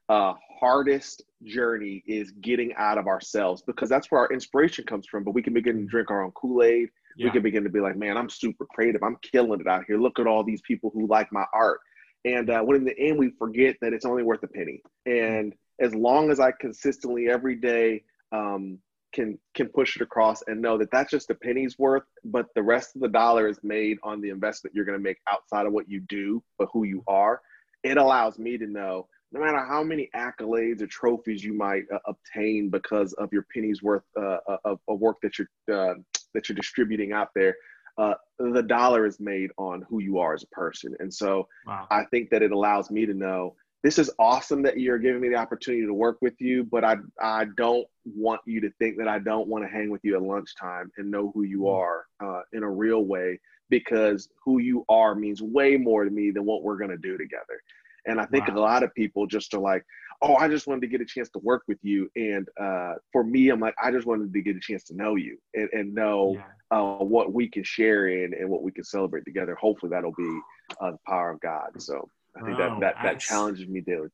uh, 0.10 0.34
hardest 0.60 1.23
journey 1.43 2.04
is 2.08 2.32
getting 2.41 2.73
out 2.75 2.97
of 2.97 3.08
ourselves 3.08 3.63
because 3.65 3.89
that's 3.89 4.12
where 4.12 4.21
our 4.21 4.32
inspiration 4.32 4.86
comes 4.86 5.08
from. 5.08 5.23
But 5.23 5.32
we 5.32 5.41
can 5.41 5.54
begin 5.54 5.78
to 5.78 5.86
drink 5.86 6.12
our 6.12 6.23
own 6.23 6.32
Kool 6.32 6.63
Aid. 6.63 6.89
Yeah. 7.17 7.28
We 7.28 7.32
can 7.32 7.41
begin 7.43 7.63
to 7.63 7.69
be 7.69 7.80
like, 7.80 7.95
man, 7.95 8.17
I'm 8.17 8.30
super 8.30 8.65
creative. 8.65 9.01
I'm 9.04 9.17
killing 9.32 9.62
it 9.62 9.67
out 9.67 9.86
here. 9.88 9.97
Look 9.97 10.19
at 10.19 10.28
all 10.28 10.43
these 10.43 10.62
people 10.62 10.91
who 10.93 11.08
like 11.08 11.32
my 11.32 11.45
art. 11.54 11.80
And 12.25 12.49
uh, 12.49 12.62
when 12.62 12.78
in 12.78 12.86
the 12.86 12.97
end, 12.99 13.17
we 13.17 13.32
forget 13.38 13.78
that 13.82 13.93
it's 13.93 14.06
only 14.06 14.23
worth 14.23 14.43
a 14.43 14.47
penny. 14.47 14.82
And 15.06 15.54
as 15.80 15.93
long 15.93 16.32
as 16.32 16.39
I 16.39 16.51
consistently 16.51 17.30
every 17.30 17.56
day 17.56 18.04
um, 18.32 18.80
can 19.15 19.39
can 19.56 19.69
push 19.69 19.95
it 19.95 20.01
across 20.01 20.43
and 20.47 20.62
know 20.62 20.78
that 20.78 20.91
that's 20.91 21.10
just 21.10 21.30
a 21.30 21.36
penny's 21.36 21.80
worth, 21.80 22.04
but 22.25 22.47
the 22.54 22.62
rest 22.62 22.95
of 22.95 23.01
the 23.01 23.08
dollar 23.08 23.47
is 23.47 23.58
made 23.63 23.97
on 24.04 24.21
the 24.21 24.30
investment 24.30 24.75
you're 24.75 24.86
going 24.86 24.97
to 24.97 25.04
make 25.04 25.17
outside 25.32 25.65
of 25.65 25.73
what 25.73 25.89
you 25.89 26.01
do, 26.01 26.43
but 26.60 26.67
who 26.73 26.84
you 26.84 27.01
are. 27.08 27.41
It 27.84 27.97
allows 27.97 28.38
me 28.38 28.58
to 28.58 28.67
know 28.67 29.08
no 29.32 29.39
matter 29.39 29.65
how 29.65 29.84
many 29.84 30.10
accolades 30.15 30.82
or 30.82 30.88
trophies 30.88 31.43
you 31.43 31.54
might 31.54 31.84
uh, 31.93 31.99
obtain 32.06 32.69
because 32.69 33.13
of 33.13 33.32
your 33.32 33.45
penny's 33.54 33.82
worth 33.82 34.04
uh, 34.17 34.38
uh 34.47 34.58
of, 34.65 34.80
of, 34.88 34.99
work 34.99 35.17
that 35.23 35.39
you're 35.39 35.49
uh, 35.73 35.95
that 36.34 36.49
you're 36.49 36.56
distributing 36.56 37.13
out 37.13 37.30
there, 37.36 37.56
uh, 37.97 38.15
the 38.39 38.63
dollar 38.63 39.06
is 39.06 39.19
made 39.19 39.49
on 39.58 39.86
who 39.89 39.99
you 39.99 40.19
are 40.19 40.34
as 40.34 40.43
a 40.43 40.47
person. 40.47 40.93
And 40.99 41.13
so 41.13 41.47
wow. 41.65 41.88
I 41.89 42.04
think 42.12 42.30
that 42.32 42.43
it 42.43 42.51
allows 42.51 42.91
me 42.91 43.06
to 43.06 43.13
know 43.13 43.56
this 43.86 44.00
is 44.00 44.10
awesome 44.17 44.63
that 44.63 44.80
you're 44.80 44.98
giving 44.98 45.21
me 45.21 45.30
the 45.30 45.36
opportunity 45.36 45.86
to 45.86 45.93
work 45.93 46.17
with 46.19 46.34
you, 46.41 46.63
but 46.63 46.84
I, 46.84 46.95
I 47.21 47.45
don't 47.56 47.86
want 48.04 48.41
you 48.48 48.60
to 48.62 48.71
think 48.80 48.98
that 48.98 49.08
I 49.08 49.19
don't 49.19 49.48
want 49.48 49.63
to 49.63 49.69
hang 49.69 49.91
with 49.91 50.02
you 50.04 50.15
at 50.15 50.24
lunchtime 50.24 50.91
and 50.98 51.12
know 51.12 51.32
who 51.36 51.43
you 51.43 51.60
mm-hmm. 51.60 51.76
are 51.76 52.06
uh, 52.19 52.41
in 52.52 52.63
a 52.63 52.69
real 52.69 53.06
way 53.06 53.39
because 53.69 54.28
who 54.43 54.58
you 54.58 54.86
are 54.89 55.13
means 55.13 55.43
way 55.43 55.78
more 55.78 56.04
to 56.04 56.10
me 56.10 56.32
than 56.32 56.45
what 56.45 56.63
we're 56.63 56.78
going 56.78 56.89
to 56.89 56.98
do 56.98 57.15
together. 57.15 57.62
And 58.08 58.19
I 58.19 58.26
think 58.26 58.48
wow. 58.48 58.56
a 58.56 58.60
lot 58.60 58.82
of 58.82 58.91
people 58.95 59.28
just 59.28 59.54
are 59.54 59.60
like, 59.60 59.86
oh, 60.24 60.36
I 60.36 60.48
just 60.48 60.65
wanted 60.65 60.82
to 60.82 60.88
get 60.88 61.02
a 61.02 61.06
chance 61.06 61.30
to 61.30 61.39
work 61.43 61.62
with 61.67 61.78
you. 61.84 62.10
And 62.15 62.48
uh, 62.60 62.93
for 63.12 63.24
me, 63.24 63.50
I'm 63.50 63.60
like, 63.60 63.76
I 63.84 63.91
just 63.91 64.08
wanted 64.08 64.34
to 64.34 64.41
get 64.41 64.56
a 64.56 64.60
chance 64.60 64.84
to 64.86 64.95
know 64.95 65.13
you 65.13 65.38
and, 65.54 65.69
and 65.74 65.93
know 65.93 66.38
yeah. 66.71 66.80
uh, 66.80 67.04
what 67.04 67.34
we 67.34 67.48
can 67.48 67.63
share 67.63 68.08
in 68.08 68.34
and 68.34 68.50
what 68.50 68.63
we 68.63 68.71
can 68.71 68.84
celebrate 68.84 69.26
together. 69.26 69.54
Hopefully, 69.54 69.91
that'll 69.91 70.12
be 70.17 70.39
uh, 70.82 70.91
the 70.91 71.00
power 71.06 71.30
of 71.30 71.39
God. 71.41 71.69
So 71.78 72.10
I 72.36 72.45
think 72.45 72.58
that 72.58 72.80
that, 72.82 72.95
that 73.04 73.19
challenges 73.19 73.67
me 73.67 73.82
daily. 73.82 74.10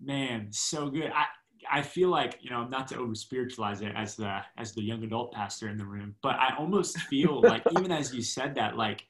Man, 0.00 0.48
so 0.50 0.90
good. 0.90 1.12
I, 1.14 1.26
I 1.70 1.82
feel 1.82 2.08
like 2.08 2.38
you 2.40 2.50
know 2.50 2.66
not 2.66 2.88
to 2.88 2.98
over 2.98 3.14
spiritualize 3.14 3.80
it 3.82 3.92
as 3.96 4.16
the 4.16 4.40
as 4.58 4.72
the 4.72 4.82
young 4.82 5.02
adult 5.04 5.32
pastor 5.32 5.68
in 5.68 5.78
the 5.78 5.86
room, 5.86 6.14
but 6.22 6.34
I 6.36 6.54
almost 6.58 6.98
feel 7.02 7.40
like 7.42 7.62
even 7.78 7.92
as 7.92 8.14
you 8.14 8.22
said 8.22 8.54
that, 8.56 8.76
like 8.76 9.06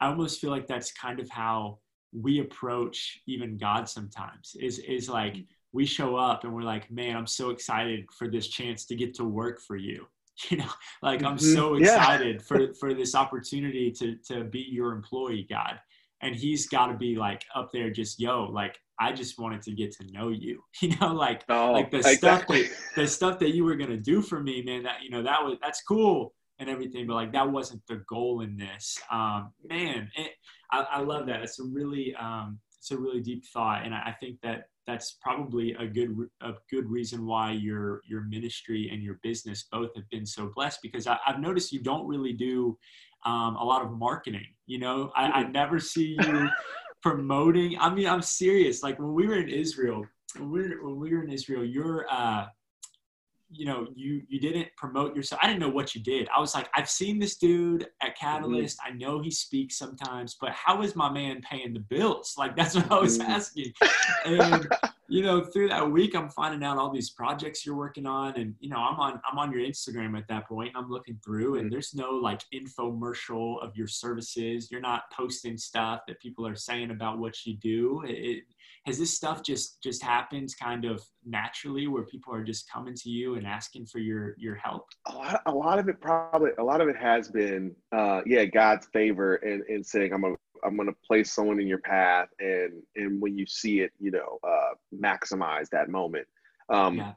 I 0.00 0.08
almost 0.08 0.40
feel 0.40 0.50
like 0.50 0.66
that's 0.66 0.92
kind 0.92 1.20
of 1.20 1.28
how 1.30 1.78
we 2.12 2.40
approach 2.40 3.20
even 3.26 3.58
God 3.58 3.88
sometimes 3.88 4.56
is 4.60 4.78
is 4.80 5.08
like 5.08 5.34
mm. 5.34 5.46
we 5.72 5.84
show 5.84 6.16
up 6.16 6.44
and 6.44 6.54
we're 6.54 6.62
like, 6.62 6.90
man, 6.90 7.16
I'm 7.16 7.26
so 7.26 7.50
excited 7.50 8.06
for 8.12 8.28
this 8.28 8.48
chance 8.48 8.84
to 8.86 8.94
get 8.94 9.14
to 9.14 9.24
work 9.24 9.60
for 9.60 9.76
you. 9.76 10.06
You 10.50 10.56
know, 10.56 10.70
like 11.00 11.22
I'm 11.22 11.36
mm-hmm. 11.36 11.54
so 11.54 11.76
excited 11.76 12.36
yeah. 12.36 12.42
for 12.42 12.74
for 12.74 12.92
this 12.92 13.14
opportunity 13.14 13.92
to 13.92 14.16
to 14.26 14.42
be 14.42 14.66
your 14.68 14.90
employee, 14.90 15.46
God. 15.48 15.78
And 16.20 16.34
he's 16.34 16.68
got 16.68 16.86
to 16.86 16.94
be 16.94 17.16
like 17.16 17.44
up 17.54 17.70
there, 17.72 17.90
just 17.90 18.18
yo, 18.18 18.44
like 18.44 18.78
I 18.98 19.12
just 19.12 19.38
wanted 19.38 19.62
to 19.62 19.72
get 19.72 19.92
to 19.96 20.06
know 20.12 20.28
you. 20.28 20.62
You 20.80 20.94
know, 21.00 21.14
like 21.14 21.44
oh, 21.48 21.72
like 21.72 21.90
the 21.90 21.98
exactly. 21.98 22.64
stuff 22.64 22.78
that 22.94 22.94
the 23.02 23.08
stuff 23.08 23.38
that 23.40 23.54
you 23.54 23.64
were 23.64 23.76
gonna 23.76 23.96
do 23.96 24.20
for 24.22 24.40
me, 24.40 24.62
man. 24.62 24.82
That 24.82 25.02
you 25.02 25.10
know 25.10 25.22
that 25.22 25.44
was 25.44 25.58
that's 25.62 25.82
cool 25.82 26.34
and 26.58 26.68
everything, 26.68 27.06
but 27.06 27.14
like 27.14 27.32
that 27.32 27.50
wasn't 27.50 27.82
the 27.88 28.02
goal 28.08 28.42
in 28.42 28.56
this. 28.56 28.98
Um, 29.10 29.52
man, 29.68 30.10
it, 30.16 30.32
I, 30.70 30.86
I, 30.92 31.00
love 31.00 31.26
that. 31.26 31.42
It's 31.42 31.58
a 31.58 31.64
really 31.64 32.14
um, 32.14 32.58
it's 32.78 32.90
a 32.90 32.98
really 32.98 33.20
deep 33.20 33.44
thought, 33.46 33.84
and 33.84 33.94
I, 33.94 34.08
I 34.08 34.16
think 34.20 34.40
that 34.42 34.68
that's 34.86 35.16
probably 35.22 35.72
a 35.72 35.86
good 35.86 36.14
a 36.42 36.52
good 36.70 36.88
reason 36.90 37.26
why 37.26 37.52
your 37.52 38.02
your 38.06 38.22
ministry 38.22 38.90
and 38.92 39.02
your 39.02 39.18
business 39.22 39.64
both 39.72 39.94
have 39.96 40.08
been 40.10 40.26
so 40.26 40.50
blessed 40.54 40.80
because 40.82 41.06
I, 41.06 41.18
have 41.24 41.40
noticed 41.40 41.72
you 41.72 41.82
don't 41.82 42.06
really 42.06 42.32
do 42.32 42.78
um, 43.24 43.56
a 43.56 43.64
lot 43.64 43.84
of 43.84 43.92
marketing. 43.92 44.46
You 44.66 44.78
know, 44.78 45.12
I, 45.16 45.26
I 45.26 45.42
never 45.44 45.78
see 45.78 46.16
you 46.20 46.48
promoting. 47.02 47.76
I 47.78 47.92
mean, 47.94 48.06
I'm 48.06 48.22
serious. 48.22 48.82
Like 48.82 48.98
when 48.98 49.12
we 49.12 49.26
were 49.26 49.36
in 49.36 49.48
Israel, 49.48 50.04
when 50.36 50.50
we 50.50 50.60
were, 50.62 50.82
when 50.82 50.98
we 50.98 51.14
were 51.14 51.22
in 51.22 51.30
Israel, 51.30 51.64
your 51.64 52.06
uh, 52.10 52.46
you 53.56 53.66
know 53.66 53.86
you 53.94 54.22
you 54.28 54.40
didn't 54.40 54.68
promote 54.76 55.14
yourself 55.14 55.40
i 55.42 55.46
didn't 55.46 55.60
know 55.60 55.68
what 55.68 55.94
you 55.94 56.02
did 56.02 56.28
i 56.36 56.40
was 56.40 56.54
like 56.54 56.68
i've 56.74 56.88
seen 56.88 57.18
this 57.18 57.36
dude 57.36 57.82
at 58.02 58.08
mm-hmm. 58.08 58.26
catalyst 58.26 58.78
mm-hmm. 58.78 58.94
i 58.94 58.98
know 58.98 59.20
he 59.20 59.30
speaks 59.30 59.78
sometimes 59.78 60.36
but 60.40 60.50
how 60.50 60.82
is 60.82 60.96
my 60.96 61.10
man 61.10 61.40
paying 61.48 61.72
the 61.72 61.80
bills 61.80 62.34
like 62.36 62.56
that's 62.56 62.74
what 62.74 62.90
i 62.90 62.98
was 62.98 63.18
mm-hmm. 63.18 63.30
asking 63.30 63.72
and 64.24 64.66
you 65.08 65.22
know 65.22 65.44
through 65.44 65.68
that 65.68 65.90
week 65.90 66.14
i'm 66.14 66.28
finding 66.30 66.64
out 66.64 66.78
all 66.78 66.90
these 66.90 67.10
projects 67.10 67.64
you're 67.64 67.76
working 67.76 68.06
on 68.06 68.34
and 68.36 68.54
you 68.60 68.70
know 68.70 68.78
i'm 68.78 68.98
on 68.98 69.20
i'm 69.30 69.38
on 69.38 69.52
your 69.52 69.60
instagram 69.60 70.16
at 70.16 70.26
that 70.28 70.48
point 70.48 70.72
i'm 70.74 70.88
looking 70.90 71.18
through 71.24 71.56
and 71.56 71.64
mm-hmm. 71.64 71.72
there's 71.72 71.94
no 71.94 72.10
like 72.10 72.40
infomercial 72.54 73.62
of 73.62 73.76
your 73.76 73.86
services. 73.86 74.70
You're 74.70 74.80
not 74.80 75.04
posting 75.12 75.56
stuff 75.56 76.00
that 76.08 76.20
people 76.20 76.46
are 76.46 76.56
saying 76.56 76.90
about 76.90 77.18
what 77.18 77.34
you 77.46 77.56
do. 77.56 78.02
It, 78.06 78.44
has 78.86 78.98
this 78.98 79.14
stuff 79.14 79.42
just 79.42 79.82
just 79.82 80.02
happened 80.02 80.50
kind 80.60 80.84
of 80.84 81.02
naturally 81.24 81.86
where 81.86 82.02
people 82.04 82.34
are 82.34 82.44
just 82.44 82.70
coming 82.70 82.94
to 82.94 83.08
you 83.08 83.36
and 83.36 83.46
asking 83.46 83.86
for 83.86 83.98
your 83.98 84.34
your 84.36 84.56
help? 84.56 84.86
A 85.06 85.14
lot, 85.14 85.42
a 85.46 85.50
lot 85.50 85.78
of 85.78 85.88
it 85.88 86.00
probably 86.00 86.50
a 86.58 86.62
lot 86.62 86.82
of 86.82 86.88
it 86.88 86.96
has 86.96 87.30
been 87.30 87.74
uh 87.92 88.20
yeah 88.26 88.44
god's 88.44 88.86
favor 88.92 89.36
and 89.36 89.62
in 89.68 89.82
saying 89.82 90.12
i'm 90.12 90.24
a 90.24 90.34
i'm 90.64 90.76
going 90.76 90.88
to 90.88 90.96
place 91.06 91.32
someone 91.32 91.60
in 91.60 91.66
your 91.66 91.78
path 91.78 92.28
and 92.40 92.82
and 92.96 93.20
when 93.20 93.36
you 93.36 93.46
see 93.46 93.80
it 93.80 93.92
you 94.00 94.10
know 94.10 94.38
uh 94.46 94.74
maximize 94.94 95.68
that 95.70 95.88
moment 95.88 96.26
um 96.68 96.96
yeah. 96.96 97.12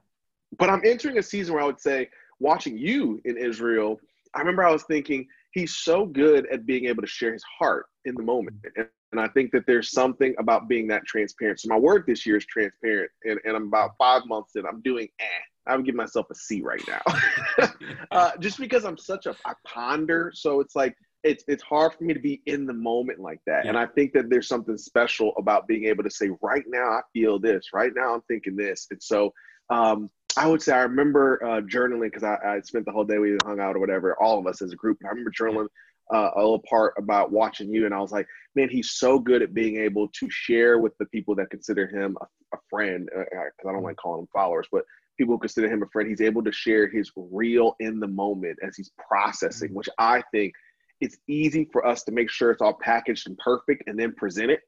but 0.57 0.69
i'm 0.69 0.81
entering 0.85 1.17
a 1.17 1.23
season 1.23 1.53
where 1.53 1.63
i 1.63 1.65
would 1.65 1.79
say 1.79 2.09
watching 2.39 2.77
you 2.77 3.21
in 3.25 3.37
israel 3.37 3.99
i 4.33 4.39
remember 4.39 4.63
i 4.63 4.71
was 4.71 4.83
thinking 4.83 5.27
he's 5.51 5.75
so 5.75 6.05
good 6.05 6.45
at 6.47 6.65
being 6.65 6.85
able 6.85 7.01
to 7.01 7.07
share 7.07 7.33
his 7.33 7.43
heart 7.59 7.87
in 8.05 8.15
the 8.15 8.23
moment 8.23 8.55
and 8.75 8.87
and 9.11 9.21
I 9.21 9.27
think 9.29 9.51
that 9.51 9.65
there's 9.65 9.91
something 9.91 10.35
about 10.37 10.67
being 10.67 10.87
that 10.89 11.05
transparent. 11.05 11.59
So 11.59 11.69
my 11.69 11.77
work 11.77 12.05
this 12.05 12.25
year 12.25 12.37
is 12.37 12.45
transparent, 12.45 13.09
and, 13.23 13.39
and 13.45 13.55
I'm 13.55 13.67
about 13.67 13.91
five 13.97 14.25
months 14.25 14.55
in. 14.55 14.65
I'm 14.65 14.81
doing 14.81 15.07
eh. 15.19 15.25
I 15.65 15.75
would 15.75 15.85
give 15.85 15.95
myself 15.95 16.27
a 16.31 16.35
C 16.35 16.61
right 16.61 16.81
now, 16.87 17.67
uh, 18.11 18.31
just 18.39 18.57
because 18.57 18.85
I'm 18.85 18.97
such 18.97 19.25
a 19.25 19.35
I 19.45 19.53
ponder. 19.65 20.31
So 20.33 20.61
it's 20.61 20.77
like 20.77 20.95
it's 21.27 21.43
it's 21.47 21.63
hard 21.63 21.93
for 21.93 22.03
me 22.03 22.13
to 22.13 22.19
be 22.19 22.41
in 22.45 22.65
the 22.65 22.73
moment 22.73 23.19
like 23.19 23.39
that. 23.45 23.65
Yeah. 23.65 23.69
And 23.69 23.77
I 23.77 23.85
think 23.85 24.13
that 24.13 24.29
there's 24.29 24.47
something 24.47 24.77
special 24.77 25.33
about 25.37 25.67
being 25.67 25.85
able 25.85 26.03
to 26.03 26.09
say, 26.09 26.29
right 26.41 26.63
now 26.67 26.89
I 26.89 27.01
feel 27.13 27.39
this, 27.39 27.67
right 27.73 27.91
now 27.95 28.15
I'm 28.15 28.21
thinking 28.21 28.55
this. 28.55 28.87
And 28.91 29.01
so 29.01 29.33
um, 29.69 30.09
I 30.37 30.47
would 30.47 30.61
say 30.61 30.73
I 30.73 30.81
remember 30.81 31.43
uh, 31.43 31.61
journaling 31.61 32.11
because 32.11 32.23
I, 32.23 32.37
I, 32.45 32.61
spent 32.61 32.85
the 32.85 32.91
whole 32.91 33.03
day 33.03 33.17
we 33.17 33.35
hung 33.45 33.59
out 33.59 33.75
or 33.75 33.79
whatever, 33.79 34.15
all 34.21 34.39
of 34.39 34.47
us 34.47 34.61
as 34.61 34.71
a 34.71 34.75
group. 34.75 34.97
I 35.03 35.09
remember 35.09 35.31
journaling 35.31 35.67
uh, 36.13 36.31
a 36.35 36.39
little 36.39 36.63
part 36.69 36.93
about 36.97 37.31
watching 37.31 37.73
you, 37.73 37.85
and 37.85 37.93
I 37.93 37.99
was 37.99 38.11
like, 38.11 38.27
man, 38.55 38.69
he's 38.69 38.91
so 38.91 39.19
good 39.19 39.41
at 39.41 39.53
being 39.53 39.77
able 39.77 40.07
to 40.07 40.29
share 40.29 40.77
with 40.79 40.97
the 40.99 41.05
people 41.07 41.35
that 41.35 41.49
consider 41.49 41.87
him 41.87 42.17
a, 42.21 42.55
a 42.55 42.59
friend. 42.69 43.09
Because 43.11 43.51
uh, 43.65 43.69
I 43.69 43.73
don't 43.73 43.83
like 43.83 43.97
calling 43.97 44.21
them 44.21 44.29
followers, 44.31 44.67
but 44.71 44.83
people 45.17 45.35
who 45.35 45.39
consider 45.39 45.67
him 45.67 45.83
a 45.83 45.87
friend. 45.87 46.07
He's 46.07 46.21
able 46.21 46.43
to 46.43 46.51
share 46.51 46.87
his 46.87 47.11
real 47.15 47.75
in 47.79 47.99
the 47.99 48.07
moment 48.07 48.59
as 48.63 48.77
he's 48.77 48.91
processing, 49.09 49.73
which 49.73 49.89
I 49.97 50.23
think 50.31 50.53
it's 51.01 51.17
easy 51.27 51.69
for 51.71 51.85
us 51.85 52.03
to 52.03 52.11
make 52.11 52.29
sure 52.29 52.51
it's 52.51 52.61
all 52.61 52.73
packaged 52.73 53.27
and 53.27 53.37
perfect 53.37 53.83
and 53.87 53.99
then 53.99 54.13
present 54.13 54.51
it 54.51 54.61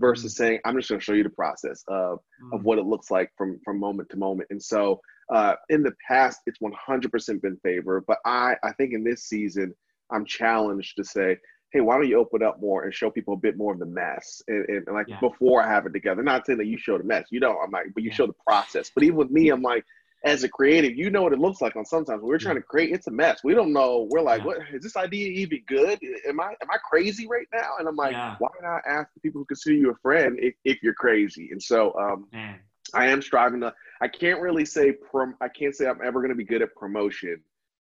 versus 0.00 0.34
mm-hmm. 0.34 0.42
saying 0.42 0.58
i'm 0.64 0.76
just 0.76 0.88
going 0.88 0.98
to 0.98 1.04
show 1.04 1.12
you 1.12 1.22
the 1.22 1.30
process 1.30 1.84
of, 1.88 2.18
mm-hmm. 2.18 2.54
of 2.54 2.64
what 2.64 2.78
it 2.78 2.84
looks 2.84 3.10
like 3.10 3.30
from 3.36 3.60
from 3.64 3.78
moment 3.78 4.08
to 4.08 4.16
moment 4.16 4.48
and 4.50 4.62
so 4.62 5.00
uh, 5.32 5.54
in 5.70 5.82
the 5.82 5.92
past 6.06 6.40
it's 6.46 6.58
100% 6.58 7.42
been 7.42 7.56
favor 7.58 8.02
but 8.06 8.18
i 8.24 8.54
i 8.62 8.72
think 8.72 8.92
in 8.92 9.04
this 9.04 9.24
season 9.24 9.74
I'm 10.12 10.24
challenged 10.24 10.96
to 10.96 11.04
say, 11.04 11.38
hey, 11.72 11.80
why 11.80 11.96
don't 11.96 12.06
you 12.06 12.18
open 12.18 12.42
up 12.42 12.60
more 12.60 12.84
and 12.84 12.94
show 12.94 13.10
people 13.10 13.34
a 13.34 13.38
bit 13.38 13.56
more 13.56 13.72
of 13.72 13.78
the 13.78 13.86
mess? 13.86 14.42
And, 14.46 14.68
and, 14.68 14.86
and 14.86 14.94
like 14.94 15.08
yeah. 15.08 15.18
before 15.20 15.62
I 15.62 15.68
have 15.68 15.86
it 15.86 15.92
together, 15.92 16.22
not 16.22 16.46
saying 16.46 16.58
that 16.58 16.66
you 16.66 16.76
show 16.76 16.98
the 16.98 17.04
mess, 17.04 17.26
you 17.30 17.40
don't, 17.40 17.56
I'm 17.62 17.70
like, 17.70 17.86
but 17.94 18.02
you 18.02 18.10
yeah. 18.10 18.16
show 18.16 18.26
the 18.26 18.34
process. 18.46 18.90
But 18.94 19.04
even 19.04 19.16
with 19.16 19.30
me, 19.30 19.48
I'm 19.48 19.62
like, 19.62 19.84
as 20.24 20.44
a 20.44 20.48
creative, 20.48 20.96
you 20.96 21.10
know 21.10 21.22
what 21.22 21.32
it 21.32 21.38
looks 21.38 21.60
like 21.60 21.74
on 21.76 21.84
sometimes 21.84 22.22
we're 22.22 22.38
trying 22.38 22.56
to 22.56 22.62
create, 22.62 22.92
it's 22.92 23.08
a 23.08 23.10
mess. 23.10 23.40
We 23.42 23.54
don't 23.54 23.72
know. 23.72 24.06
We're 24.10 24.22
like, 24.22 24.44
what 24.44 24.58
is 24.72 24.82
this 24.82 24.96
idea 24.96 25.28
even 25.28 25.62
good? 25.66 25.98
Am 26.28 26.40
I 26.40 26.50
am 26.62 26.70
I 26.70 26.78
crazy 26.88 27.26
right 27.26 27.46
now? 27.52 27.72
And 27.78 27.88
I'm 27.88 27.96
like, 27.96 28.14
why 28.38 28.48
not 28.62 28.82
ask 28.86 29.12
the 29.14 29.20
people 29.20 29.40
who 29.40 29.44
consider 29.46 29.76
you 29.76 29.90
a 29.90 29.96
friend 29.96 30.38
if, 30.40 30.54
if 30.64 30.82
you're 30.82 30.94
crazy? 30.94 31.48
And 31.50 31.62
so 31.62 31.94
um 31.98 32.26
Man. 32.32 32.58
I 32.94 33.06
am 33.06 33.22
striving 33.22 33.60
to 33.60 33.74
I 34.00 34.08
can't 34.08 34.40
really 34.40 34.64
say 34.64 34.92
prom 34.92 35.34
I 35.40 35.48
can't 35.48 35.74
say 35.74 35.86
I'm 35.86 36.00
ever 36.04 36.22
gonna 36.22 36.34
be 36.34 36.44
good 36.44 36.62
at 36.62 36.74
promotion 36.74 37.42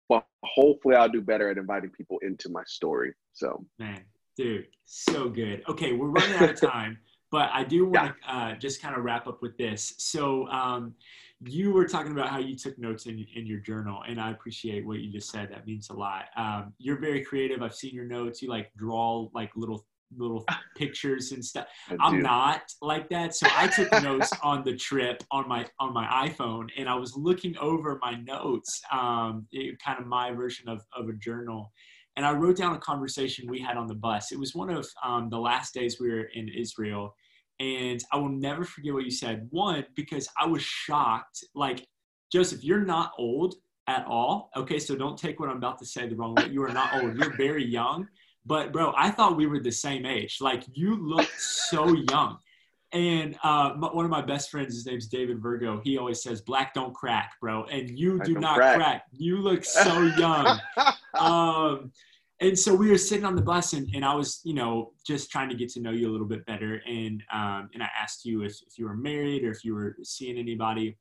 but 0.08 0.26
hopefully 0.44 0.94
I'll 0.94 1.08
do 1.08 1.20
better 1.20 1.50
at 1.50 1.58
inviting 1.58 1.90
people 1.90 2.18
into 2.22 2.48
my 2.48 2.62
story. 2.66 3.12
So, 3.32 3.64
man, 3.78 4.02
dude, 4.36 4.68
so 4.84 5.28
good. 5.28 5.64
Okay, 5.68 5.92
we're 5.92 6.08
running 6.08 6.36
out 6.36 6.50
of 6.50 6.60
time, 6.70 6.98
but 7.30 7.50
I 7.52 7.64
do 7.64 7.86
want 7.86 8.08
to 8.08 8.14
yeah. 8.26 8.48
uh, 8.48 8.54
just 8.56 8.80
kind 8.80 8.96
of 8.96 9.04
wrap 9.04 9.26
up 9.26 9.42
with 9.42 9.56
this. 9.56 9.94
So, 9.98 10.46
um, 10.48 10.94
you 11.44 11.70
were 11.70 11.86
talking 11.86 12.12
about 12.12 12.30
how 12.30 12.38
you 12.38 12.56
took 12.56 12.78
notes 12.78 13.06
in, 13.06 13.26
in 13.34 13.46
your 13.46 13.60
journal, 13.60 14.02
and 14.08 14.18
I 14.18 14.30
appreciate 14.30 14.86
what 14.86 15.00
you 15.00 15.12
just 15.12 15.30
said. 15.30 15.50
That 15.50 15.66
means 15.66 15.90
a 15.90 15.92
lot. 15.92 16.24
Um, 16.36 16.72
you're 16.78 16.98
very 16.98 17.22
creative. 17.22 17.62
I've 17.62 17.74
seen 17.74 17.94
your 17.94 18.06
notes. 18.06 18.40
You 18.40 18.48
like 18.48 18.72
draw 18.76 19.28
like 19.34 19.50
little 19.54 19.84
little 20.16 20.44
pictures 20.76 21.32
and 21.32 21.44
stuff. 21.44 21.66
I'm 22.00 22.22
not 22.22 22.62
like 22.80 23.08
that. 23.10 23.34
So 23.34 23.48
I 23.54 23.66
took 23.66 23.90
notes 24.02 24.32
on 24.42 24.64
the 24.64 24.76
trip 24.76 25.22
on 25.30 25.48
my 25.48 25.66
on 25.78 25.92
my 25.92 26.28
iPhone 26.28 26.68
and 26.76 26.88
I 26.88 26.94
was 26.94 27.16
looking 27.16 27.56
over 27.58 27.98
my 28.00 28.14
notes, 28.14 28.80
um, 28.92 29.46
it, 29.52 29.78
kind 29.80 30.00
of 30.00 30.06
my 30.06 30.32
version 30.32 30.68
of, 30.68 30.82
of 30.96 31.08
a 31.08 31.14
journal. 31.14 31.72
And 32.16 32.24
I 32.24 32.32
wrote 32.32 32.56
down 32.56 32.74
a 32.74 32.78
conversation 32.78 33.48
we 33.48 33.60
had 33.60 33.76
on 33.76 33.86
the 33.86 33.94
bus. 33.94 34.32
It 34.32 34.38
was 34.38 34.54
one 34.54 34.70
of 34.70 34.88
um, 35.04 35.28
the 35.28 35.38
last 35.38 35.74
days 35.74 36.00
we 36.00 36.10
were 36.10 36.28
in 36.34 36.48
Israel. 36.48 37.14
And 37.60 38.02
I 38.12 38.16
will 38.16 38.30
never 38.30 38.64
forget 38.64 38.94
what 38.94 39.04
you 39.04 39.10
said. 39.10 39.46
One, 39.50 39.84
because 39.94 40.28
I 40.40 40.46
was 40.46 40.62
shocked. 40.62 41.44
Like, 41.54 41.86
Joseph, 42.32 42.64
you're 42.64 42.84
not 42.84 43.12
old 43.18 43.54
at 43.86 44.04
all. 44.06 44.50
Okay, 44.56 44.78
so 44.78 44.96
don't 44.96 45.18
take 45.18 45.40
what 45.40 45.48
I'm 45.48 45.58
about 45.58 45.78
to 45.78 45.86
say 45.86 46.08
the 46.08 46.16
wrong 46.16 46.34
way. 46.34 46.48
You 46.50 46.62
are 46.64 46.72
not 46.72 47.02
old. 47.02 47.16
You're 47.16 47.36
very 47.36 47.64
young 47.64 48.08
but 48.46 48.72
bro, 48.72 48.94
I 48.96 49.10
thought 49.10 49.36
we 49.36 49.46
were 49.46 49.58
the 49.58 49.72
same 49.72 50.06
age. 50.06 50.38
Like 50.40 50.62
you 50.72 50.96
look 50.96 51.28
so 51.36 51.94
young. 52.10 52.38
And 52.92 53.36
uh, 53.42 53.72
one 53.74 54.04
of 54.04 54.10
my 54.10 54.22
best 54.22 54.50
friends, 54.50 54.74
his 54.74 54.86
name's 54.86 55.08
David 55.08 55.42
Virgo. 55.42 55.80
He 55.82 55.98
always 55.98 56.22
says, 56.22 56.40
"Black 56.40 56.72
don't 56.72 56.94
crack, 56.94 57.32
bro," 57.40 57.64
and 57.64 57.90
you 57.90 58.20
do 58.20 58.34
not 58.34 58.54
crack. 58.54 58.76
crack. 58.76 59.02
You 59.12 59.38
look 59.38 59.64
so 59.64 60.02
young. 60.16 60.58
um, 61.18 61.92
and 62.40 62.58
so 62.58 62.74
we 62.74 62.90
were 62.90 62.98
sitting 62.98 63.24
on 63.24 63.34
the 63.34 63.42
bus, 63.42 63.72
and, 63.72 63.88
and 63.94 64.04
I 64.04 64.14
was, 64.14 64.40
you 64.44 64.54
know, 64.54 64.92
just 65.06 65.30
trying 65.30 65.48
to 65.48 65.54
get 65.54 65.70
to 65.70 65.80
know 65.80 65.90
you 65.90 66.10
a 66.10 66.12
little 66.12 66.26
bit 66.26 66.44
better. 66.46 66.82
And 66.86 67.22
um, 67.32 67.70
and 67.72 67.82
I 67.82 67.88
asked 67.98 68.24
you 68.24 68.42
if, 68.42 68.52
if 68.66 68.78
you 68.78 68.86
were 68.86 68.96
married 68.96 69.44
or 69.44 69.50
if 69.50 69.64
you 69.64 69.74
were 69.74 69.96
seeing 70.02 70.38
anybody, 70.38 70.98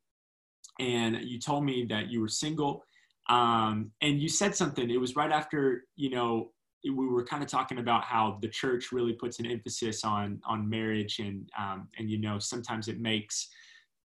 and 0.80 1.18
you 1.22 1.40
told 1.40 1.66
me 1.66 1.86
that 1.90 2.10
you 2.10 2.22
were 2.22 2.28
single. 2.28 2.84
Um, 3.28 3.92
and 4.02 4.22
you 4.22 4.30
said 4.30 4.56
something. 4.56 4.90
It 4.90 5.00
was 5.00 5.16
right 5.16 5.32
after, 5.32 5.86
you 5.96 6.12
know, 6.12 6.52
we 6.84 7.08
were 7.08 7.26
kind 7.26 7.42
of 7.42 7.50
talking 7.50 7.80
about 7.80 8.04
how 8.04 8.38
the 8.42 8.48
church 8.48 8.92
really 8.92 9.14
puts 9.14 9.40
an 9.40 9.46
emphasis 9.46 10.04
on 10.04 10.40
on 10.46 10.70
marriage 10.70 11.20
and 11.20 11.50
um, 11.58 11.88
and 11.98 12.10
you 12.10 12.20
know 12.20 12.38
sometimes 12.40 12.88
it 12.88 13.00
makes 13.00 13.50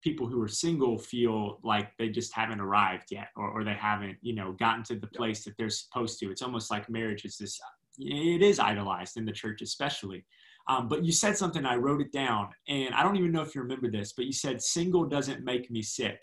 people 0.01 0.27
who 0.27 0.41
are 0.41 0.47
single 0.47 0.97
feel 0.97 1.59
like 1.63 1.91
they 1.97 2.09
just 2.09 2.33
haven't 2.33 2.61
arrived 2.61 3.07
yet 3.11 3.27
or, 3.35 3.49
or 3.49 3.63
they 3.63 3.73
haven't 3.73 4.17
you 4.21 4.33
know 4.33 4.53
gotten 4.59 4.83
to 4.83 4.95
the 4.95 5.07
place 5.07 5.43
that 5.43 5.53
they're 5.57 5.69
supposed 5.69 6.19
to 6.19 6.31
it's 6.31 6.41
almost 6.41 6.71
like 6.71 6.89
marriage 6.89 7.25
is 7.25 7.37
this 7.37 7.59
it 7.97 8.41
is 8.41 8.59
idolized 8.59 9.17
in 9.17 9.25
the 9.25 9.31
church 9.31 9.61
especially 9.61 10.25
um, 10.67 10.87
but 10.87 11.03
you 11.03 11.11
said 11.11 11.37
something 11.37 11.65
i 11.65 11.75
wrote 11.75 12.01
it 12.01 12.11
down 12.11 12.49
and 12.67 12.93
i 12.95 13.03
don't 13.03 13.17
even 13.17 13.31
know 13.31 13.41
if 13.41 13.53
you 13.53 13.61
remember 13.61 13.89
this 13.89 14.13
but 14.13 14.25
you 14.25 14.33
said 14.33 14.61
single 14.61 15.05
doesn't 15.05 15.43
make 15.43 15.69
me 15.69 15.81
sick 15.81 16.21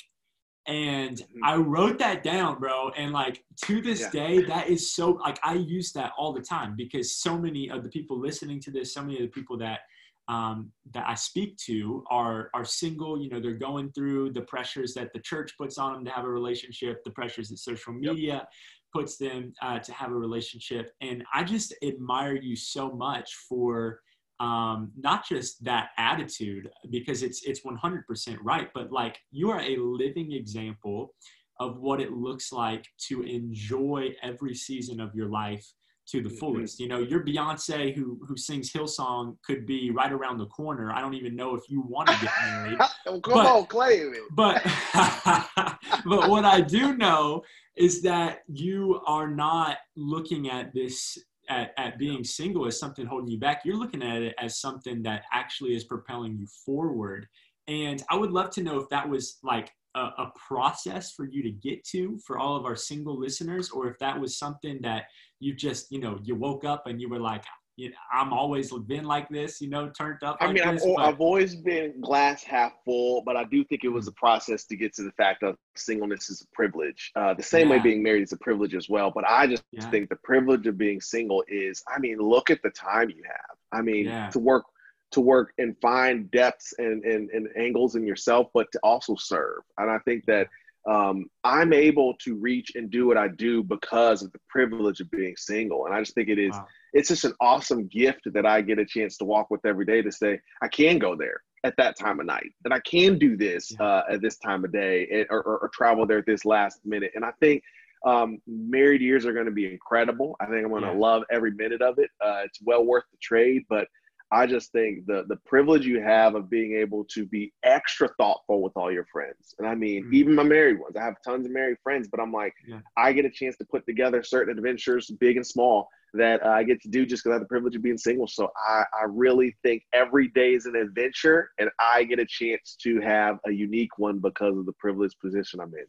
and 0.67 1.19
mm-hmm. 1.19 1.45
I 1.45 1.57
wrote 1.57 1.99
that 1.99 2.23
down, 2.23 2.59
bro. 2.59 2.91
And 2.97 3.13
like 3.13 3.45
to 3.67 3.81
this 3.81 4.01
yeah. 4.01 4.11
day, 4.11 4.43
that 4.45 4.69
is 4.69 4.93
so 4.93 5.11
like 5.13 5.39
I 5.45 5.55
use 5.55 5.93
that 5.93 6.13
all 6.19 6.33
the 6.33 6.41
time 6.41 6.75
because 6.77 7.17
so 7.17 7.39
many 7.39 7.71
of 7.71 7.83
the 7.85 7.89
people 7.89 8.19
listening 8.19 8.61
to 8.63 8.71
this, 8.71 8.93
so 8.93 9.03
many 9.03 9.17
of 9.17 9.23
the 9.23 9.29
people 9.29 9.57
that 9.59 9.81
um, 10.29 10.73
that 10.93 11.05
I 11.07 11.15
speak 11.15 11.57
to 11.67 12.05
are 12.11 12.51
are 12.55 12.65
single. 12.65 13.21
You 13.21 13.31
know, 13.31 13.41
they're 13.41 13.55
going 13.55 13.93
through 13.93 14.33
the 14.33 14.43
pressures 14.43 14.95
that 14.95 15.13
the 15.13 15.21
church 15.21 15.53
puts 15.59 15.79
on 15.79 15.95
them 15.95 16.05
to 16.05 16.11
have 16.11 16.25
a 16.25 16.31
relationship, 16.31 17.03
the 17.05 17.11
pressures 17.11 17.49
that 17.51 17.59
social 17.59 17.93
media 17.93 18.35
yep. 18.35 18.49
puts 18.93 19.17
them 19.17 19.53
uh, 19.63 19.79
to 19.79 19.93
have 19.93 20.11
a 20.11 20.17
relationship. 20.17 20.91
And 21.01 21.25
I 21.33 21.45
just 21.45 21.75
admire 21.83 22.37
you 22.37 22.57
so 22.57 22.91
much 22.91 23.31
for 23.49 24.01
um, 24.41 24.93
not 24.97 25.27
just 25.27 25.63
that 25.65 25.91
attitude 25.97 26.69
because 26.91 27.23
it's 27.23 27.43
it's 27.45 27.63
100% 27.63 28.39
right 28.43 28.69
but 28.75 28.93
like 28.93 29.19
you 29.31 29.51
are 29.51 29.61
a 29.61 29.77
living 29.79 30.33
example 30.33 31.15
of 31.59 31.79
what 31.79 32.01
it 32.01 32.13
looks 32.13 32.53
like 32.53 32.85
to 33.09 33.23
enjoy 33.23 34.15
every 34.23 34.55
season 34.55 35.01
of 35.01 35.15
your 35.15 35.29
life 35.31 35.67
to 36.09 36.23
the 36.23 36.31
fullest. 36.31 36.79
You 36.79 36.89
know, 36.89 36.99
your 36.99 37.25
Beyonce 37.25 37.95
who 37.95 38.19
who 38.27 38.37
sings 38.37 38.73
Hillsong 38.73 39.37
could 39.45 39.67
be 39.67 39.91
right 39.91 40.13
around 40.13 40.39
the 40.39 40.47
corner. 40.47 40.93
I 40.93 41.01
don't 41.01 41.15
even 41.15 41.37
know 41.37 41.55
if 41.55 41.69
you 41.69 41.81
want 41.83 42.09
to 42.09 42.19
get 42.21 42.33
married. 42.43 42.79
Come 43.07 43.21
but, 43.23 43.47
on, 43.47 43.67
claim 43.67 44.15
it. 44.15 44.23
But 44.33 44.63
but 46.05 46.31
what 46.31 46.45
I 46.45 46.61
do 46.61 46.97
know 46.97 47.43
is 47.77 48.03
that 48.03 48.41
you 48.49 49.01
are 49.07 49.29
not 49.29 49.79
looking 49.97 50.49
at 50.49 50.73
this 50.73 51.19
at, 51.49 51.73
at 51.77 51.99
being 51.99 52.25
single 52.25 52.67
as 52.67 52.79
something 52.79 53.07
holding 53.07 53.29
you 53.29 53.39
back. 53.39 53.63
You're 53.65 53.79
looking 53.79 54.03
at 54.03 54.23
it 54.23 54.35
as 54.39 54.61
something 54.61 55.03
that 55.03 55.25
actually 55.33 55.75
is 55.75 55.85
propelling 55.85 56.37
you 56.37 56.47
forward. 56.65 57.27
And 57.69 58.03
I 58.11 58.17
would 58.17 58.31
love 58.31 58.51
to 58.51 58.63
know 58.63 58.79
if 58.79 58.89
that 58.91 59.09
was 59.09 59.39
like 59.43 59.73
a, 59.97 60.23
a, 60.23 60.33
process 60.49 61.13
for 61.13 61.25
you 61.25 61.43
to 61.43 61.51
get 61.51 61.85
to 61.85 62.19
for 62.27 62.39
all 62.39 62.57
of 62.57 62.65
our 62.65 62.77
single 62.77 63.19
listeners, 63.19 63.71
or 63.71 63.89
if 63.89 63.99
that 63.99 64.19
was 64.19 64.39
something 64.39 64.79
that 64.83 65.05
you 65.41 65.55
just, 65.55 65.91
you 65.91 66.01
know, 66.01 66.19
you 66.23 66.35
woke 66.35 66.65
up 66.65 66.87
and 66.87 67.01
you 67.01 67.09
were 67.09 67.19
like, 67.19 67.45
you 67.77 67.91
know, 67.91 67.97
I'm 68.13 68.33
always 68.33 68.73
been 68.73 69.05
like 69.05 69.29
this, 69.29 69.61
you 69.61 69.69
know, 69.69 69.91
turned 69.91 70.23
up. 70.23 70.39
I 70.41 70.51
mean, 70.51 70.63
I've. 70.63 70.81
I've 70.99 71.21
always 71.21 71.55
been 71.55 72.01
glass 72.01 72.43
half 72.43 72.73
full, 72.87 73.23
but 73.27 73.37
I 73.37 73.45
do 73.45 73.65
think 73.65 73.85
it 73.85 73.89
was 73.89 74.09
a 74.09 74.13
process 74.13 74.65
to 74.67 74.77
get 74.77 74.95
to 74.95 75.03
the 75.03 75.13
fact 75.13 75.43
of 75.43 75.57
singleness 75.77 76.31
is 76.31 76.41
a 76.41 76.57
privilege. 76.57 77.13
Uh, 77.15 77.35
the 77.35 77.43
same 77.43 77.69
yeah. 77.69 77.77
way 77.77 77.83
being 77.83 78.03
married 78.03 78.23
is 78.23 78.33
a 78.33 78.39
privilege 78.39 78.75
as 78.75 78.89
well. 78.89 79.11
But 79.15 79.25
I 79.29 79.47
just 79.47 79.63
yeah. 79.73 79.91
think 79.91 80.09
the 80.09 80.17
privilege 80.25 80.67
of 80.67 80.79
being 80.79 81.03
single 81.03 81.45
is, 81.49 81.83
I 81.95 81.99
mean, 81.99 82.19
look 82.19 82.51
at 82.51 82.63
the 82.63 82.71
time 82.71 83.11
you 83.11 83.23
have. 83.27 83.79
I 83.79 83.83
mean, 83.83 84.07
yeah. 84.07 84.31
to 84.31 84.39
work 84.39 84.65
to 85.13 85.21
work 85.21 85.53
and 85.59 85.77
find 85.81 86.31
depths 86.31 86.75
and, 86.79 87.05
and, 87.05 87.31
and 87.31 87.49
angles 87.57 87.95
in 87.95 88.07
yourself, 88.07 88.49
but 88.53 88.71
to 88.73 88.81
also 88.83 89.15
serve. 89.17 89.63
And 89.79 89.91
I 89.91 89.99
think 90.01 90.25
that 90.27 90.49
um, 90.89 91.27
I'm 91.43 91.73
able 91.73 92.15
to 92.19 92.37
reach 92.37 92.73
and 92.77 92.91
do 92.91 93.07
what 93.07 93.17
I 93.17 93.29
do 93.29 93.63
because 93.63 94.23
of 94.23 94.33
the 94.33 94.39
privilege 94.49 95.01
of 95.01 95.11
being 95.11 95.35
single. 95.37 95.87
And 95.87 95.95
I 95.95 96.01
just 96.01 96.15
think 96.15 96.29
it 96.29 96.39
is, 96.39 96.53
wow. 96.53 96.67
it's 96.93 97.09
just 97.09 97.25
an 97.25 97.35
awesome 97.41 97.89
gift 97.89 98.21
that 98.33 98.47
I 98.47 98.61
get 98.61 98.79
a 98.79 98.85
chance 98.85 99.17
to 99.19 99.25
walk 99.25 99.51
with 99.51 99.67
every 99.67 99.85
day 99.85 100.01
to 100.03 100.13
say, 100.13 100.41
I 100.63 100.69
can 100.69 100.99
go 100.99 101.17
there 101.17 101.41
at 101.65 101.77
that 101.79 101.99
time 101.99 102.21
of 102.21 102.27
night, 102.27 102.53
that 102.63 102.73
I 102.73 102.79
can 102.81 103.19
do 103.19 103.37
this 103.37 103.73
yeah. 103.73 103.85
uh, 103.85 104.03
at 104.13 104.23
this 104.23 104.39
time 104.39 104.65
of 104.65 104.73
day 104.73 105.09
and, 105.13 105.27
or, 105.31 105.43
or, 105.43 105.59
or, 105.59 105.71
travel 105.75 106.07
there 106.07 106.19
at 106.19 106.27
this 106.27 106.45
last 106.45 106.79
minute. 106.85 107.11
And 107.17 107.25
I 107.25 107.33
think 107.41 107.65
um, 108.07 108.39
married 108.47 109.01
years 109.01 109.27
are 109.27 109.33
going 109.33 109.47
to 109.47 109.53
be 109.53 109.67
incredible. 109.67 110.37
I 110.39 110.47
think 110.47 110.65
I'm 110.65 110.71
going 110.71 110.83
to 110.83 110.91
yeah. 110.91 110.99
love 110.99 111.25
every 111.31 111.51
minute 111.51 111.83
of 111.83 111.99
it. 111.99 112.11
Uh, 112.25 112.43
it's 112.45 112.61
well 112.63 112.85
worth 112.85 113.05
the 113.11 113.19
trade, 113.21 113.65
but 113.69 113.89
I 114.33 114.47
just 114.47 114.73
think 114.73 115.07
the 115.07 115.25
the 115.29 115.37
privilege 115.47 115.87
you 115.87 116.01
have 116.01 116.35
of 116.35 116.51
being 116.51 116.77
able 116.77 117.05
to 117.11 117.25
be 117.25 117.53
extra 117.63 118.09
thoughtful 118.19 118.61
with 118.61 118.73
all 118.77 118.93
your 118.93 119.07
friends. 119.13 119.55
And 119.59 119.69
I 119.69 119.75
mean, 119.75 120.05
mm-hmm. 120.05 120.15
even 120.15 120.35
my 120.35 120.43
married 120.43 120.81
ones. 120.81 120.97
I 120.97 121.05
have 121.05 121.15
tons 121.25 121.47
of 121.47 121.53
married 121.53 121.79
friends, 121.83 122.09
but 122.09 122.21
I'm 122.21 122.33
like, 122.33 122.55
yeah. 122.67 122.81
I 122.97 123.13
get 123.13 123.25
a 123.25 123.31
chance 123.31 123.57
to 123.59 123.65
put 123.65 123.87
together 123.87 124.23
certain 124.23 124.57
adventures, 124.57 125.11
big 125.21 125.37
and 125.37 125.47
small, 125.47 125.89
that 126.15 126.45
uh, 126.45 126.51
I 126.51 126.65
get 126.65 126.83
to 126.83 126.89
do 126.89 127.07
just 127.07 127.23
because 127.23 127.31
I 127.31 127.35
have 127.35 127.43
the 127.43 127.49
privilege 127.49 127.77
of 127.77 127.83
being 127.83 127.99
single. 127.99 128.27
So 128.27 128.51
I, 128.69 128.83
I 129.01 129.05
really 129.09 129.57
think 129.63 129.85
every 129.93 130.29
day 130.29 130.55
is 130.55 130.67
an 130.67 130.75
adventure, 130.75 131.51
and 131.59 131.71
I 131.79 132.05
get 132.05 132.19
a 132.19 132.27
chance 132.27 132.77
to 132.83 133.01
have 133.01 133.39
a 133.47 133.53
unique 133.53 133.97
one 133.99 134.19
because 134.19 134.57
of 134.57 134.67
the 134.67 134.73
privileged 134.73 135.21
position 135.21 135.61
I'm 135.61 135.73
in. 135.75 135.87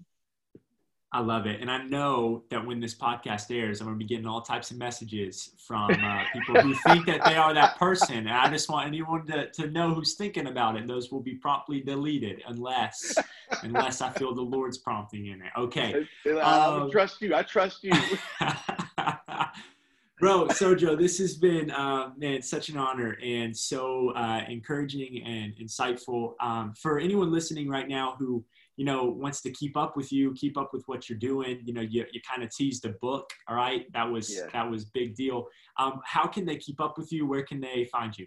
I 1.13 1.21
love 1.21 1.45
it. 1.45 1.61
And 1.61 1.71
I 1.71 1.83
know 1.83 2.43
that 2.49 2.65
when 2.65 2.81
this 2.81 2.93
podcast 2.93 3.55
airs, 3.55 3.79
I'm 3.79 3.87
going 3.87 3.97
to 3.97 4.03
be 4.03 4.07
getting 4.07 4.27
all 4.27 4.41
types 4.41 4.71
of 4.71 4.77
messages 4.77 5.51
from 5.57 5.89
uh, 5.91 6.23
people 6.33 6.59
who 6.59 6.73
think 6.85 7.05
that 7.05 7.23
they 7.23 7.35
are 7.35 7.53
that 7.53 7.77
person. 7.77 8.17
And 8.17 8.29
I 8.29 8.49
just 8.49 8.69
want 8.69 8.87
anyone 8.87 9.25
to, 9.27 9.49
to 9.51 9.71
know 9.71 9.93
who's 9.93 10.15
thinking 10.15 10.47
about 10.47 10.75
it. 10.75 10.85
Those 10.85 11.09
will 11.09 11.21
be 11.21 11.35
promptly 11.35 11.79
deleted 11.79 12.41
unless 12.47 13.15
unless 13.63 14.01
I 14.01 14.09
feel 14.11 14.35
the 14.35 14.41
Lord's 14.41 14.77
prompting 14.77 15.27
in 15.27 15.41
it. 15.41 15.51
Okay. 15.57 16.05
I, 16.25 16.29
I 16.31 16.81
um, 16.81 16.91
trust 16.91 17.21
you. 17.21 17.33
I 17.33 17.43
trust 17.43 17.83
you. 17.83 17.93
Bro, 20.19 20.47
Sojo, 20.47 20.97
this 20.97 21.19
has 21.19 21.35
been 21.35 21.69
uh, 21.69 22.09
man 22.17 22.41
such 22.41 22.69
an 22.69 22.77
honor 22.77 23.19
and 23.23 23.55
so 23.55 24.09
uh, 24.15 24.41
encouraging 24.49 25.21
and 25.23 25.55
insightful. 25.57 26.33
Um, 26.39 26.73
for 26.73 26.97
anyone 26.97 27.31
listening 27.31 27.69
right 27.69 27.87
now 27.87 28.15
who 28.17 28.43
you 28.77 28.85
know 28.85 29.05
wants 29.05 29.41
to 29.41 29.51
keep 29.51 29.77
up 29.77 29.95
with 29.95 30.11
you, 30.11 30.33
keep 30.33 30.57
up 30.57 30.71
with 30.73 30.81
what 30.87 31.07
you're 31.07 31.19
doing, 31.19 31.61
you 31.65 31.73
know, 31.73 31.81
you, 31.81 32.03
you 32.11 32.19
kind 32.27 32.41
of 32.41 32.49
teased 32.49 32.83
a 32.85 32.93
book. 32.99 33.29
All 33.47 33.55
right, 33.55 33.85
that 33.93 34.09
was 34.09 34.35
yeah. 34.35 34.47
that 34.53 34.67
was 34.67 34.85
big 34.85 35.15
deal. 35.15 35.45
Um, 35.77 36.01
how 36.03 36.25
can 36.25 36.45
they 36.45 36.57
keep 36.57 36.81
up 36.81 36.97
with 36.97 37.11
you? 37.11 37.27
Where 37.27 37.43
can 37.43 37.61
they 37.61 37.85
find 37.91 38.17
you? 38.17 38.25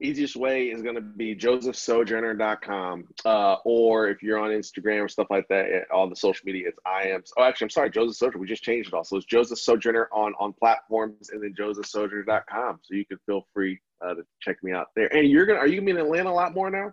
Easiest 0.00 0.36
way 0.36 0.66
is 0.66 0.82
going 0.82 0.94
to 0.94 1.00
be 1.00 1.34
josephsojourner.com 1.34 3.04
uh, 3.24 3.56
or 3.64 4.08
if 4.08 4.22
you're 4.22 4.38
on 4.38 4.50
instagram 4.50 5.04
or 5.04 5.08
stuff 5.08 5.26
like 5.30 5.46
that 5.48 5.84
all 5.92 6.08
the 6.08 6.16
social 6.16 6.44
media 6.46 6.68
it's 6.68 6.78
i 6.86 7.02
am 7.02 7.22
oh 7.36 7.42
actually 7.42 7.64
i'm 7.64 7.70
sorry 7.70 7.90
joseph 7.90 8.16
sojourner 8.16 8.38
we 8.38 8.46
just 8.46 8.62
changed 8.62 8.88
it 8.88 8.94
all 8.94 9.04
so 9.04 9.16
it's 9.16 9.26
joseph 9.26 9.58
sojourner 9.58 10.08
on 10.12 10.34
on 10.38 10.52
platforms 10.52 11.30
and 11.30 11.42
then 11.42 11.54
josephsojourner.com 11.58 12.78
so 12.82 12.94
you 12.94 13.04
can 13.04 13.18
feel 13.26 13.46
free 13.52 13.78
uh, 14.04 14.14
to 14.14 14.22
check 14.40 14.56
me 14.62 14.72
out 14.72 14.86
there 14.94 15.12
and 15.14 15.28
you're 15.28 15.46
gonna 15.46 15.58
are 15.58 15.66
you 15.66 15.76
gonna 15.76 15.86
be 15.86 15.90
in 15.90 15.98
atlanta 15.98 16.30
a 16.30 16.32
lot 16.32 16.54
more 16.54 16.70
now 16.70 16.92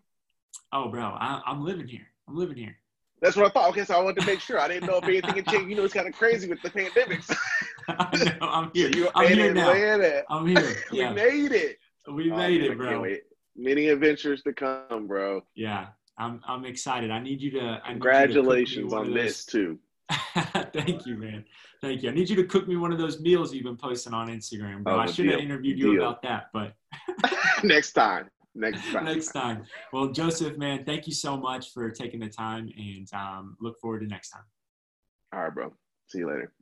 oh 0.74 0.89
bro 0.89 1.01
I, 1.01 1.41
i'm 1.45 1.64
living 1.64 1.88
here 1.88 2.08
i'm 2.28 2.36
living 2.36 2.58
here 2.58 2.78
that's 3.22 3.38
what 3.38 3.45
I 3.45 3.49
thought. 3.49 3.70
Okay, 3.70 3.86
so 3.86 3.95
I 3.95 4.03
wanted 4.03 4.20
to 4.22 4.28
make 4.28 4.39
sure. 4.39 4.60
I 4.60 4.68
didn't 4.68 4.88
know 4.88 4.97
if 4.97 5.06
anything 5.06 5.36
had 5.36 5.47
changed. 5.47 5.70
You 5.70 5.76
know, 5.78 5.86
it's 5.86 5.93
kind 5.93 6.08
of 6.08 6.14
crazy 6.14 6.49
with 6.49 6.62
the 6.62 6.70
pandemics. 6.70 7.34
I 7.88 8.38
know. 8.39 8.47
I'm 8.47 8.72
here. 8.74 8.91
So 8.93 9.12
I'm 9.16 9.34
here 9.34 9.53
now. 9.53 9.72
I'm 10.30 10.45
here. 10.45 10.76
Yeah. 10.91 11.10
we 11.10 11.16
made 11.16 11.51
it. 11.53 11.80
We 12.12 12.32
oh, 12.32 12.38
made 12.38 12.62
man, 12.62 12.72
it, 12.72 12.78
bro. 12.78 13.16
Many 13.56 13.88
adventures 13.88 14.43
to 14.43 14.53
come, 14.53 15.08
bro. 15.08 15.41
Yeah, 15.56 15.88
I'm 16.18 16.41
I'm 16.47 16.66
excited. 16.66 17.12
I 17.12 17.20
need 17.20 17.41
you 17.41 17.51
to. 17.51 17.82
I 17.84 17.91
Congratulations 17.91 18.91
to 18.91 18.97
on 18.97 19.14
this 19.14 19.45
too. 19.45 19.80
Thank 20.74 21.06
you, 21.06 21.18
man. 21.18 21.45
Thank 21.82 22.03
you. 22.03 22.10
I 22.10 22.14
need 22.14 22.30
you 22.30 22.36
to 22.38 22.43
cook 22.43 22.68
me 22.68 22.76
one 22.76 22.91
of 22.91 22.97
those 22.97 23.20
meals 23.20 23.53
you've 23.53 23.64
been 23.64 23.78
posting 23.78 24.14
on 24.14 24.28
Instagram, 24.28 24.84
bro. 24.84 24.95
Oh, 24.95 24.99
I 24.99 25.08
should 25.08 25.28
have 25.28 25.39
interviewed 25.39 25.80
you 25.80 25.93
deal. 25.93 26.03
about 26.03 26.22
that, 26.24 26.49
but 26.53 26.74
next 27.64 27.93
time. 27.93 28.30
Next 28.53 28.89
time. 28.91 29.06
next 29.06 29.32
time. 29.32 29.66
Well, 29.91 30.08
Joseph, 30.08 30.58
man, 30.58 30.86
thank 30.86 31.08
you 31.08 31.14
so 31.14 31.36
much 31.36 31.74
for 31.74 31.91
taking 31.91 32.22
the 32.22 32.30
time, 32.30 32.72
and 32.78 33.08
um, 33.14 33.58
look 33.60 33.78
forward 33.80 33.99
to 33.99 34.08
next 34.08 34.30
time. 34.30 34.43
All 35.34 35.41
right, 35.41 35.53
bro. 35.53 35.74
See 36.08 36.20
you 36.20 36.28
later. 36.28 36.53